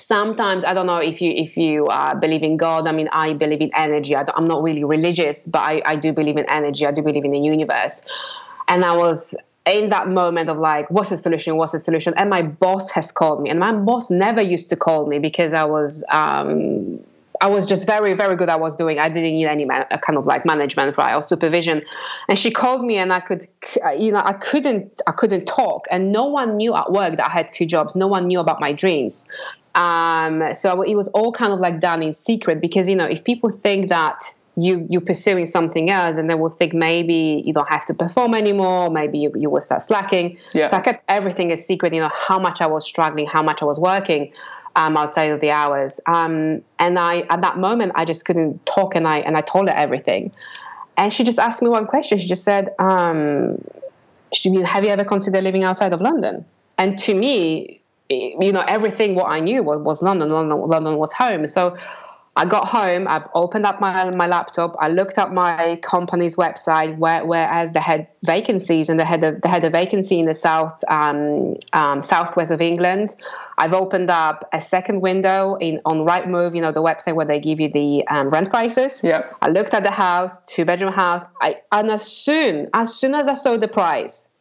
sometimes 0.00 0.64
I 0.64 0.72
don't 0.72 0.86
know 0.86 0.98
if 0.98 1.20
you 1.20 1.32
if 1.32 1.56
you 1.56 1.86
uh, 1.86 2.14
believe 2.14 2.42
in 2.42 2.56
God. 2.56 2.88
I 2.88 2.92
mean, 2.92 3.08
I 3.12 3.34
believe 3.34 3.60
in 3.60 3.70
energy. 3.74 4.16
I 4.16 4.24
am 4.36 4.46
not 4.46 4.62
really 4.62 4.84
religious, 4.84 5.46
but 5.46 5.60
I, 5.60 5.82
I 5.84 5.96
do 5.96 6.12
believe 6.12 6.36
in 6.36 6.48
energy. 6.48 6.86
I 6.86 6.92
do 6.92 7.02
believe 7.02 7.24
in 7.24 7.32
the 7.32 7.38
universe. 7.38 8.02
And 8.68 8.84
I 8.84 8.96
was 8.96 9.34
in 9.66 9.88
that 9.90 10.08
moment 10.08 10.50
of 10.50 10.58
like, 10.58 10.90
what's 10.90 11.10
the 11.10 11.16
solution? 11.16 11.56
What's 11.56 11.72
the 11.72 11.80
solution? 11.80 12.14
And 12.16 12.28
my 12.28 12.42
boss 12.42 12.90
has 12.90 13.12
called 13.12 13.42
me, 13.42 13.50
and 13.50 13.60
my 13.60 13.72
boss 13.72 14.10
never 14.10 14.42
used 14.42 14.70
to 14.70 14.76
call 14.76 15.06
me 15.06 15.18
because 15.18 15.54
I 15.54 15.64
was 15.64 16.04
um, 16.10 16.98
I 17.42 17.48
was 17.48 17.66
just 17.66 17.86
very, 17.86 18.14
very 18.14 18.36
good 18.36 18.48
at 18.48 18.60
what 18.60 18.66
I 18.66 18.68
was 18.68 18.76
doing. 18.76 19.00
I 19.00 19.08
didn't 19.08 19.34
need 19.34 19.46
any 19.46 19.64
man, 19.64 19.84
kind 20.00 20.16
of 20.16 20.26
like 20.26 20.46
management, 20.46 20.96
right, 20.96 21.14
or 21.14 21.22
supervision. 21.22 21.82
And 22.28 22.38
she 22.38 22.52
called 22.52 22.84
me, 22.84 22.98
and 22.98 23.12
I 23.12 23.18
could, 23.18 23.46
you 23.98 24.12
know, 24.12 24.22
I 24.24 24.32
couldn't, 24.32 25.00
I 25.08 25.12
couldn't 25.12 25.46
talk, 25.46 25.86
and 25.90 26.12
no 26.12 26.26
one 26.26 26.56
knew 26.56 26.74
at 26.74 26.92
work 26.92 27.16
that 27.16 27.26
I 27.26 27.30
had 27.30 27.52
two 27.52 27.66
jobs. 27.66 27.96
No 27.96 28.06
one 28.06 28.28
knew 28.28 28.38
about 28.38 28.60
my 28.60 28.72
dreams. 28.72 29.28
Um, 29.74 30.54
so 30.54 30.82
it 30.82 30.94
was 30.94 31.08
all 31.08 31.32
kind 31.32 31.52
of 31.52 31.58
like 31.58 31.80
done 31.80 32.02
in 32.02 32.12
secret 32.12 32.60
because 32.60 32.88
you 32.88 32.94
know 32.94 33.06
if 33.06 33.24
people 33.24 33.48
think 33.48 33.88
that 33.88 34.22
you 34.56 34.86
you're 34.90 35.00
pursuing 35.00 35.46
something 35.46 35.90
else 35.90 36.16
and 36.16 36.28
then 36.28 36.38
we'll 36.38 36.50
think 36.50 36.74
maybe 36.74 37.42
you 37.46 37.52
don't 37.52 37.70
have 37.70 37.86
to 37.86 37.94
perform 37.94 38.34
anymore 38.34 38.90
maybe 38.90 39.18
you, 39.18 39.32
you 39.34 39.48
will 39.48 39.62
start 39.62 39.82
slacking 39.82 40.36
yeah. 40.52 40.66
so 40.66 40.76
i 40.76 40.80
kept 40.80 41.02
everything 41.08 41.50
a 41.50 41.56
secret 41.56 41.94
you 41.94 42.00
know 42.00 42.10
how 42.14 42.38
much 42.38 42.60
i 42.60 42.66
was 42.66 42.84
struggling 42.84 43.26
how 43.26 43.42
much 43.42 43.62
i 43.62 43.64
was 43.64 43.80
working 43.80 44.30
um, 44.76 44.96
outside 44.96 45.24
of 45.24 45.40
the 45.40 45.50
hours. 45.50 46.00
Um, 46.06 46.62
and 46.78 46.98
I, 46.98 47.20
at 47.30 47.40
that 47.42 47.58
moment, 47.58 47.92
I 47.94 48.04
just 48.04 48.24
couldn't 48.24 48.64
talk, 48.66 48.94
and 48.94 49.06
I 49.06 49.18
and 49.18 49.36
I 49.36 49.40
told 49.40 49.68
her 49.68 49.74
everything. 49.74 50.32
And 50.96 51.12
she 51.12 51.24
just 51.24 51.38
asked 51.38 51.62
me 51.62 51.68
one 51.68 51.86
question. 51.86 52.18
She 52.18 52.26
just 52.26 52.44
said, 52.44 52.74
um, 52.78 53.62
"Have 54.64 54.84
you 54.84 54.90
ever 54.90 55.04
considered 55.04 55.44
living 55.44 55.64
outside 55.64 55.92
of 55.92 56.00
London?" 56.00 56.44
And 56.78 56.98
to 57.00 57.14
me, 57.14 57.80
you 58.08 58.52
know, 58.52 58.64
everything 58.66 59.14
what 59.14 59.26
I 59.26 59.40
knew 59.40 59.62
was, 59.62 59.78
was 59.80 60.02
London. 60.02 60.30
London. 60.30 60.58
London 60.58 60.96
was 60.96 61.12
home. 61.12 61.46
So 61.46 61.76
I 62.34 62.46
got 62.46 62.66
home, 62.66 63.06
I've 63.08 63.28
opened 63.34 63.66
up 63.66 63.78
my, 63.78 64.08
my 64.10 64.26
laptop, 64.26 64.74
I 64.80 64.88
looked 64.88 65.18
up 65.18 65.32
my 65.32 65.78
company's 65.82 66.36
website 66.36 66.96
where, 66.96 67.26
whereas 67.26 67.72
they 67.72 67.80
had 67.80 68.08
vacancies 68.22 68.88
and 68.88 68.98
they 68.98 69.04
had 69.04 69.22
a, 69.22 69.32
they 69.32 69.50
had 69.50 69.64
a 69.64 69.70
vacancy 69.70 70.18
in 70.18 70.24
the 70.24 70.32
south 70.32 70.82
um, 70.88 71.56
um, 71.74 72.00
southwest 72.00 72.50
of 72.50 72.62
England. 72.62 73.16
I've 73.58 73.74
opened 73.74 74.10
up 74.10 74.48
a 74.54 74.62
second 74.62 75.02
window 75.02 75.56
in 75.56 75.80
on 75.84 76.06
Rightmove, 76.06 76.54
you 76.54 76.62
know, 76.62 76.72
the 76.72 76.82
website 76.82 77.16
where 77.16 77.26
they 77.26 77.38
give 77.38 77.60
you 77.60 77.68
the 77.68 78.06
um, 78.08 78.30
rent 78.30 78.48
prices. 78.48 79.02
Yeah. 79.04 79.26
I 79.42 79.48
looked 79.48 79.74
at 79.74 79.82
the 79.82 79.90
house, 79.90 80.42
two 80.44 80.64
bedroom 80.64 80.94
house. 80.94 81.24
I 81.42 81.56
and 81.70 81.90
as 81.90 82.06
soon 82.06 82.70
as 82.72 82.94
soon 82.94 83.14
as 83.14 83.28
I 83.28 83.34
saw 83.34 83.58
the 83.58 83.68
price 83.68 84.31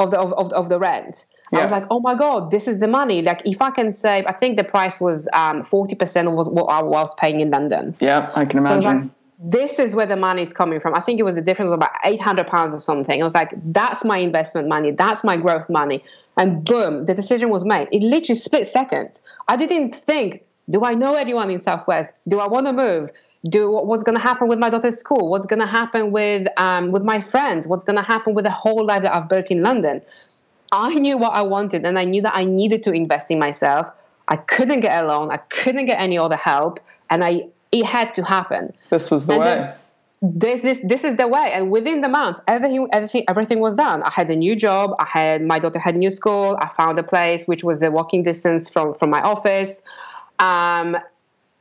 of 0.00 0.10
the 0.10 0.18
of, 0.18 0.32
of, 0.32 0.52
of 0.52 0.68
the 0.68 0.78
rent, 0.78 1.26
yeah. 1.52 1.60
I 1.60 1.62
was 1.62 1.72
like, 1.72 1.84
oh 1.90 2.00
my 2.00 2.14
God, 2.14 2.50
this 2.50 2.68
is 2.68 2.78
the 2.78 2.86
money. 2.86 3.22
Like, 3.22 3.42
if 3.44 3.60
I 3.60 3.70
can 3.70 3.92
save, 3.92 4.26
I 4.26 4.32
think 4.32 4.56
the 4.56 4.64
price 4.64 5.00
was 5.00 5.28
um, 5.32 5.62
40% 5.62 6.28
of 6.28 6.46
what 6.52 6.64
I 6.66 6.82
was 6.82 7.14
paying 7.16 7.40
in 7.40 7.50
London. 7.50 7.96
Yeah, 8.00 8.30
I 8.36 8.44
can 8.44 8.60
imagine. 8.60 8.80
So 8.80 8.88
I 8.88 8.92
like, 8.94 9.10
this 9.42 9.78
is 9.78 9.94
where 9.94 10.06
the 10.06 10.16
money 10.16 10.42
is 10.42 10.52
coming 10.52 10.80
from. 10.80 10.94
I 10.94 11.00
think 11.00 11.18
it 11.18 11.24
was 11.24 11.36
a 11.36 11.42
difference 11.42 11.68
of 11.68 11.72
about 11.72 11.90
800 12.04 12.46
pounds 12.46 12.74
or 12.74 12.80
something. 12.80 13.20
I 13.20 13.24
was 13.24 13.34
like, 13.34 13.52
that's 13.72 14.04
my 14.04 14.18
investment 14.18 14.68
money. 14.68 14.92
That's 14.92 15.24
my 15.24 15.36
growth 15.36 15.68
money. 15.68 16.04
And 16.36 16.64
boom, 16.64 17.06
the 17.06 17.14
decision 17.14 17.48
was 17.48 17.64
made. 17.64 17.88
It 17.90 18.02
literally 18.02 18.38
split 18.38 18.66
seconds. 18.66 19.20
I 19.48 19.56
didn't 19.56 19.96
think, 19.96 20.44
do 20.68 20.84
I 20.84 20.94
know 20.94 21.14
anyone 21.14 21.50
in 21.50 21.58
Southwest? 21.58 22.12
Do 22.28 22.38
I 22.38 22.46
want 22.46 22.66
to 22.66 22.72
move? 22.72 23.10
Do 23.48 23.70
what's 23.70 24.04
going 24.04 24.16
to 24.16 24.22
happen 24.22 24.48
with 24.48 24.58
my 24.58 24.68
daughter's 24.68 24.98
school 24.98 25.28
what's 25.28 25.46
going 25.46 25.60
to 25.60 25.66
happen 25.66 26.12
with 26.12 26.46
um, 26.58 26.92
with 26.92 27.02
my 27.02 27.20
friends 27.20 27.66
what's 27.66 27.84
going 27.84 27.96
to 27.96 28.02
happen 28.02 28.34
with 28.34 28.44
the 28.44 28.50
whole 28.50 28.84
life 28.84 29.02
that 29.02 29.14
i've 29.14 29.28
built 29.28 29.50
in 29.50 29.62
london 29.62 30.02
I 30.72 30.94
knew 30.94 31.18
what 31.18 31.32
I 31.32 31.42
wanted 31.42 31.84
and 31.84 31.98
I 31.98 32.04
knew 32.04 32.22
that 32.22 32.32
I 32.34 32.44
needed 32.44 32.82
to 32.84 32.92
invest 32.92 33.30
in 33.30 33.38
myself. 33.38 33.90
I 34.28 34.36
couldn't 34.36 34.80
get 34.80 35.02
a 35.02 35.06
loan. 35.06 35.30
I 35.30 35.38
couldn't 35.38 35.86
get 35.86 36.00
any 36.00 36.16
other 36.16 36.36
help. 36.36 36.80
And 37.08 37.24
I 37.24 37.48
it 37.72 37.84
had 37.84 38.14
to 38.14 38.24
happen. 38.24 38.72
This 38.88 39.10
was 39.10 39.26
the 39.26 39.34
and 39.34 39.42
way. 39.42 39.74
This, 40.22 40.62
this 40.62 40.80
this 40.84 41.04
is 41.04 41.16
the 41.16 41.26
way. 41.26 41.50
And 41.52 41.70
within 41.70 42.02
the 42.02 42.08
month, 42.08 42.38
everything 42.46 42.88
everything 42.92 43.24
everything 43.28 43.58
was 43.58 43.74
done. 43.74 44.02
I 44.02 44.10
had 44.10 44.30
a 44.30 44.36
new 44.36 44.54
job. 44.54 44.94
I 44.98 45.06
had 45.06 45.42
my 45.42 45.58
daughter 45.58 45.78
had 45.78 45.96
a 45.96 45.98
new 45.98 46.10
school. 46.10 46.56
I 46.60 46.68
found 46.68 46.98
a 46.98 47.02
place 47.02 47.48
which 47.48 47.64
was 47.64 47.82
a 47.82 47.90
walking 47.90 48.22
distance 48.22 48.68
from 48.68 48.94
from 48.94 49.10
my 49.10 49.22
office. 49.22 49.82
Um, 50.38 50.96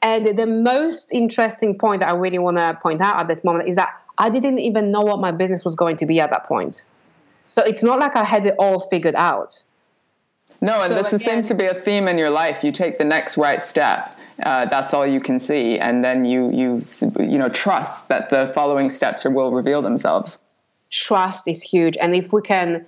and 0.01 0.37
the 0.37 0.45
most 0.45 1.11
interesting 1.11 1.77
point 1.77 2.01
that 2.01 2.09
I 2.09 2.15
really 2.15 2.39
want 2.39 2.57
to 2.57 2.77
point 2.81 3.01
out 3.01 3.17
at 3.19 3.27
this 3.27 3.43
moment 3.43 3.67
is 3.67 3.75
that 3.75 3.89
I 4.17 4.29
didn't 4.29 4.59
even 4.59 4.91
know 4.91 5.01
what 5.01 5.19
my 5.19 5.31
business 5.31 5.65
was 5.65 5.75
going 5.75 5.97
to 5.97 6.05
be 6.05 6.19
at 6.19 6.29
that 6.29 6.45
point. 6.45 6.85
So 7.45 7.63
it's 7.63 7.83
not 7.83 7.99
like 7.99 8.15
I 8.15 8.23
had 8.23 8.45
it 8.45 8.55
all 8.59 8.79
figured 8.79 9.15
out. 9.15 9.65
No, 10.61 10.81
and 10.81 10.89
so 10.89 10.95
this 10.95 11.13
again, 11.13 11.19
seems 11.19 11.47
to 11.47 11.55
be 11.55 11.65
a 11.65 11.73
theme 11.73 12.07
in 12.07 12.17
your 12.17 12.29
life. 12.29 12.63
You 12.63 12.71
take 12.71 12.97
the 12.97 13.05
next 13.05 13.37
right 13.37 13.61
step. 13.61 14.15
Uh, 14.43 14.65
that's 14.65 14.93
all 14.93 15.05
you 15.05 15.19
can 15.19 15.39
see, 15.39 15.77
and 15.77 16.03
then 16.03 16.25
you 16.25 16.49
you 16.51 16.81
you 17.19 17.37
know 17.37 17.49
trust 17.49 18.07
that 18.07 18.29
the 18.29 18.51
following 18.53 18.89
steps 18.89 19.25
will 19.25 19.51
reveal 19.51 19.81
themselves. 19.81 20.37
Trust 20.89 21.47
is 21.47 21.61
huge, 21.61 21.97
and 21.97 22.15
if 22.15 22.31
we 22.31 22.41
can 22.41 22.85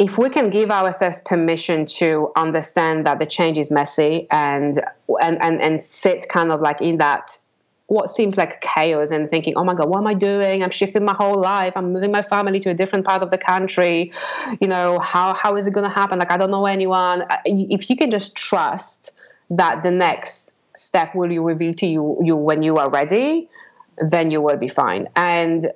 if 0.00 0.16
we 0.16 0.30
can 0.30 0.48
give 0.48 0.70
ourselves 0.70 1.20
permission 1.20 1.84
to 1.84 2.32
understand 2.34 3.04
that 3.04 3.18
the 3.18 3.26
change 3.26 3.58
is 3.58 3.70
messy 3.70 4.26
and 4.30 4.82
and 5.20 5.40
and, 5.42 5.60
and 5.60 5.80
sit 5.80 6.26
kind 6.28 6.50
of 6.50 6.62
like 6.62 6.80
in 6.80 6.96
that 6.96 7.36
what 7.88 8.08
seems 8.08 8.36
like 8.36 8.60
chaos 8.60 9.10
and 9.10 9.28
thinking, 9.28 9.52
oh 9.56 9.64
my 9.64 9.74
God, 9.74 9.88
what 9.88 9.98
am 9.98 10.06
I 10.06 10.14
doing? 10.14 10.62
I'm 10.62 10.70
shifting 10.70 11.04
my 11.04 11.12
whole 11.12 11.40
life. 11.40 11.76
I'm 11.76 11.92
moving 11.92 12.12
my 12.12 12.22
family 12.22 12.60
to 12.60 12.70
a 12.70 12.74
different 12.74 13.04
part 13.04 13.20
of 13.20 13.30
the 13.30 13.36
country. 13.36 14.12
You 14.60 14.68
know, 14.68 15.00
how, 15.00 15.34
how 15.34 15.56
is 15.56 15.66
it 15.66 15.72
going 15.72 15.88
to 15.88 15.92
happen? 15.92 16.20
Like, 16.20 16.30
I 16.30 16.36
don't 16.36 16.52
know 16.52 16.66
anyone. 16.66 17.24
If 17.44 17.90
you 17.90 17.96
can 17.96 18.12
just 18.12 18.36
trust 18.36 19.10
that 19.50 19.82
the 19.82 19.90
next 19.90 20.52
step 20.76 21.16
will 21.16 21.32
you 21.32 21.42
reveal 21.42 21.72
to 21.74 21.86
you, 21.86 22.16
you 22.22 22.36
when 22.36 22.62
you 22.62 22.76
are 22.76 22.88
ready, 22.88 23.48
then 23.98 24.30
you 24.30 24.40
will 24.40 24.56
be 24.56 24.68
fine. 24.68 25.08
And 25.16 25.72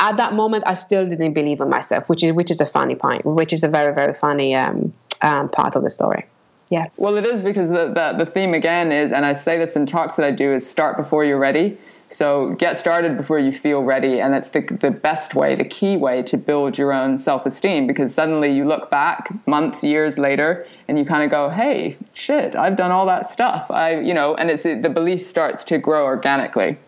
at 0.00 0.16
that 0.16 0.34
moment, 0.34 0.64
I 0.66 0.74
still 0.74 1.08
didn't 1.08 1.32
believe 1.32 1.60
in 1.60 1.68
myself, 1.70 2.08
which 2.08 2.22
is, 2.22 2.32
which 2.32 2.50
is 2.50 2.60
a 2.60 2.66
funny 2.66 2.94
point, 2.94 3.24
which 3.24 3.52
is 3.52 3.64
a 3.64 3.68
very, 3.68 3.94
very 3.94 4.14
funny 4.14 4.54
um, 4.54 4.92
um, 5.22 5.48
part 5.48 5.76
of 5.76 5.82
the 5.82 5.90
story 5.90 6.24
yeah. 6.70 6.88
Well, 6.96 7.16
it 7.16 7.26
is 7.26 7.42
because 7.42 7.68
the, 7.68 7.86
the, 7.86 8.24
the 8.24 8.26
theme 8.26 8.54
again 8.54 8.90
is, 8.90 9.12
and 9.12 9.24
I 9.24 9.32
say 9.32 9.58
this 9.58 9.76
in 9.76 9.86
talks 9.86 10.16
that 10.16 10.24
I 10.24 10.30
do, 10.30 10.52
is 10.52 10.68
start 10.68 10.96
before 10.96 11.24
you're 11.24 11.38
ready. 11.38 11.78
So 12.10 12.50
get 12.54 12.76
started 12.76 13.16
before 13.16 13.38
you 13.38 13.52
feel 13.52 13.82
ready, 13.82 14.20
and 14.20 14.32
that's 14.32 14.50
the 14.50 14.60
the 14.60 14.90
best 14.90 15.34
way, 15.34 15.56
the 15.56 15.64
key 15.64 15.96
way 15.96 16.22
to 16.24 16.36
build 16.36 16.78
your 16.78 16.92
own 16.92 17.18
self 17.18 17.44
esteem. 17.44 17.88
Because 17.88 18.14
suddenly 18.14 18.52
you 18.52 18.66
look 18.66 18.88
back 18.88 19.32
months, 19.48 19.82
years 19.82 20.16
later, 20.16 20.64
and 20.86 20.96
you 20.96 21.04
kind 21.04 21.24
of 21.24 21.30
go, 21.30 21.48
"Hey, 21.48 21.96
shit, 22.12 22.54
I've 22.54 22.76
done 22.76 22.92
all 22.92 23.06
that 23.06 23.26
stuff." 23.26 23.68
I, 23.70 23.98
you 23.98 24.14
know, 24.14 24.36
and 24.36 24.48
it's 24.48 24.62
the 24.62 24.90
belief 24.92 25.22
starts 25.22 25.64
to 25.64 25.78
grow 25.78 26.04
organically. 26.04 26.78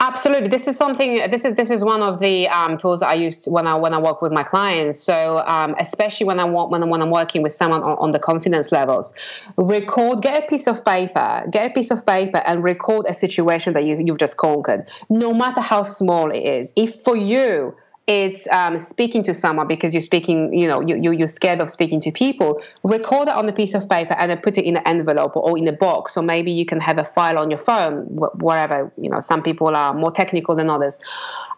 Absolutely, 0.00 0.48
this 0.48 0.66
is 0.66 0.76
something. 0.76 1.30
This 1.30 1.44
is 1.44 1.54
this 1.54 1.70
is 1.70 1.84
one 1.84 2.02
of 2.02 2.20
the 2.20 2.48
um, 2.48 2.78
tools 2.78 3.02
I 3.02 3.14
use 3.14 3.46
when 3.46 3.66
I 3.66 3.74
when 3.74 3.94
I 3.94 3.98
work 3.98 4.22
with 4.22 4.32
my 4.32 4.42
clients. 4.42 5.00
So 5.00 5.44
um, 5.46 5.74
especially 5.78 6.26
when 6.26 6.38
I 6.38 6.44
want 6.44 6.70
when, 6.70 6.82
I 6.82 6.86
when 6.86 7.02
I'm 7.02 7.10
working 7.10 7.42
with 7.42 7.52
someone 7.52 7.82
on, 7.82 7.96
on, 7.98 8.10
the 8.12 8.18
confidence 8.18 8.72
levels, 8.72 9.14
record. 9.56 10.22
Get 10.22 10.44
a 10.44 10.46
piece 10.46 10.66
of 10.66 10.84
paper. 10.84 11.44
Get 11.50 11.70
a 11.70 11.74
piece 11.74 11.90
of 11.90 12.04
paper 12.04 12.38
and 12.46 12.62
record 12.62 13.06
a 13.08 13.14
situation 13.14 13.74
that 13.74 13.84
you 13.84 13.96
you've 13.98 14.18
just 14.18 14.36
conquered, 14.36 14.90
no 15.08 15.32
matter 15.32 15.60
how 15.60 15.82
small 15.82 16.30
it 16.30 16.40
is. 16.40 16.72
If 16.76 16.94
for 17.02 17.16
you 17.16 17.74
it's 18.08 18.48
um, 18.48 18.78
speaking 18.78 19.22
to 19.24 19.34
someone 19.34 19.68
because 19.68 19.92
you're 19.92 20.00
speaking, 20.00 20.52
you 20.54 20.66
know, 20.66 20.80
you, 20.80 20.96
you, 20.96 21.12
you're 21.12 21.28
scared 21.28 21.60
of 21.60 21.68
speaking 21.68 22.00
to 22.00 22.10
people, 22.10 22.62
record 22.82 23.28
it 23.28 23.34
on 23.34 23.46
a 23.50 23.52
piece 23.52 23.74
of 23.74 23.86
paper 23.86 24.14
and 24.14 24.30
then 24.30 24.38
put 24.38 24.56
it 24.56 24.64
in 24.64 24.78
an 24.78 24.82
envelope 24.86 25.36
or 25.36 25.58
in 25.58 25.68
a 25.68 25.72
box. 25.72 26.16
Or 26.16 26.22
maybe 26.22 26.50
you 26.50 26.64
can 26.64 26.80
have 26.80 26.96
a 26.96 27.04
file 27.04 27.38
on 27.38 27.50
your 27.50 27.58
phone, 27.58 28.06
wherever, 28.06 28.90
you 28.96 29.10
know, 29.10 29.20
some 29.20 29.42
people 29.42 29.76
are 29.76 29.92
more 29.92 30.10
technical 30.10 30.56
than 30.56 30.70
others. 30.70 30.98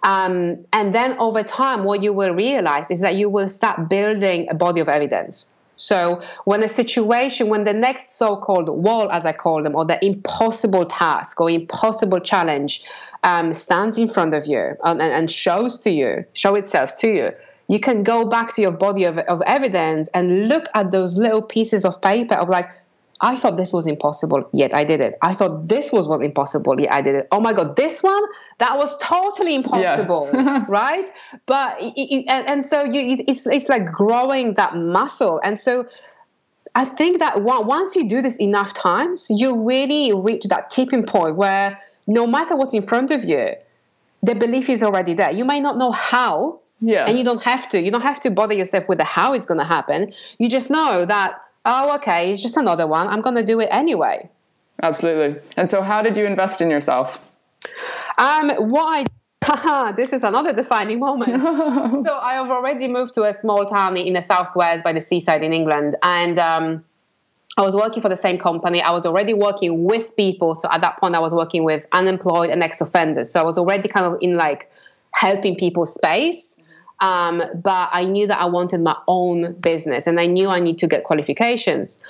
Um, 0.02 0.66
and 0.72 0.92
then 0.92 1.16
over 1.20 1.44
time, 1.44 1.84
what 1.84 2.02
you 2.02 2.12
will 2.12 2.34
realize 2.34 2.90
is 2.90 2.98
that 3.00 3.14
you 3.14 3.28
will 3.28 3.48
start 3.48 3.88
building 3.88 4.48
a 4.50 4.54
body 4.54 4.80
of 4.80 4.88
evidence. 4.88 5.54
So 5.76 6.20
when 6.44 6.64
a 6.64 6.68
situation, 6.68 7.48
when 7.48 7.62
the 7.62 7.72
next 7.72 8.18
so-called 8.18 8.68
wall, 8.68 9.10
as 9.10 9.24
I 9.24 9.32
call 9.32 9.62
them, 9.62 9.76
or 9.76 9.86
the 9.86 10.04
impossible 10.04 10.84
task 10.84 11.40
or 11.40 11.48
impossible 11.48 12.20
challenge 12.20 12.82
um, 13.22 13.54
stands 13.54 13.98
in 13.98 14.08
front 14.08 14.34
of 14.34 14.46
you 14.46 14.76
and, 14.84 15.02
and, 15.02 15.30
shows 15.30 15.78
to 15.80 15.90
you, 15.90 16.24
show 16.32 16.54
itself 16.54 16.96
to 16.98 17.08
you, 17.08 17.32
you 17.68 17.78
can 17.78 18.02
go 18.02 18.24
back 18.24 18.54
to 18.54 18.62
your 18.62 18.72
body 18.72 19.04
of, 19.04 19.18
of 19.18 19.42
evidence 19.46 20.08
and 20.14 20.48
look 20.48 20.66
at 20.74 20.90
those 20.90 21.16
little 21.16 21.42
pieces 21.42 21.84
of 21.84 22.00
paper 22.00 22.34
of 22.34 22.48
like, 22.48 22.68
I 23.22 23.36
thought 23.36 23.58
this 23.58 23.72
was 23.72 23.86
impossible, 23.86 24.48
yet 24.52 24.72
I 24.72 24.82
did 24.82 25.02
it. 25.02 25.18
I 25.20 25.34
thought 25.34 25.68
this 25.68 25.92
was 25.92 26.08
what 26.08 26.22
impossible, 26.22 26.80
yet 26.80 26.92
I 26.92 27.02
did 27.02 27.14
it. 27.16 27.28
Oh 27.30 27.40
my 27.40 27.52
God, 27.52 27.76
this 27.76 28.02
one 28.02 28.22
that 28.58 28.78
was 28.78 28.96
totally 28.98 29.54
impossible, 29.54 30.30
yeah. 30.32 30.64
right? 30.68 31.10
But 31.44 31.82
and, 31.82 32.46
and, 32.48 32.64
so 32.64 32.84
you, 32.84 33.22
it's 33.28 33.46
it's 33.46 33.68
like 33.68 33.84
growing 33.84 34.54
that 34.54 34.74
muscle, 34.74 35.38
and 35.44 35.58
so 35.58 35.86
I 36.74 36.86
think 36.86 37.18
that 37.18 37.42
once 37.42 37.94
you 37.94 38.08
do 38.08 38.22
this 38.22 38.36
enough 38.36 38.72
times, 38.72 39.26
you 39.28 39.62
really 39.62 40.14
reach 40.14 40.44
that 40.44 40.70
tipping 40.70 41.04
point 41.04 41.36
where 41.36 41.78
no 42.10 42.26
matter 42.26 42.56
what's 42.56 42.74
in 42.74 42.82
front 42.82 43.10
of 43.12 43.24
you, 43.24 43.54
the 44.22 44.34
belief 44.34 44.68
is 44.68 44.82
already 44.82 45.14
there. 45.14 45.30
You 45.30 45.44
might 45.44 45.62
not 45.62 45.78
know 45.78 45.92
how, 45.92 46.60
yeah, 46.80 47.06
and 47.06 47.16
you 47.16 47.24
don't 47.24 47.42
have 47.42 47.68
to. 47.70 47.80
You 47.80 47.90
don't 47.90 48.02
have 48.02 48.20
to 48.20 48.30
bother 48.30 48.54
yourself 48.54 48.88
with 48.88 48.98
the 48.98 49.04
how 49.04 49.32
it's 49.32 49.46
going 49.46 49.60
to 49.60 49.64
happen. 49.64 50.12
You 50.38 50.48
just 50.48 50.70
know 50.70 51.06
that 51.06 51.40
oh, 51.64 51.94
okay, 51.96 52.32
it's 52.32 52.42
just 52.42 52.56
another 52.56 52.86
one. 52.86 53.06
I'm 53.06 53.20
going 53.20 53.36
to 53.36 53.44
do 53.44 53.60
it 53.60 53.68
anyway. 53.70 54.28
Absolutely. 54.82 55.40
And 55.56 55.68
so, 55.68 55.82
how 55.82 56.02
did 56.02 56.16
you 56.16 56.26
invest 56.26 56.60
in 56.60 56.70
yourself? 56.70 57.30
Um, 58.18 58.50
what 58.70 59.06
I 59.42 59.92
this 59.96 60.12
is 60.12 60.22
another 60.22 60.52
defining 60.52 60.98
moment. 61.00 61.32
so 61.42 62.18
I 62.18 62.34
have 62.34 62.50
already 62.50 62.88
moved 62.88 63.14
to 63.14 63.24
a 63.24 63.32
small 63.32 63.64
town 63.66 63.96
in 63.96 64.12
the 64.14 64.22
southwest 64.22 64.84
by 64.84 64.92
the 64.92 65.00
seaside 65.00 65.42
in 65.42 65.52
England, 65.52 65.96
and 66.02 66.38
um, 66.38 66.84
I 67.60 67.62
was 67.62 67.76
working 67.76 68.00
for 68.00 68.08
the 68.08 68.16
same 68.16 68.38
company. 68.38 68.80
I 68.80 68.90
was 68.90 69.04
already 69.04 69.34
working 69.34 69.84
with 69.84 70.16
people. 70.16 70.54
So 70.54 70.68
at 70.72 70.80
that 70.80 70.98
point, 70.98 71.14
I 71.14 71.18
was 71.20 71.34
working 71.34 71.62
with 71.62 71.86
unemployed 71.92 72.50
and 72.50 72.62
ex-offenders. 72.62 73.30
So 73.30 73.40
I 73.40 73.44
was 73.44 73.58
already 73.58 73.88
kind 73.88 74.06
of 74.06 74.18
in 74.22 74.34
like 74.34 74.70
helping 75.12 75.56
people 75.56 75.84
space. 75.84 76.60
Um, 77.00 77.42
but 77.54 77.88
I 77.92 78.04
knew 78.04 78.26
that 78.26 78.38
I 78.38 78.46
wanted 78.46 78.80
my 78.82 78.96
own 79.08 79.54
business, 79.54 80.06
and 80.06 80.20
I 80.20 80.26
knew 80.26 80.48
I 80.48 80.60
need 80.60 80.78
to 80.78 80.86
get 80.86 81.04
qualifications. 81.04 82.02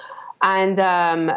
And 0.42 0.80
um, 0.80 1.30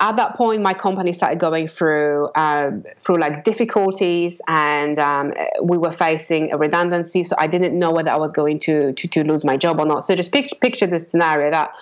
at 0.00 0.16
that 0.16 0.36
point, 0.36 0.60
my 0.60 0.74
company 0.74 1.12
started 1.12 1.38
going 1.38 1.66
through 1.66 2.28
um, 2.34 2.84
through 2.98 3.18
like 3.18 3.44
difficulties, 3.44 4.42
and 4.48 4.98
um, 4.98 5.32
we 5.62 5.78
were 5.78 5.92
facing 5.92 6.52
a 6.52 6.58
redundancy. 6.58 7.24
So 7.24 7.36
I 7.38 7.46
didn't 7.46 7.78
know 7.78 7.90
whether 7.90 8.10
I 8.10 8.16
was 8.16 8.32
going 8.32 8.58
to 8.60 8.92
to, 8.92 9.08
to 9.08 9.24
lose 9.24 9.44
my 9.44 9.56
job 9.56 9.80
or 9.80 9.86
not. 9.86 10.04
So 10.04 10.14
just 10.14 10.32
picture, 10.32 10.56
picture 10.56 10.86
this 10.86 11.10
scenario 11.10 11.50
that. 11.50 11.72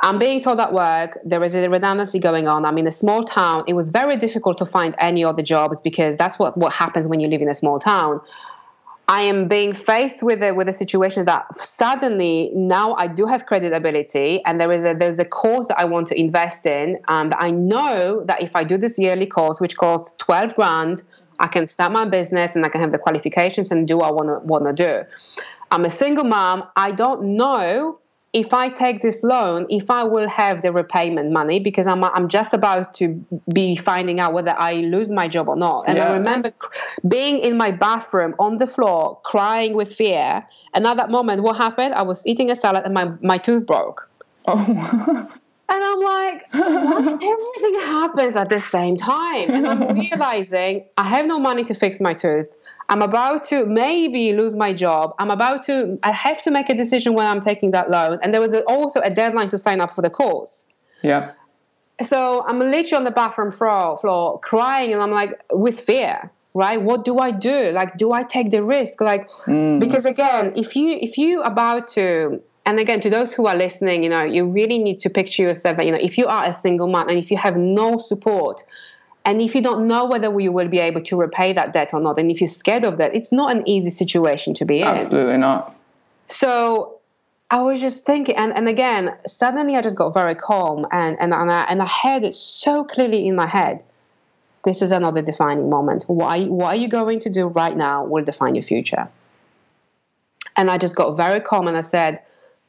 I'm 0.00 0.18
being 0.18 0.40
told 0.40 0.60
at 0.60 0.72
work 0.72 1.18
there 1.24 1.42
is 1.44 1.54
a 1.54 1.68
redundancy 1.68 2.18
going 2.18 2.48
on. 2.48 2.64
I'm 2.64 2.78
in 2.78 2.86
a 2.86 2.92
small 2.92 3.24
town. 3.24 3.64
It 3.66 3.74
was 3.74 3.90
very 3.90 4.16
difficult 4.16 4.58
to 4.58 4.66
find 4.66 4.94
any 4.98 5.24
other 5.24 5.42
jobs 5.42 5.80
because 5.80 6.16
that's 6.16 6.38
what, 6.38 6.56
what 6.58 6.72
happens 6.72 7.06
when 7.06 7.20
you 7.20 7.28
live 7.28 7.42
in 7.42 7.48
a 7.48 7.54
small 7.54 7.78
town. 7.78 8.20
I 9.06 9.22
am 9.22 9.48
being 9.48 9.74
faced 9.74 10.22
with 10.22 10.42
a, 10.42 10.52
with 10.52 10.68
a 10.68 10.72
situation 10.72 11.26
that 11.26 11.54
suddenly 11.54 12.50
now 12.54 12.94
I 12.94 13.06
do 13.06 13.26
have 13.26 13.44
credibility 13.44 14.42
and 14.46 14.58
there 14.58 14.72
is 14.72 14.82
a 14.82 14.94
there's 14.94 15.18
a 15.18 15.26
course 15.26 15.68
that 15.68 15.78
I 15.78 15.84
want 15.84 16.06
to 16.06 16.18
invest 16.18 16.64
in 16.64 16.98
and 17.08 17.34
I 17.34 17.50
know 17.50 18.24
that 18.24 18.42
if 18.42 18.56
I 18.56 18.64
do 18.64 18.78
this 18.78 18.98
yearly 18.98 19.26
course 19.26 19.60
which 19.60 19.76
costs 19.76 20.14
12 20.18 20.54
grand 20.54 21.02
I 21.38 21.48
can 21.48 21.66
start 21.66 21.92
my 21.92 22.06
business 22.06 22.56
and 22.56 22.64
I 22.64 22.70
can 22.70 22.80
have 22.80 22.92
the 22.92 22.98
qualifications 22.98 23.70
and 23.70 23.86
do 23.86 23.98
what 23.98 24.08
I 24.08 24.10
want 24.10 24.28
to 24.28 24.38
want 24.46 24.64
to 24.64 24.72
do. 24.72 25.04
I'm 25.70 25.84
a 25.84 25.90
single 25.90 26.24
mom. 26.24 26.64
I 26.76 26.92
don't 26.92 27.36
know 27.36 27.98
if 28.34 28.52
I 28.52 28.68
take 28.68 29.00
this 29.00 29.22
loan, 29.22 29.64
if 29.70 29.88
I 29.88 30.02
will 30.02 30.28
have 30.28 30.60
the 30.60 30.72
repayment 30.72 31.30
money, 31.30 31.60
because 31.60 31.86
I'm, 31.86 32.02
I'm 32.02 32.28
just 32.28 32.52
about 32.52 32.92
to 32.94 33.24
be 33.52 33.76
finding 33.76 34.18
out 34.18 34.32
whether 34.32 34.50
I 34.58 34.74
lose 34.74 35.08
my 35.08 35.28
job 35.28 35.48
or 35.48 35.54
not. 35.54 35.84
And 35.86 35.98
yeah. 35.98 36.08
I 36.08 36.14
remember 36.14 36.52
being 37.06 37.38
in 37.38 37.56
my 37.56 37.70
bathroom 37.70 38.34
on 38.40 38.58
the 38.58 38.66
floor, 38.66 39.20
crying 39.22 39.74
with 39.74 39.94
fear. 39.94 40.44
And 40.74 40.84
at 40.84 40.96
that 40.96 41.10
moment, 41.10 41.44
what 41.44 41.56
happened? 41.56 41.94
I 41.94 42.02
was 42.02 42.26
eating 42.26 42.50
a 42.50 42.56
salad 42.56 42.84
and 42.84 42.92
my, 42.92 43.12
my 43.22 43.38
tooth 43.38 43.66
broke. 43.66 44.10
Oh. 44.46 44.58
and 44.58 45.28
I'm 45.68 46.00
like, 46.00 46.42
everything 46.52 47.74
happens 47.86 48.34
at 48.34 48.48
the 48.48 48.58
same 48.58 48.96
time. 48.96 49.48
And 49.48 49.64
I'm 49.64 49.94
realizing 50.00 50.86
I 50.98 51.04
have 51.04 51.26
no 51.26 51.38
money 51.38 51.62
to 51.64 51.74
fix 51.74 52.00
my 52.00 52.14
tooth. 52.14 52.52
I'm 52.88 53.02
about 53.02 53.44
to 53.44 53.64
maybe 53.66 54.32
lose 54.34 54.54
my 54.54 54.72
job. 54.72 55.14
I'm 55.18 55.30
about 55.30 55.64
to, 55.64 55.98
I 56.02 56.12
have 56.12 56.42
to 56.42 56.50
make 56.50 56.68
a 56.68 56.74
decision 56.74 57.14
when 57.14 57.26
I'm 57.26 57.40
taking 57.40 57.70
that 57.70 57.90
loan. 57.90 58.18
And 58.22 58.32
there 58.34 58.40
was 58.40 58.54
also 58.66 59.00
a 59.00 59.10
deadline 59.10 59.48
to 59.50 59.58
sign 59.58 59.80
up 59.80 59.94
for 59.94 60.02
the 60.02 60.10
course. 60.10 60.66
Yeah. 61.02 61.32
So 62.02 62.44
I'm 62.46 62.58
literally 62.58 62.96
on 62.96 63.04
the 63.04 63.10
bathroom 63.10 63.52
floor, 63.52 63.96
floor 63.98 64.40
crying, 64.40 64.92
and 64.92 65.00
I'm 65.00 65.12
like, 65.12 65.40
with 65.52 65.80
fear, 65.80 66.30
right? 66.52 66.80
What 66.80 67.04
do 67.04 67.18
I 67.18 67.30
do? 67.30 67.70
Like, 67.70 67.96
do 67.96 68.12
I 68.12 68.22
take 68.22 68.50
the 68.50 68.62
risk? 68.62 69.00
Like, 69.00 69.30
mm. 69.46 69.78
because 69.78 70.04
again, 70.04 70.54
if 70.56 70.74
you 70.74 70.98
if 71.00 71.18
you 71.18 71.42
about 71.42 71.86
to, 71.88 72.42
and 72.66 72.80
again, 72.80 73.00
to 73.02 73.10
those 73.10 73.32
who 73.32 73.46
are 73.46 73.54
listening, 73.54 74.02
you 74.02 74.10
know, 74.10 74.24
you 74.24 74.48
really 74.48 74.78
need 74.78 74.98
to 75.00 75.10
picture 75.10 75.42
yourself 75.42 75.76
that 75.76 75.86
you 75.86 75.92
know, 75.92 75.98
if 76.00 76.18
you 76.18 76.26
are 76.26 76.44
a 76.44 76.52
single 76.52 76.88
mom 76.88 77.08
and 77.08 77.18
if 77.18 77.30
you 77.30 77.36
have 77.36 77.56
no 77.56 77.98
support, 77.98 78.64
and 79.24 79.40
if 79.40 79.54
you 79.54 79.62
don't 79.62 79.86
know 79.86 80.04
whether 80.04 80.38
you 80.38 80.52
will 80.52 80.68
be 80.68 80.80
able 80.80 81.00
to 81.02 81.16
repay 81.16 81.52
that 81.54 81.72
debt 81.72 81.94
or 81.94 82.00
not, 82.00 82.18
and 82.18 82.30
if 82.30 82.40
you're 82.40 82.48
scared 82.48 82.84
of 82.84 82.98
that, 82.98 83.14
it's 83.14 83.32
not 83.32 83.54
an 83.56 83.66
easy 83.66 83.90
situation 83.90 84.52
to 84.54 84.64
be 84.64 84.80
in. 84.80 84.86
Absolutely 84.88 85.38
not. 85.38 85.74
So 86.28 86.98
I 87.50 87.62
was 87.62 87.80
just 87.80 88.04
thinking, 88.04 88.36
and, 88.36 88.52
and 88.52 88.68
again, 88.68 89.14
suddenly 89.26 89.76
I 89.76 89.80
just 89.80 89.96
got 89.96 90.12
very 90.12 90.34
calm, 90.34 90.86
and 90.90 91.16
and 91.20 91.32
and 91.32 91.50
I, 91.50 91.62
and 91.62 91.80
I 91.80 91.86
had 91.86 92.24
it 92.24 92.34
so 92.34 92.84
clearly 92.84 93.26
in 93.26 93.34
my 93.34 93.46
head. 93.46 93.82
This 94.64 94.82
is 94.82 94.92
another 94.92 95.22
defining 95.22 95.68
moment. 95.68 96.04
Why 96.06 96.44
what 96.44 96.68
are 96.68 96.76
you 96.76 96.88
going 96.88 97.20
to 97.20 97.30
do 97.30 97.46
right 97.46 97.76
now 97.76 98.04
will 98.04 98.24
define 98.24 98.54
your 98.54 98.64
future. 98.64 99.08
And 100.56 100.70
I 100.70 100.78
just 100.78 100.96
got 100.96 101.16
very 101.16 101.40
calm, 101.40 101.66
and 101.66 101.76
I 101.76 101.82
said, 101.82 102.20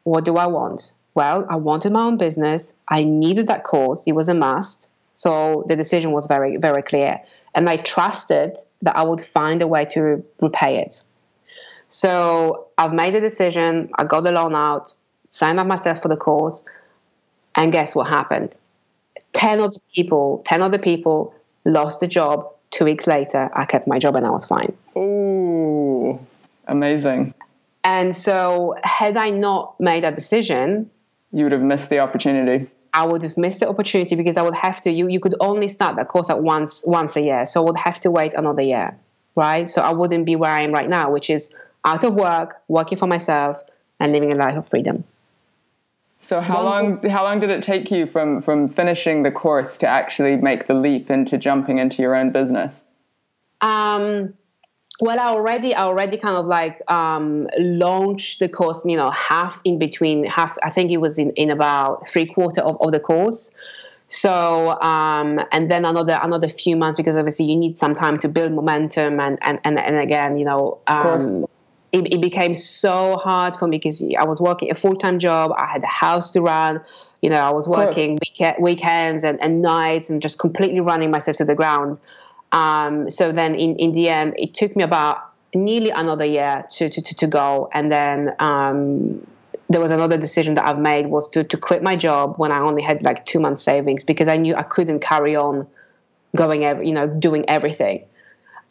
"What 0.03 0.23
do 0.23 0.37
I 0.37 0.47
want?" 0.47 0.93
Well, 1.15 1.45
I 1.49 1.55
wanted 1.55 1.93
my 1.93 2.03
own 2.03 2.17
business. 2.17 2.73
I 2.89 3.05
needed 3.05 3.47
that 3.47 3.63
course. 3.63 4.03
It 4.05 4.11
was 4.11 4.27
a 4.29 4.33
must. 4.33 4.89
So 5.15 5.63
the 5.67 5.75
decision 5.75 6.11
was 6.11 6.27
very, 6.27 6.57
very 6.57 6.83
clear. 6.83 7.21
And 7.53 7.69
I 7.69 7.77
trusted 7.77 8.57
that 8.81 8.95
I 8.95 9.03
would 9.03 9.21
find 9.21 9.61
a 9.61 9.67
way 9.67 9.85
to 9.85 10.23
repay 10.41 10.77
it. 10.77 11.01
So 11.87 12.67
I've 12.77 12.93
made 12.93 13.15
a 13.15 13.21
decision. 13.21 13.89
I 13.97 14.03
got 14.03 14.23
the 14.23 14.31
loan 14.31 14.55
out, 14.55 14.93
signed 15.29 15.59
up 15.59 15.67
myself 15.67 16.01
for 16.01 16.09
the 16.09 16.17
course, 16.17 16.65
and 17.55 17.71
guess 17.71 17.95
what 17.95 18.07
happened? 18.07 18.57
10 19.33 19.59
other 19.59 19.79
people, 19.93 20.41
10 20.45 20.61
other 20.61 20.77
people 20.77 21.33
lost 21.65 21.99
the 21.99 22.07
job. 22.07 22.47
Two 22.71 22.85
weeks 22.85 23.07
later, 23.07 23.49
I 23.53 23.65
kept 23.65 23.87
my 23.87 23.99
job 23.99 24.15
and 24.15 24.25
I 24.25 24.29
was 24.29 24.45
fine. 24.45 24.75
Oh, 24.95 26.19
amazing. 26.67 27.33
And 27.83 28.15
so, 28.15 28.75
had 28.83 29.15
I 29.15 29.29
not 29.29 29.79
made 29.79 30.03
that 30.03 30.15
decision, 30.15 30.89
you 31.31 31.43
would 31.43 31.51
have 31.51 31.61
missed 31.61 31.89
the 31.89 31.99
opportunity. 31.99 32.67
I 32.95 33.05
would 33.05 33.23
have 33.23 33.37
missed 33.37 33.59
the 33.59 33.67
opportunity 33.67 34.15
because 34.15 34.37
I 34.37 34.41
would 34.41 34.55
have 34.55 34.79
to. 34.81 34.89
You 34.89 35.09
you 35.09 35.19
could 35.19 35.35
only 35.41 35.67
start 35.67 35.97
that 35.97 36.07
course 36.07 36.29
at 36.29 36.41
once 36.41 36.85
once 36.87 37.17
a 37.17 37.21
year, 37.21 37.45
so 37.45 37.61
I 37.61 37.65
would 37.65 37.77
have 37.77 37.99
to 37.99 38.09
wait 38.09 38.33
another 38.33 38.61
year, 38.61 38.97
right? 39.35 39.67
So 39.67 39.81
I 39.81 39.91
wouldn't 39.91 40.25
be 40.25 40.37
where 40.37 40.51
I 40.51 40.61
am 40.61 40.71
right 40.71 40.87
now, 40.87 41.11
which 41.11 41.29
is 41.29 41.53
out 41.83 42.05
of 42.05 42.13
work, 42.13 42.61
working 42.69 42.97
for 42.97 43.05
myself, 43.05 43.61
and 43.99 44.13
living 44.13 44.31
a 44.31 44.35
life 44.35 44.55
of 44.55 44.69
freedom. 44.69 45.03
So 46.17 46.39
how 46.39 46.63
long 46.63 47.03
how 47.09 47.23
long 47.25 47.41
did 47.41 47.51
it 47.51 47.61
take 47.61 47.91
you 47.91 48.07
from 48.07 48.41
from 48.41 48.69
finishing 48.69 49.23
the 49.23 49.31
course 49.31 49.77
to 49.79 49.87
actually 49.87 50.37
make 50.37 50.67
the 50.67 50.73
leap 50.73 51.11
into 51.11 51.37
jumping 51.37 51.79
into 51.79 52.01
your 52.01 52.15
own 52.15 52.31
business? 52.31 52.85
Um, 53.59 54.35
well 55.01 55.19
i 55.19 55.25
already 55.25 55.73
i 55.73 55.83
already 55.83 56.17
kind 56.17 56.35
of 56.35 56.45
like 56.45 56.81
um, 56.89 57.47
launched 57.57 58.39
the 58.39 58.49
course 58.49 58.83
you 58.85 58.95
know 58.95 59.11
half 59.11 59.59
in 59.63 59.77
between 59.77 60.25
half 60.25 60.57
i 60.63 60.69
think 60.69 60.91
it 60.91 60.97
was 60.97 61.17
in, 61.17 61.31
in 61.31 61.49
about 61.49 62.07
three 62.07 62.25
quarter 62.25 62.61
of, 62.61 62.77
of 62.81 62.91
the 62.91 62.99
course 62.99 63.55
So 64.07 64.79
um, 64.81 65.41
and 65.51 65.69
then 65.71 65.83
another 65.83 66.19
another 66.21 66.47
few 66.47 66.75
months 66.75 66.97
because 66.97 67.17
obviously 67.17 67.45
you 67.45 67.57
need 67.57 67.75
some 67.77 67.95
time 67.95 68.19
to 68.19 68.29
build 68.29 68.51
momentum 68.53 69.19
and 69.19 69.39
and 69.41 69.59
and, 69.63 69.79
and 69.79 69.97
again 69.97 70.37
you 70.37 70.45
know 70.45 70.77
um, 70.85 71.47
it, 71.95 72.13
it, 72.13 72.21
became 72.21 72.55
so 72.55 73.15
hard 73.15 73.55
for 73.55 73.67
me 73.67 73.77
because 73.77 74.03
I 74.19 74.25
was 74.25 74.41
working 74.41 74.69
a 74.69 74.73
full 74.73 74.95
time 74.95 75.17
job. 75.17 75.53
I 75.57 75.65
had 75.65 75.83
a 75.83 75.87
house 75.87 76.29
to 76.31 76.41
run. 76.41 76.81
You 77.21 77.29
know, 77.29 77.37
I 77.37 77.51
was 77.51 77.67
working 77.67 78.19
week- 78.21 78.59
weekends 78.59 79.23
and, 79.23 79.41
and 79.41 79.61
nights 79.61 80.09
and 80.09 80.21
just 80.21 80.37
completely 80.37 80.81
running 80.81 81.09
myself 81.09 81.37
to 81.37 81.45
the 81.45 81.55
ground. 81.55 81.99
Um, 82.55 83.09
so 83.09 83.33
then 83.33 83.53
in, 83.53 83.75
in 83.75 83.91
the 83.91 84.07
end, 84.07 84.33
it 84.37 84.53
took 84.53 84.77
me 84.77 84.83
about 84.83 85.17
nearly 85.53 85.89
another 85.89 86.23
year 86.23 86.65
to, 86.71 86.89
to, 86.89 87.01
to, 87.01 87.15
to 87.15 87.27
go. 87.27 87.69
And 87.73 87.91
then 87.91 88.33
um, 88.39 89.27
there 89.69 89.81
was 89.81 89.91
another 89.91 90.17
decision 90.17 90.53
that 90.53 90.65
I've 90.65 90.79
made 90.79 91.07
was 91.07 91.29
to, 91.31 91.43
to 91.43 91.57
quit 91.57 91.83
my 91.83 91.97
job 91.97 92.35
when 92.37 92.53
I 92.53 92.59
only 92.59 92.81
had 92.81 93.03
like 93.03 93.25
two 93.25 93.41
months 93.41 93.61
savings 93.61 94.05
because 94.05 94.29
I 94.29 94.37
knew 94.37 94.55
I 94.55 94.63
couldn't 94.63 95.01
carry 95.01 95.35
on 95.35 95.67
going, 96.33 96.63
every, 96.63 96.87
you 96.87 96.93
know, 96.93 97.07
doing 97.07 97.43
everything. 97.49 98.05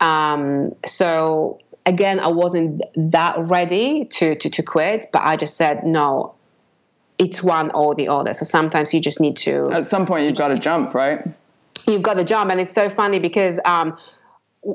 Um, 0.00 0.74
so 0.86 1.60
again, 1.84 2.20
I 2.20 2.28
wasn't 2.28 2.82
that 2.96 3.38
ready 3.38 4.06
to, 4.06 4.34
to, 4.34 4.48
to 4.48 4.62
quit, 4.62 5.06
but 5.12 5.22
I 5.22 5.36
just 5.36 5.58
said, 5.58 5.84
no, 5.84 6.34
it's 7.18 7.42
one 7.42 7.70
or 7.72 7.94
the 7.94 8.08
other. 8.08 8.32
So 8.32 8.46
sometimes 8.46 8.94
you 8.94 9.00
just 9.00 9.20
need 9.20 9.36
to. 9.38 9.70
At 9.72 9.84
some 9.84 10.06
point, 10.06 10.26
you've 10.26 10.38
got 10.38 10.48
to 10.48 10.58
jump, 10.70 10.94
right? 10.94 11.22
You've 11.86 12.02
got 12.02 12.16
the 12.16 12.24
jump. 12.24 12.50
And 12.50 12.60
it's 12.60 12.72
so 12.72 12.88
funny 12.90 13.18
because 13.18 13.60
um, 13.64 13.98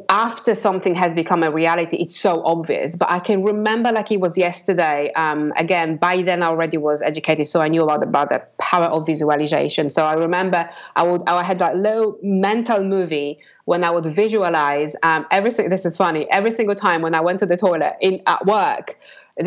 after 0.09 0.53
something 0.53 0.93
has 0.95 1.13
become 1.13 1.43
a 1.43 1.51
reality, 1.51 1.97
it's 1.97 2.19
so 2.19 2.43
obvious. 2.45 2.95
But 2.95 3.11
I 3.11 3.19
can 3.19 3.43
remember 3.43 3.91
like 3.91 4.11
it 4.11 4.19
was 4.19 4.37
yesterday. 4.37 5.11
Um, 5.13 5.51
again, 5.57 5.97
by 5.97 6.21
then 6.21 6.43
I 6.43 6.47
already 6.47 6.77
was 6.77 7.01
educated, 7.01 7.47
so 7.47 7.61
I 7.61 7.67
knew 7.67 7.83
about, 7.83 8.03
about 8.03 8.29
the 8.29 8.43
power 8.59 8.85
of 8.85 9.05
visualization. 9.05 9.89
So 9.89 10.05
I 10.05 10.13
remember 10.13 10.69
I 10.95 11.03
would 11.03 11.23
I 11.27 11.41
had 11.43 11.59
that 11.59 11.77
little 11.77 12.17
mental 12.21 12.83
movie 12.83 13.39
when 13.65 13.83
I 13.83 13.89
would 13.89 14.05
visualize 14.05 14.95
um, 15.01 15.25
every. 15.31 15.51
This 15.51 15.85
is 15.85 15.97
funny. 15.97 16.27
Every 16.31 16.51
single 16.51 16.75
time 16.75 17.01
when 17.01 17.15
I 17.15 17.21
went 17.21 17.39
to 17.39 17.45
the 17.45 17.57
toilet 17.57 17.95
in 18.01 18.21
at 18.27 18.45
work, 18.45 18.97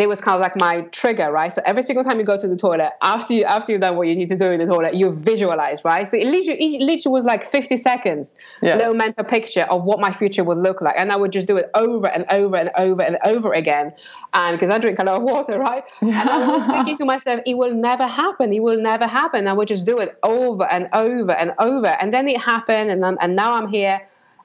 it 0.00 0.08
was 0.08 0.20
kind 0.20 0.34
of 0.34 0.40
like 0.40 0.56
my 0.56 0.82
trigger, 0.92 1.30
right? 1.30 1.52
So 1.52 1.60
every 1.66 1.82
single 1.82 2.02
time 2.02 2.18
you 2.18 2.24
go 2.24 2.38
to 2.38 2.48
the 2.48 2.56
toilet, 2.56 2.92
after 3.02 3.34
you 3.34 3.44
after 3.44 3.72
you've 3.72 3.82
done 3.82 3.96
what 3.96 4.08
you 4.08 4.16
need 4.16 4.30
to 4.30 4.36
do 4.36 4.50
in 4.50 4.58
the 4.58 4.66
toilet, 4.66 4.94
you 4.94 5.12
visualize, 5.12 5.84
right? 5.84 6.08
So 6.08 6.16
it 6.16 6.26
literally, 6.26 6.76
it 6.76 6.82
literally 6.82 7.12
was 7.12 7.24
like 7.26 7.44
50 7.44 7.76
seconds, 7.76 8.34
yeah. 8.62 8.76
little 8.76 8.94
mental 8.94 9.24
picture 9.24 9.62
of 9.64 9.84
what 9.84 10.00
my 10.00 10.10
future 10.10 10.44
would 10.44 10.56
look 10.56 10.80
like, 10.80 10.94
and 10.96 11.12
I 11.12 11.16
would 11.16 11.30
just 11.30 11.46
do 11.46 11.58
it 11.58 11.70
over 11.74 12.06
and 12.08 12.24
over 12.30 12.56
and 12.56 12.70
over 12.76 13.02
and 13.02 13.18
over 13.24 13.52
again, 13.52 13.92
um, 14.32 14.54
because 14.54 14.70
I 14.70 14.78
drink 14.78 14.98
a 14.98 15.04
lot 15.04 15.16
of 15.16 15.22
water, 15.22 15.58
right? 15.58 15.84
And 16.00 16.14
I 16.30 16.48
was 16.48 16.66
thinking 16.66 16.96
to 16.98 17.04
myself, 17.04 17.40
it 17.44 17.58
will 17.58 17.74
never 17.74 18.06
happen. 18.06 18.52
It 18.52 18.60
will 18.60 18.80
never 18.80 19.06
happen. 19.06 19.48
I 19.48 19.52
would 19.52 19.68
just 19.68 19.84
do 19.84 19.98
it 19.98 20.18
over 20.22 20.64
and 20.64 20.88
over 20.92 21.32
and 21.32 21.52
over, 21.58 21.88
and 21.88 22.14
then 22.14 22.28
it 22.28 22.40
happened, 22.40 22.90
and 22.90 23.04
I'm, 23.04 23.18
and 23.20 23.34
now 23.34 23.56
I'm 23.56 23.68
here 23.68 24.00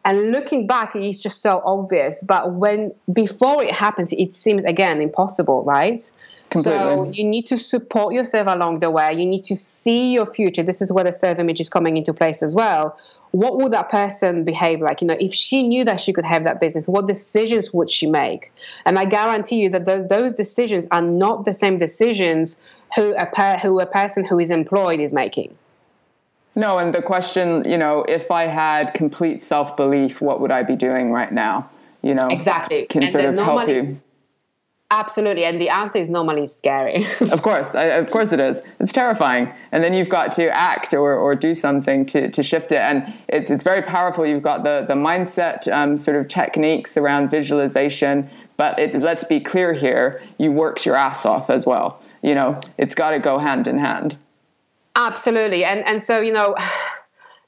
and 0.08 0.32
looking 0.32 0.68
back, 0.68 0.96
it's 0.96 1.20
just 1.20 1.42
so 1.42 1.62
obvious. 1.66 2.24
But 2.24 2.54
when 2.54 2.94
before 3.12 3.62
it 3.62 3.74
happens, 3.74 4.14
it 4.14 4.34
seems 4.34 4.64
again 4.64 5.02
impossible, 5.02 5.66
right? 5.66 6.02
Completely. 6.50 6.80
So 6.80 7.12
you 7.12 7.26
need 7.26 7.46
to 7.48 7.58
support 7.58 8.14
yourself 8.14 8.48
along 8.48 8.80
the 8.80 8.90
way. 8.90 9.10
You 9.12 9.26
need 9.26 9.44
to 9.44 9.56
see 9.58 10.14
your 10.14 10.26
future. 10.26 10.64
This 10.64 10.82
is 10.82 10.94
where 10.94 11.04
the 11.04 11.12
self 11.12 11.40
image 11.40 11.60
is 11.60 11.68
coming 11.68 11.98
into 11.98 12.14
place 12.14 12.42
as 12.42 12.56
well. 12.56 12.98
What 13.32 13.58
would 13.58 13.74
that 13.74 13.90
person 13.90 14.46
behave 14.46 14.80
like? 14.80 15.02
You 15.02 15.08
know, 15.08 15.18
if 15.20 15.34
she 15.34 15.62
knew 15.68 15.84
that 15.84 16.00
she 16.00 16.14
could 16.14 16.24
have 16.24 16.46
that 16.46 16.62
business, 16.62 16.88
what 16.88 17.06
decisions 17.06 17.74
would 17.74 17.90
she 17.90 18.10
make? 18.10 18.54
And 18.86 18.98
I 18.98 19.04
guarantee 19.04 19.58
you 19.58 19.70
that 19.72 19.86
th- 19.86 20.08
those 20.08 20.34
decisions 20.36 20.88
are 20.92 21.02
not 21.02 21.44
the 21.44 21.54
same 21.54 21.80
decisions 21.80 22.64
who 22.96 23.14
a 23.16 23.26
per- 23.26 23.58
who 23.58 23.82
a 23.82 23.86
person 23.86 24.24
who 24.24 24.40
is 24.40 24.52
employed 24.52 25.02
is 25.02 25.12
making. 25.12 25.54
No, 26.58 26.80
and 26.80 26.92
the 26.92 27.04
question, 27.04 27.64
you 27.70 27.78
know, 27.78 28.04
if 28.10 28.32
I 28.32 28.48
had 28.48 28.96
complete 28.96 29.44
self 29.44 29.78
belief, 29.78 30.22
what 30.22 30.42
would 30.42 30.50
I 30.50 30.64
be 30.64 30.76
doing 30.76 31.12
right 31.12 31.32
now? 31.32 31.70
You 32.02 32.16
know, 32.16 32.28
exactly 32.30 32.88
can 32.88 33.04
and 33.04 33.12
sort 33.12 33.26
of 33.26 33.36
normally, 33.36 33.74
help 33.76 33.86
you. 33.86 34.02
Absolutely, 34.90 35.46
and 35.46 35.62
the 35.62 35.70
answer 35.70 36.00
is 36.00 36.10
normally 36.10 36.48
scary. 36.48 37.06
of 37.32 37.44
course, 37.44 37.76
I, 37.76 37.84
of 37.84 38.10
course 38.10 38.32
it 38.32 38.40
is. 38.40 38.64
It's 38.80 38.92
terrifying, 38.92 39.54
and 39.72 39.84
then 39.84 39.94
you've 39.94 40.10
got 40.10 40.32
to 40.34 40.50
act 40.50 40.96
or, 40.96 41.14
or 41.14 41.36
do 41.36 41.54
something 41.54 42.08
to, 42.08 42.32
to 42.32 42.42
shift 42.42 42.72
it, 42.72 42.82
and 42.82 43.14
it's 43.28 43.52
it's 43.52 43.64
very 43.64 43.84
powerful. 43.84 44.26
You've 44.26 44.42
got 44.42 44.64
the 44.64 44.84
the 44.88 44.96
mindset 44.96 45.72
um, 45.72 45.96
sort 45.96 46.18
of 46.18 46.28
techniques 46.28 46.98
around 46.98 47.30
visualization, 47.30 48.32
but 48.58 48.80
it, 48.80 49.00
let's 49.00 49.24
be 49.24 49.40
clear 49.40 49.74
here: 49.74 50.24
you 50.40 50.52
worked 50.52 50.88
your 50.88 50.96
ass 50.96 51.24
off 51.24 51.52
as 51.52 51.68
well. 51.68 52.02
You 52.24 52.34
know, 52.34 52.60
it's 52.80 52.96
got 52.96 53.12
to 53.12 53.20
go 53.20 53.38
hand 53.38 53.68
in 53.68 53.78
hand. 53.78 54.18
Absolutely, 54.98 55.64
and 55.64 55.86
and 55.86 56.04
so 56.04 56.20
you 56.20 56.34
know. 56.34 56.56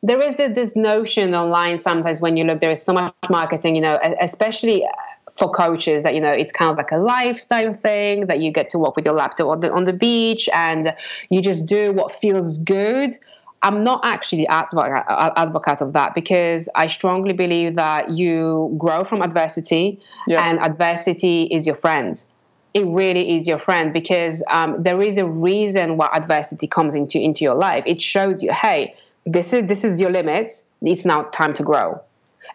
There 0.02 0.22
is 0.22 0.38
this 0.38 0.54
this 0.56 0.76
notion 0.78 1.36
online 1.36 1.78
sometimes 1.78 2.22
when 2.22 2.38
you 2.38 2.46
look, 2.46 2.62
there 2.62 2.72
is 2.72 2.82
so 2.82 2.94
much 2.94 3.14
marketing, 3.30 3.76
you 3.76 3.82
know, 3.82 4.00
especially 4.22 4.86
uh, 4.86 4.92
for 5.36 5.52
coaches 5.52 6.04
that 6.04 6.14
you 6.16 6.22
know 6.22 6.32
it's 6.32 6.54
kind 6.54 6.72
of 6.72 6.78
like 6.78 6.92
a 6.92 6.98
lifestyle 6.98 7.74
thing 7.74 8.28
that 8.28 8.40
you 8.40 8.50
get 8.50 8.70
to 8.70 8.80
walk 8.80 8.96
with 8.96 9.06
your 9.06 9.16
laptop 9.16 9.48
on 9.48 9.60
the 9.60 9.70
on 9.74 9.84
the 9.84 9.92
beach 9.92 10.48
and 10.54 10.96
you 11.30 11.42
just 11.42 11.66
do 11.66 11.92
what 11.92 12.14
feels 12.14 12.60
good. 12.60 13.14
I'm 13.62 13.84
not 13.84 14.06
actually 14.06 14.44
the 14.44 14.52
advocate, 14.54 15.04
uh, 15.10 15.12
uh, 15.12 15.34
advocate 15.36 15.82
of 15.82 15.92
that 15.92 16.16
because 16.16 16.70
I 16.76 16.88
strongly 16.88 17.34
believe 17.34 17.76
that 17.76 18.10
you 18.10 18.74
grow 18.78 19.04
from 19.04 19.22
adversity 19.22 20.00
yeah. 20.30 20.50
and 20.50 20.60
adversity 20.60 21.44
is 21.52 21.68
your 21.68 21.76
friend 21.76 22.26
it 22.74 22.86
really 22.86 23.36
is 23.36 23.48
your 23.48 23.60
friend 23.60 23.94
because 23.94 24.44
um, 24.52 24.82
there 24.84 25.02
is 25.02 25.18
a 25.18 25.26
reason 25.26 25.98
why 25.98 26.10
adversity 26.14 26.68
comes 26.68 26.96
into 26.96 27.20
into 27.20 27.44
your 27.44 27.56
life. 27.56 27.84
It 27.88 28.02
shows 28.02 28.44
you, 28.44 28.52
hey, 28.52 28.96
this 29.26 29.54
is 29.54 29.66
this 29.66 29.84
is 29.84 30.00
your 30.00 30.12
limits. 30.12 30.70
It's 30.82 31.06
now 31.06 31.24
time 31.24 31.54
to 31.56 31.64
grow. 31.64 32.02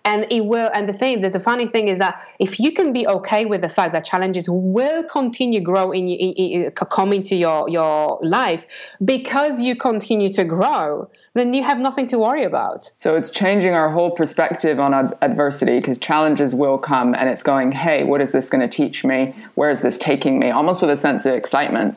And 0.06 0.26
it 0.30 0.44
will. 0.44 0.70
And 0.74 0.86
the 0.86 0.92
thing 0.92 1.22
that 1.22 1.32
the 1.32 1.40
funny 1.40 1.66
thing 1.66 1.88
is 1.88 1.98
that 1.98 2.22
if 2.38 2.60
you 2.60 2.72
can 2.72 2.92
be 2.92 3.06
okay 3.06 3.46
with 3.46 3.62
the 3.62 3.70
fact 3.70 3.92
that 3.92 4.04
challenges 4.04 4.48
will 4.50 5.02
continue 5.04 5.60
grow 5.60 5.92
in, 5.92 6.08
in, 6.08 6.32
in 6.64 6.70
come 6.72 7.12
into 7.12 7.36
your 7.36 7.68
your 7.70 8.18
life 8.22 8.66
because 9.04 9.62
you 9.62 9.74
continue 9.74 10.30
to 10.34 10.44
grow, 10.44 11.08
then 11.32 11.54
you 11.54 11.62
have 11.62 11.78
nothing 11.78 12.06
to 12.08 12.18
worry 12.18 12.44
about. 12.44 12.92
So 12.98 13.16
it's 13.16 13.30
changing 13.30 13.74
our 13.74 13.90
whole 13.90 14.10
perspective 14.10 14.78
on 14.78 14.92
ad- 14.92 15.16
adversity 15.22 15.80
because 15.80 15.98
challenges 15.98 16.54
will 16.54 16.78
come 16.78 17.14
and 17.14 17.28
it's 17.28 17.42
going, 17.42 17.72
hey, 17.72 18.04
what 18.04 18.20
is 18.20 18.32
this 18.32 18.50
going 18.50 18.60
to 18.60 18.68
teach 18.68 19.04
me? 19.04 19.34
Where 19.54 19.70
is 19.70 19.80
this 19.80 19.96
taking 19.96 20.38
me? 20.38 20.50
Almost 20.50 20.82
with 20.82 20.90
a 20.90 20.96
sense 20.96 21.24
of 21.24 21.34
excitement. 21.34 21.96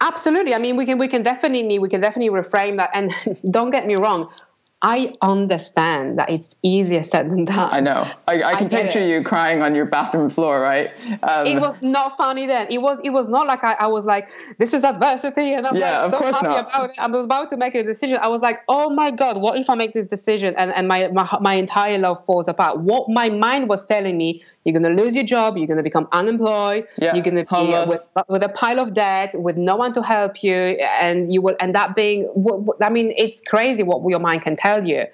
Absolutely. 0.00 0.54
I 0.54 0.58
mean, 0.58 0.76
we 0.76 0.84
can 0.84 0.98
we 0.98 1.08
can 1.08 1.22
definitely 1.22 1.78
we 1.78 1.88
can 1.88 2.00
definitely 2.00 2.30
reframe 2.30 2.76
that. 2.76 2.90
And 2.92 3.14
don't 3.50 3.70
get 3.70 3.86
me 3.86 3.94
wrong, 3.94 4.28
I 4.84 5.14
understand 5.22 6.18
that 6.18 6.28
it's 6.28 6.56
easier 6.62 7.02
said 7.02 7.30
than 7.30 7.46
done. 7.46 7.70
I 7.72 7.80
know. 7.80 8.06
I, 8.28 8.42
I 8.42 8.54
can 8.56 8.66
I 8.66 8.82
picture 8.82 9.00
it. 9.00 9.08
you 9.08 9.24
crying 9.24 9.62
on 9.62 9.74
your 9.74 9.86
bathroom 9.86 10.28
floor, 10.28 10.60
right? 10.60 10.90
Um, 11.22 11.46
it 11.46 11.58
was 11.58 11.80
not 11.80 12.18
funny 12.18 12.46
then. 12.46 12.66
It 12.68 12.82
was. 12.82 13.00
It 13.02 13.08
was 13.08 13.30
not 13.30 13.46
like 13.46 13.64
I, 13.64 13.72
I 13.80 13.86
was 13.86 14.04
like, 14.04 14.28
"This 14.58 14.74
is 14.74 14.84
adversity," 14.84 15.54
and 15.54 15.66
I'm 15.66 15.74
yeah, 15.74 16.02
like 16.02 16.10
so 16.10 16.18
happy 16.20 16.46
not. 16.48 16.68
about 16.68 16.90
it. 16.90 16.98
I 16.98 17.06
was 17.06 17.24
about 17.24 17.48
to 17.50 17.56
make 17.56 17.74
a 17.74 17.82
decision. 17.82 18.18
I 18.18 18.28
was 18.28 18.42
like, 18.42 18.60
"Oh 18.68 18.90
my 18.90 19.10
god, 19.10 19.40
what 19.40 19.58
if 19.58 19.70
I 19.70 19.74
make 19.74 19.94
this 19.94 20.04
decision 20.04 20.54
and 20.58 20.70
and 20.70 20.86
my 20.86 21.08
my, 21.08 21.38
my 21.40 21.54
entire 21.54 21.96
love 21.96 22.22
falls 22.26 22.46
apart?" 22.46 22.78
What 22.80 23.08
my 23.08 23.30
mind 23.30 23.70
was 23.70 23.86
telling 23.86 24.18
me 24.18 24.44
you're 24.64 24.78
going 24.78 24.96
to 24.96 25.02
lose 25.02 25.14
your 25.14 25.24
job. 25.24 25.56
You're 25.56 25.66
going 25.66 25.76
to 25.76 25.82
become 25.82 26.08
unemployed. 26.12 26.86
Yeah, 26.96 27.14
you're 27.14 27.24
going 27.24 27.36
to 27.36 27.44
be 27.44 27.90
with, 27.90 28.08
uh, 28.16 28.24
with, 28.28 28.42
a 28.42 28.48
pile 28.48 28.80
of 28.80 28.94
debt, 28.94 29.34
with 29.38 29.56
no 29.56 29.76
one 29.76 29.92
to 29.94 30.02
help 30.02 30.42
you, 30.42 30.54
and 30.54 31.32
you 31.32 31.42
will 31.42 31.56
end 31.60 31.76
up 31.76 31.94
being. 31.94 32.28
I 32.80 32.88
mean, 32.88 33.12
it's 33.16 33.42
crazy 33.42 33.82
what 33.82 34.08
your 34.08 34.20
mind 34.20 34.42
can 34.42 34.56
tell 34.56 34.86
you. 34.86 35.04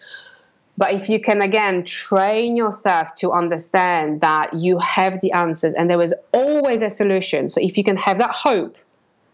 But 0.81 0.95
if 0.95 1.11
you 1.11 1.21
can 1.21 1.43
again 1.43 1.85
train 1.85 2.57
yourself 2.57 3.15
to 3.17 3.33
understand 3.33 4.23
that 4.23 4.55
you 4.55 4.79
have 4.79 5.21
the 5.21 5.31
answers 5.33 5.75
and 5.75 5.91
there 5.91 6.01
is 6.01 6.15
always 6.33 6.81
a 6.81 6.89
solution. 6.89 7.51
So 7.51 7.61
if 7.61 7.77
you 7.77 7.85
can 7.85 7.99
have 7.99 8.17
that 8.17 8.31
hope, 8.31 8.79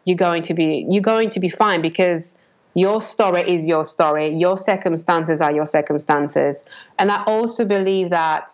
you're 0.05 0.17
going 0.17 0.43
to 0.45 0.55
be 0.55 0.87
you're 0.91 1.03
going 1.03 1.31
to 1.31 1.39
be 1.39 1.49
fine 1.49 1.83
because 1.83 2.43
your 2.75 3.01
story 3.01 3.43
is 3.49 3.65
your 3.65 3.85
story. 3.85 4.37
Your 4.37 4.59
circumstances 4.59 5.41
are 5.41 5.53
your 5.53 5.67
circumstances. 5.67 6.67
And 6.99 7.13
I 7.13 7.23
also 7.25 7.65
believe 7.65 8.11
that 8.11 8.51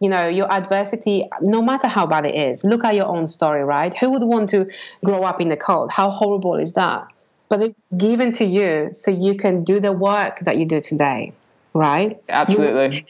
you 0.00 0.08
know 0.08 0.26
your 0.26 0.50
adversity 0.52 1.28
no 1.42 1.62
matter 1.62 1.86
how 1.86 2.06
bad 2.06 2.26
it 2.26 2.34
is 2.34 2.64
look 2.64 2.84
at 2.84 2.94
your 2.94 3.06
own 3.06 3.26
story 3.26 3.64
right? 3.64 3.96
Who 3.98 4.10
would 4.10 4.24
want 4.24 4.50
to 4.50 4.70
grow 5.04 5.22
up 5.22 5.40
in 5.40 5.48
the 5.48 5.56
cold 5.56 5.90
how 5.92 6.10
horrible 6.10 6.56
is 6.56 6.74
that? 6.74 7.06
But 7.48 7.62
it's 7.62 7.92
given 7.94 8.32
to 8.34 8.44
you 8.44 8.90
so 8.92 9.10
you 9.10 9.34
can 9.34 9.64
do 9.64 9.80
the 9.80 9.92
work 9.92 10.40
that 10.40 10.56
you 10.56 10.66
do 10.66 10.80
today 10.80 11.32
right? 11.74 12.18
Absolutely 12.28 13.06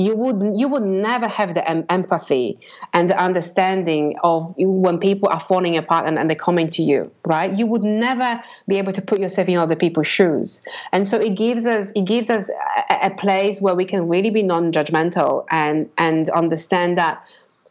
you 0.00 0.16
would 0.16 0.58
you 0.58 0.68
would 0.68 0.82
never 0.82 1.28
have 1.28 1.54
the 1.54 1.68
empathy 1.92 2.58
and 2.94 3.08
the 3.08 3.18
understanding 3.18 4.16
of 4.24 4.54
when 4.56 4.98
people 4.98 5.28
are 5.28 5.40
falling 5.40 5.76
apart 5.76 6.06
and, 6.06 6.18
and 6.18 6.30
they're 6.30 6.36
coming 6.36 6.70
to 6.70 6.82
you 6.82 7.10
right? 7.26 7.56
You 7.56 7.66
would 7.66 7.84
never 7.84 8.42
be 8.66 8.78
able 8.78 8.92
to 8.92 9.02
put 9.02 9.20
yourself 9.20 9.48
in 9.48 9.56
other 9.56 9.76
people's 9.76 10.06
shoes. 10.06 10.64
And 10.92 11.06
so 11.06 11.20
it 11.20 11.36
gives 11.36 11.66
us 11.66 11.92
it 11.92 12.04
gives 12.04 12.30
us 12.30 12.50
a, 12.90 13.06
a 13.08 13.10
place 13.10 13.60
where 13.60 13.74
we 13.74 13.84
can 13.84 14.08
really 14.08 14.30
be 14.30 14.42
non-judgmental 14.42 15.44
and 15.50 15.88
and 15.98 16.28
understand 16.30 16.98
that 16.98 17.22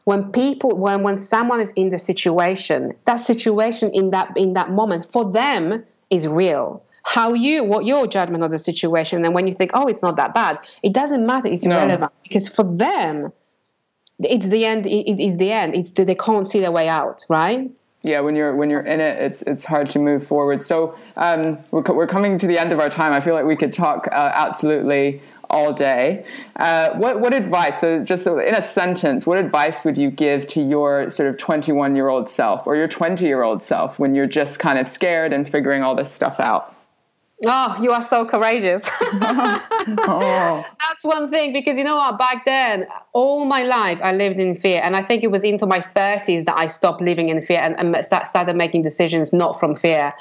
when 0.06 0.32
people 0.32 0.76
when 0.76 1.04
when 1.04 1.18
someone 1.18 1.60
is 1.60 1.72
in 1.74 1.90
the 1.90 1.98
situation 1.98 2.94
that 3.06 3.18
situation 3.18 3.92
in 3.92 4.12
that 4.12 4.32
in 4.38 4.54
that 4.54 4.72
moment 4.72 5.06
for 5.06 5.32
them 5.32 5.84
is 6.10 6.28
real 6.28 6.84
how 7.10 7.34
you 7.34 7.64
what 7.64 7.86
your 7.86 8.06
judgment 8.06 8.44
of 8.44 8.52
the 8.52 8.58
situation 8.60 9.26
and 9.26 9.34
when 9.34 9.48
you 9.48 9.54
think 9.54 9.72
oh 9.74 9.88
it's 9.88 10.04
not 10.04 10.16
that 10.16 10.32
bad 10.32 10.60
it 10.84 10.94
doesn't 10.94 11.26
matter 11.26 11.48
it's 11.48 11.66
irrelevant 11.66 12.02
no. 12.02 12.12
because 12.22 12.48
for 12.48 12.64
them 12.64 13.34
it's 14.20 14.50
the 14.50 14.64
end 14.64 14.86
it's 14.86 15.38
the 15.38 15.52
end 15.52 15.74
it's 15.74 15.92
the, 15.94 16.04
they 16.04 16.14
can't 16.14 16.46
see 16.48 16.60
their 16.60 16.72
way 16.72 16.88
out 16.88 17.26
right? 17.28 17.72
Yeah 18.04 18.20
when 18.20 18.36
you're 18.36 18.56
when 18.56 18.70
you're 18.70 18.86
in 18.86 19.00
it 19.00 19.20
it's 19.24 19.42
it's 19.42 19.66
hard 19.66 19.90
to 19.90 20.00
move 20.00 20.26
forward. 20.26 20.62
So 20.62 20.96
um, 21.18 21.60
we're, 21.72 21.82
we're 21.82 22.08
coming 22.08 22.38
to 22.38 22.48
the 22.48 22.58
end 22.60 22.72
of 22.72 22.80
our 22.80 22.90
time. 22.90 23.12
I 23.12 23.20
feel 23.20 23.34
like 23.34 23.46
we 23.46 23.56
could 23.56 23.74
talk 23.74 24.08
uh, 24.12 24.32
absolutely 24.34 25.22
all 25.50 25.74
day. 25.74 26.26
Uh, 26.58 26.92
what 26.92 27.20
what 27.20 27.34
advice 27.34 27.82
so 27.82 28.04
just 28.04 28.28
in 28.28 28.56
a 28.56 28.62
sentence 28.62 29.26
what 29.26 29.40
advice 29.40 29.84
would 29.84 29.98
you 29.98 30.12
give 30.12 30.46
to 30.48 30.62
your 30.62 31.10
sort 31.10 31.28
of 31.28 31.38
21 31.38 31.96
year 31.96 32.08
old 32.08 32.30
self 32.30 32.68
or 32.68 32.76
your 32.76 32.88
20 32.88 33.26
year 33.26 33.42
old 33.42 33.64
self 33.64 33.98
when 33.98 34.14
you're 34.14 34.28
just 34.28 34.60
kind 34.60 34.78
of 34.78 34.88
scared 34.88 35.34
and 35.34 35.50
figuring 35.50 35.82
all 35.82 35.96
this 35.96 36.12
stuff 36.12 36.40
out 36.40 36.76
Oh, 37.46 37.78
you 37.82 37.92
are 37.92 38.04
so 38.04 38.26
courageous. 38.26 38.84
oh. 39.08 40.66
That's 40.82 41.06
one 41.06 41.30
thing 41.30 41.54
because 41.54 41.78
you 41.78 41.86
know 41.86 41.96
what? 41.96 42.18
Back 42.18 42.44
then, 42.46 42.86
all 43.14 43.46
my 43.46 43.64
life 43.64 44.00
I 44.04 44.12
lived 44.12 44.40
in 44.40 44.56
fear, 44.56 44.82
and 44.84 44.96
I 44.96 45.04
think 45.04 45.24
it 45.24 45.32
was 45.32 45.46
into 45.46 45.66
my 45.66 45.80
30s 45.80 46.44
that 46.46 46.58
I 46.58 46.68
stopped 46.68 47.02
living 47.02 47.30
in 47.30 47.42
fear 47.42 47.62
and, 47.64 47.80
and 47.80 48.06
started 48.06 48.58
making 48.58 48.82
decisions 48.82 49.32
not 49.32 49.58
from 49.58 49.78
fear. 49.78 50.14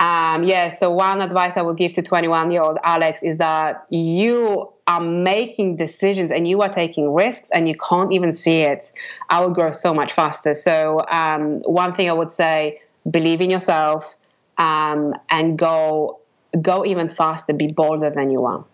Um, 0.00 0.42
yeah. 0.42 0.68
So 0.68 0.90
one 0.90 1.20
advice 1.22 1.56
I 1.56 1.62
would 1.62 1.76
give 1.76 1.92
to 1.92 2.02
21 2.02 2.50
year 2.50 2.62
old 2.62 2.78
Alex 2.82 3.22
is 3.22 3.38
that 3.38 3.86
you 3.90 4.68
are 4.88 5.00
making 5.00 5.76
decisions 5.76 6.32
and 6.32 6.48
you 6.48 6.60
are 6.60 6.68
taking 6.72 7.14
risks 7.14 7.50
and 7.54 7.68
you 7.68 7.76
can't 7.76 8.12
even 8.12 8.32
see 8.32 8.62
it. 8.62 8.90
I 9.30 9.40
will 9.40 9.52
grow 9.52 9.70
so 9.70 9.94
much 9.94 10.12
faster. 10.12 10.54
So 10.54 11.04
um, 11.10 11.60
one 11.60 11.94
thing 11.94 12.10
I 12.10 12.12
would 12.12 12.32
say: 12.32 12.82
believe 13.08 13.40
in 13.40 13.50
yourself 13.50 14.16
um, 14.58 15.14
and 15.30 15.56
go 15.56 16.18
go 16.60 16.84
even 16.84 17.08
faster, 17.08 17.52
be 17.52 17.68
bolder 17.68 18.10
than 18.10 18.30
you 18.30 18.44
are. 18.44 18.64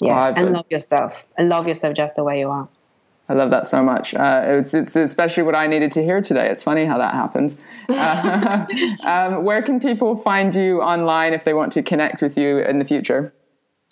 Yes, 0.00 0.34
oh, 0.36 0.40
and 0.40 0.52
love 0.52 0.66
yourself. 0.70 1.24
And 1.36 1.48
love 1.48 1.66
yourself 1.66 1.94
just 1.94 2.16
the 2.16 2.24
way 2.24 2.38
you 2.38 2.50
are. 2.50 2.68
I 3.28 3.34
love 3.34 3.50
that 3.50 3.68
so 3.68 3.82
much. 3.82 4.14
Uh, 4.14 4.42
it's, 4.46 4.72
it's 4.72 4.96
especially 4.96 5.42
what 5.42 5.54
I 5.54 5.66
needed 5.66 5.92
to 5.92 6.02
hear 6.02 6.22
today. 6.22 6.48
It's 6.48 6.62
funny 6.62 6.86
how 6.86 6.98
that 6.98 7.14
happens. 7.14 7.58
Uh, 7.90 8.66
um, 9.04 9.44
where 9.44 9.62
can 9.62 9.80
people 9.80 10.14
find 10.14 10.54
you 10.54 10.82
online 10.82 11.32
if 11.32 11.44
they 11.44 11.54
want 11.54 11.72
to 11.72 11.82
connect 11.82 12.20
with 12.20 12.36
you 12.36 12.58
in 12.58 12.78
the 12.78 12.84
future? 12.84 13.32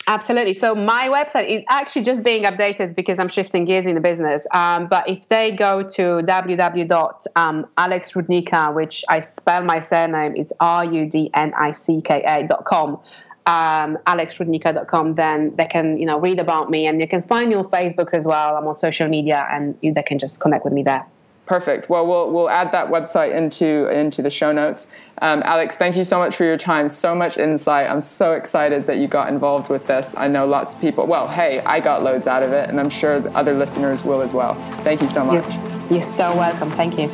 Absolutely. 0.09 0.53
So 0.53 0.73
my 0.73 1.09
website 1.09 1.49
is 1.49 1.65
actually 1.69 2.03
just 2.03 2.23
being 2.23 2.43
updated 2.43 2.95
because 2.95 3.19
I'm 3.19 3.27
shifting 3.27 3.65
gears 3.65 3.85
in 3.85 3.95
the 3.95 3.99
business. 3.99 4.47
Um, 4.53 4.87
but 4.87 5.09
if 5.09 5.27
they 5.27 5.51
go 5.51 5.83
to 5.83 6.01
www.alexrudnicka, 6.01 8.73
which 8.73 9.03
I 9.09 9.19
spell 9.19 9.65
my 9.65 9.81
surname, 9.81 10.37
it's 10.37 10.53
R-U-D-N-I-C-K-A.com, 10.61 12.89
um, 12.89 13.97
alexrudnicka.com, 14.07 15.15
then 15.15 15.53
they 15.57 15.65
can, 15.65 15.97
you 15.97 16.05
know, 16.05 16.21
read 16.21 16.39
about 16.39 16.71
me 16.71 16.87
and 16.87 17.01
you 17.01 17.07
can 17.09 17.21
find 17.21 17.49
me 17.49 17.55
on 17.55 17.65
Facebook 17.65 18.13
as 18.13 18.25
well. 18.25 18.55
I'm 18.55 18.65
on 18.65 18.75
social 18.75 19.09
media 19.09 19.45
and 19.51 19.77
they 19.81 20.03
can 20.03 20.19
just 20.19 20.39
connect 20.39 20.63
with 20.63 20.71
me 20.71 20.83
there. 20.83 21.05
Perfect. 21.47 21.89
Well, 21.89 22.05
we'll 22.05 22.29
we'll 22.29 22.49
add 22.49 22.73
that 22.73 22.89
website 22.89 23.33
into 23.33 23.87
into 23.87 24.21
the 24.21 24.29
show 24.29 24.51
notes. 24.51 24.87
Um, 25.21 25.41
Alex, 25.45 25.77
thank 25.77 25.95
you 25.95 26.03
so 26.03 26.19
much 26.19 26.35
for 26.35 26.43
your 26.43 26.57
time. 26.57 26.89
So 26.89 27.15
much 27.15 27.37
insight. 27.37 27.89
I'm 27.89 28.01
so 28.01 28.33
excited 28.33 28.85
that 28.87 28.97
you 28.97 29.07
got 29.07 29.29
involved 29.29 29.69
with 29.69 29.85
this. 29.87 30.13
I 30.17 30.27
know 30.27 30.45
lots 30.45 30.73
of 30.73 30.81
people. 30.81 31.07
Well, 31.07 31.27
hey, 31.29 31.61
I 31.61 31.79
got 31.79 32.03
loads 32.03 32.27
out 32.27 32.43
of 32.43 32.51
it, 32.51 32.69
and 32.69 32.79
I'm 32.79 32.89
sure 32.89 33.23
other 33.35 33.53
listeners 33.53 34.03
will 34.03 34.21
as 34.21 34.33
well. 34.33 34.55
Thank 34.83 35.01
you 35.01 35.07
so 35.07 35.23
much. 35.23 35.51
You're, 35.53 35.93
you're 35.93 36.01
so 36.01 36.35
welcome. 36.35 36.69
Thank 36.69 36.99
you. 36.99 37.07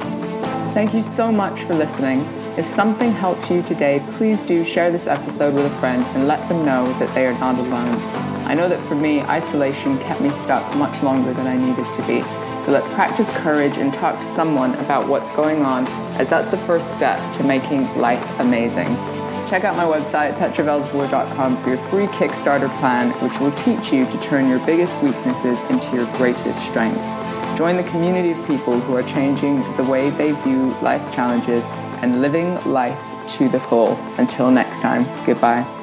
Thank 0.74 0.96
you 0.96 1.04
so 1.04 1.32
much 1.32 1.62
for 1.62 1.76
listening. 1.76 2.22
If 2.58 2.66
something 2.66 3.12
helped 3.12 3.52
you 3.52 3.62
today, 3.62 4.04
please 4.12 4.42
do 4.42 4.66
share 4.66 4.92
this 4.92 5.06
episode 5.06 5.54
with 5.54 5.66
a 5.66 5.76
friend 5.76 6.04
and 6.16 6.28
let 6.28 6.48
them 6.50 6.66
know 6.66 6.92
that 6.98 7.14
they 7.14 7.28
are 7.28 7.38
not 7.40 7.60
alone. 7.60 7.96
I 8.46 8.56
know 8.56 8.68
that 8.68 8.82
for 8.88 8.96
me, 8.96 9.22
isolation 9.22 10.00
kept 10.00 10.22
me 10.22 10.30
stuck 10.30 10.76
much 10.76 11.04
longer 11.04 11.34
than 11.34 11.46
I 11.46 11.56
needed 11.56 11.92
to 11.94 12.08
be. 12.08 12.43
So 12.64 12.72
let's 12.72 12.88
practice 12.90 13.30
courage 13.38 13.78
and 13.78 13.94
talk 13.94 14.20
to 14.22 14.28
someone 14.28 14.74
about 14.76 15.08
what's 15.10 15.34
going 15.36 15.64
on, 15.64 15.86
as 16.18 16.30
that's 16.30 16.48
the 16.48 16.58
first 16.58 16.94
step 16.94 17.20
to 17.36 17.44
making 17.44 17.94
life 17.98 18.24
amazing. 18.40 18.88
Check 19.48 19.66
out 19.66 19.76
my 19.76 19.84
website, 19.84 20.34
petravelzeboer.com, 20.38 21.62
for 21.62 21.70
your 21.70 21.78
free 21.90 22.08
Kickstarter 22.08 22.74
plan, 22.80 23.12
which 23.22 23.38
will 23.42 23.52
teach 23.52 23.92
you 23.92 24.06
to 24.10 24.20
turn 24.20 24.48
your 24.48 24.60
biggest 24.66 24.98
weaknesses 25.04 25.62
into 25.64 25.94
your 25.94 26.06
greatest 26.16 26.64
strengths. 26.66 27.16
Join 27.58 27.76
the 27.76 27.84
community 27.84 28.32
of 28.32 28.48
people 28.48 28.80
who 28.80 28.96
are 28.96 29.04
changing 29.04 29.62
the 29.76 29.84
way 29.84 30.10
they 30.12 30.32
view 30.32 30.74
life's 30.82 31.14
challenges 31.14 31.66
and 32.02 32.22
living 32.22 32.56
life 32.64 33.04
to 33.28 33.50
the 33.50 33.60
full. 33.60 33.96
Until 34.18 34.50
next 34.50 34.82
time, 34.82 35.06
goodbye. 35.26 35.83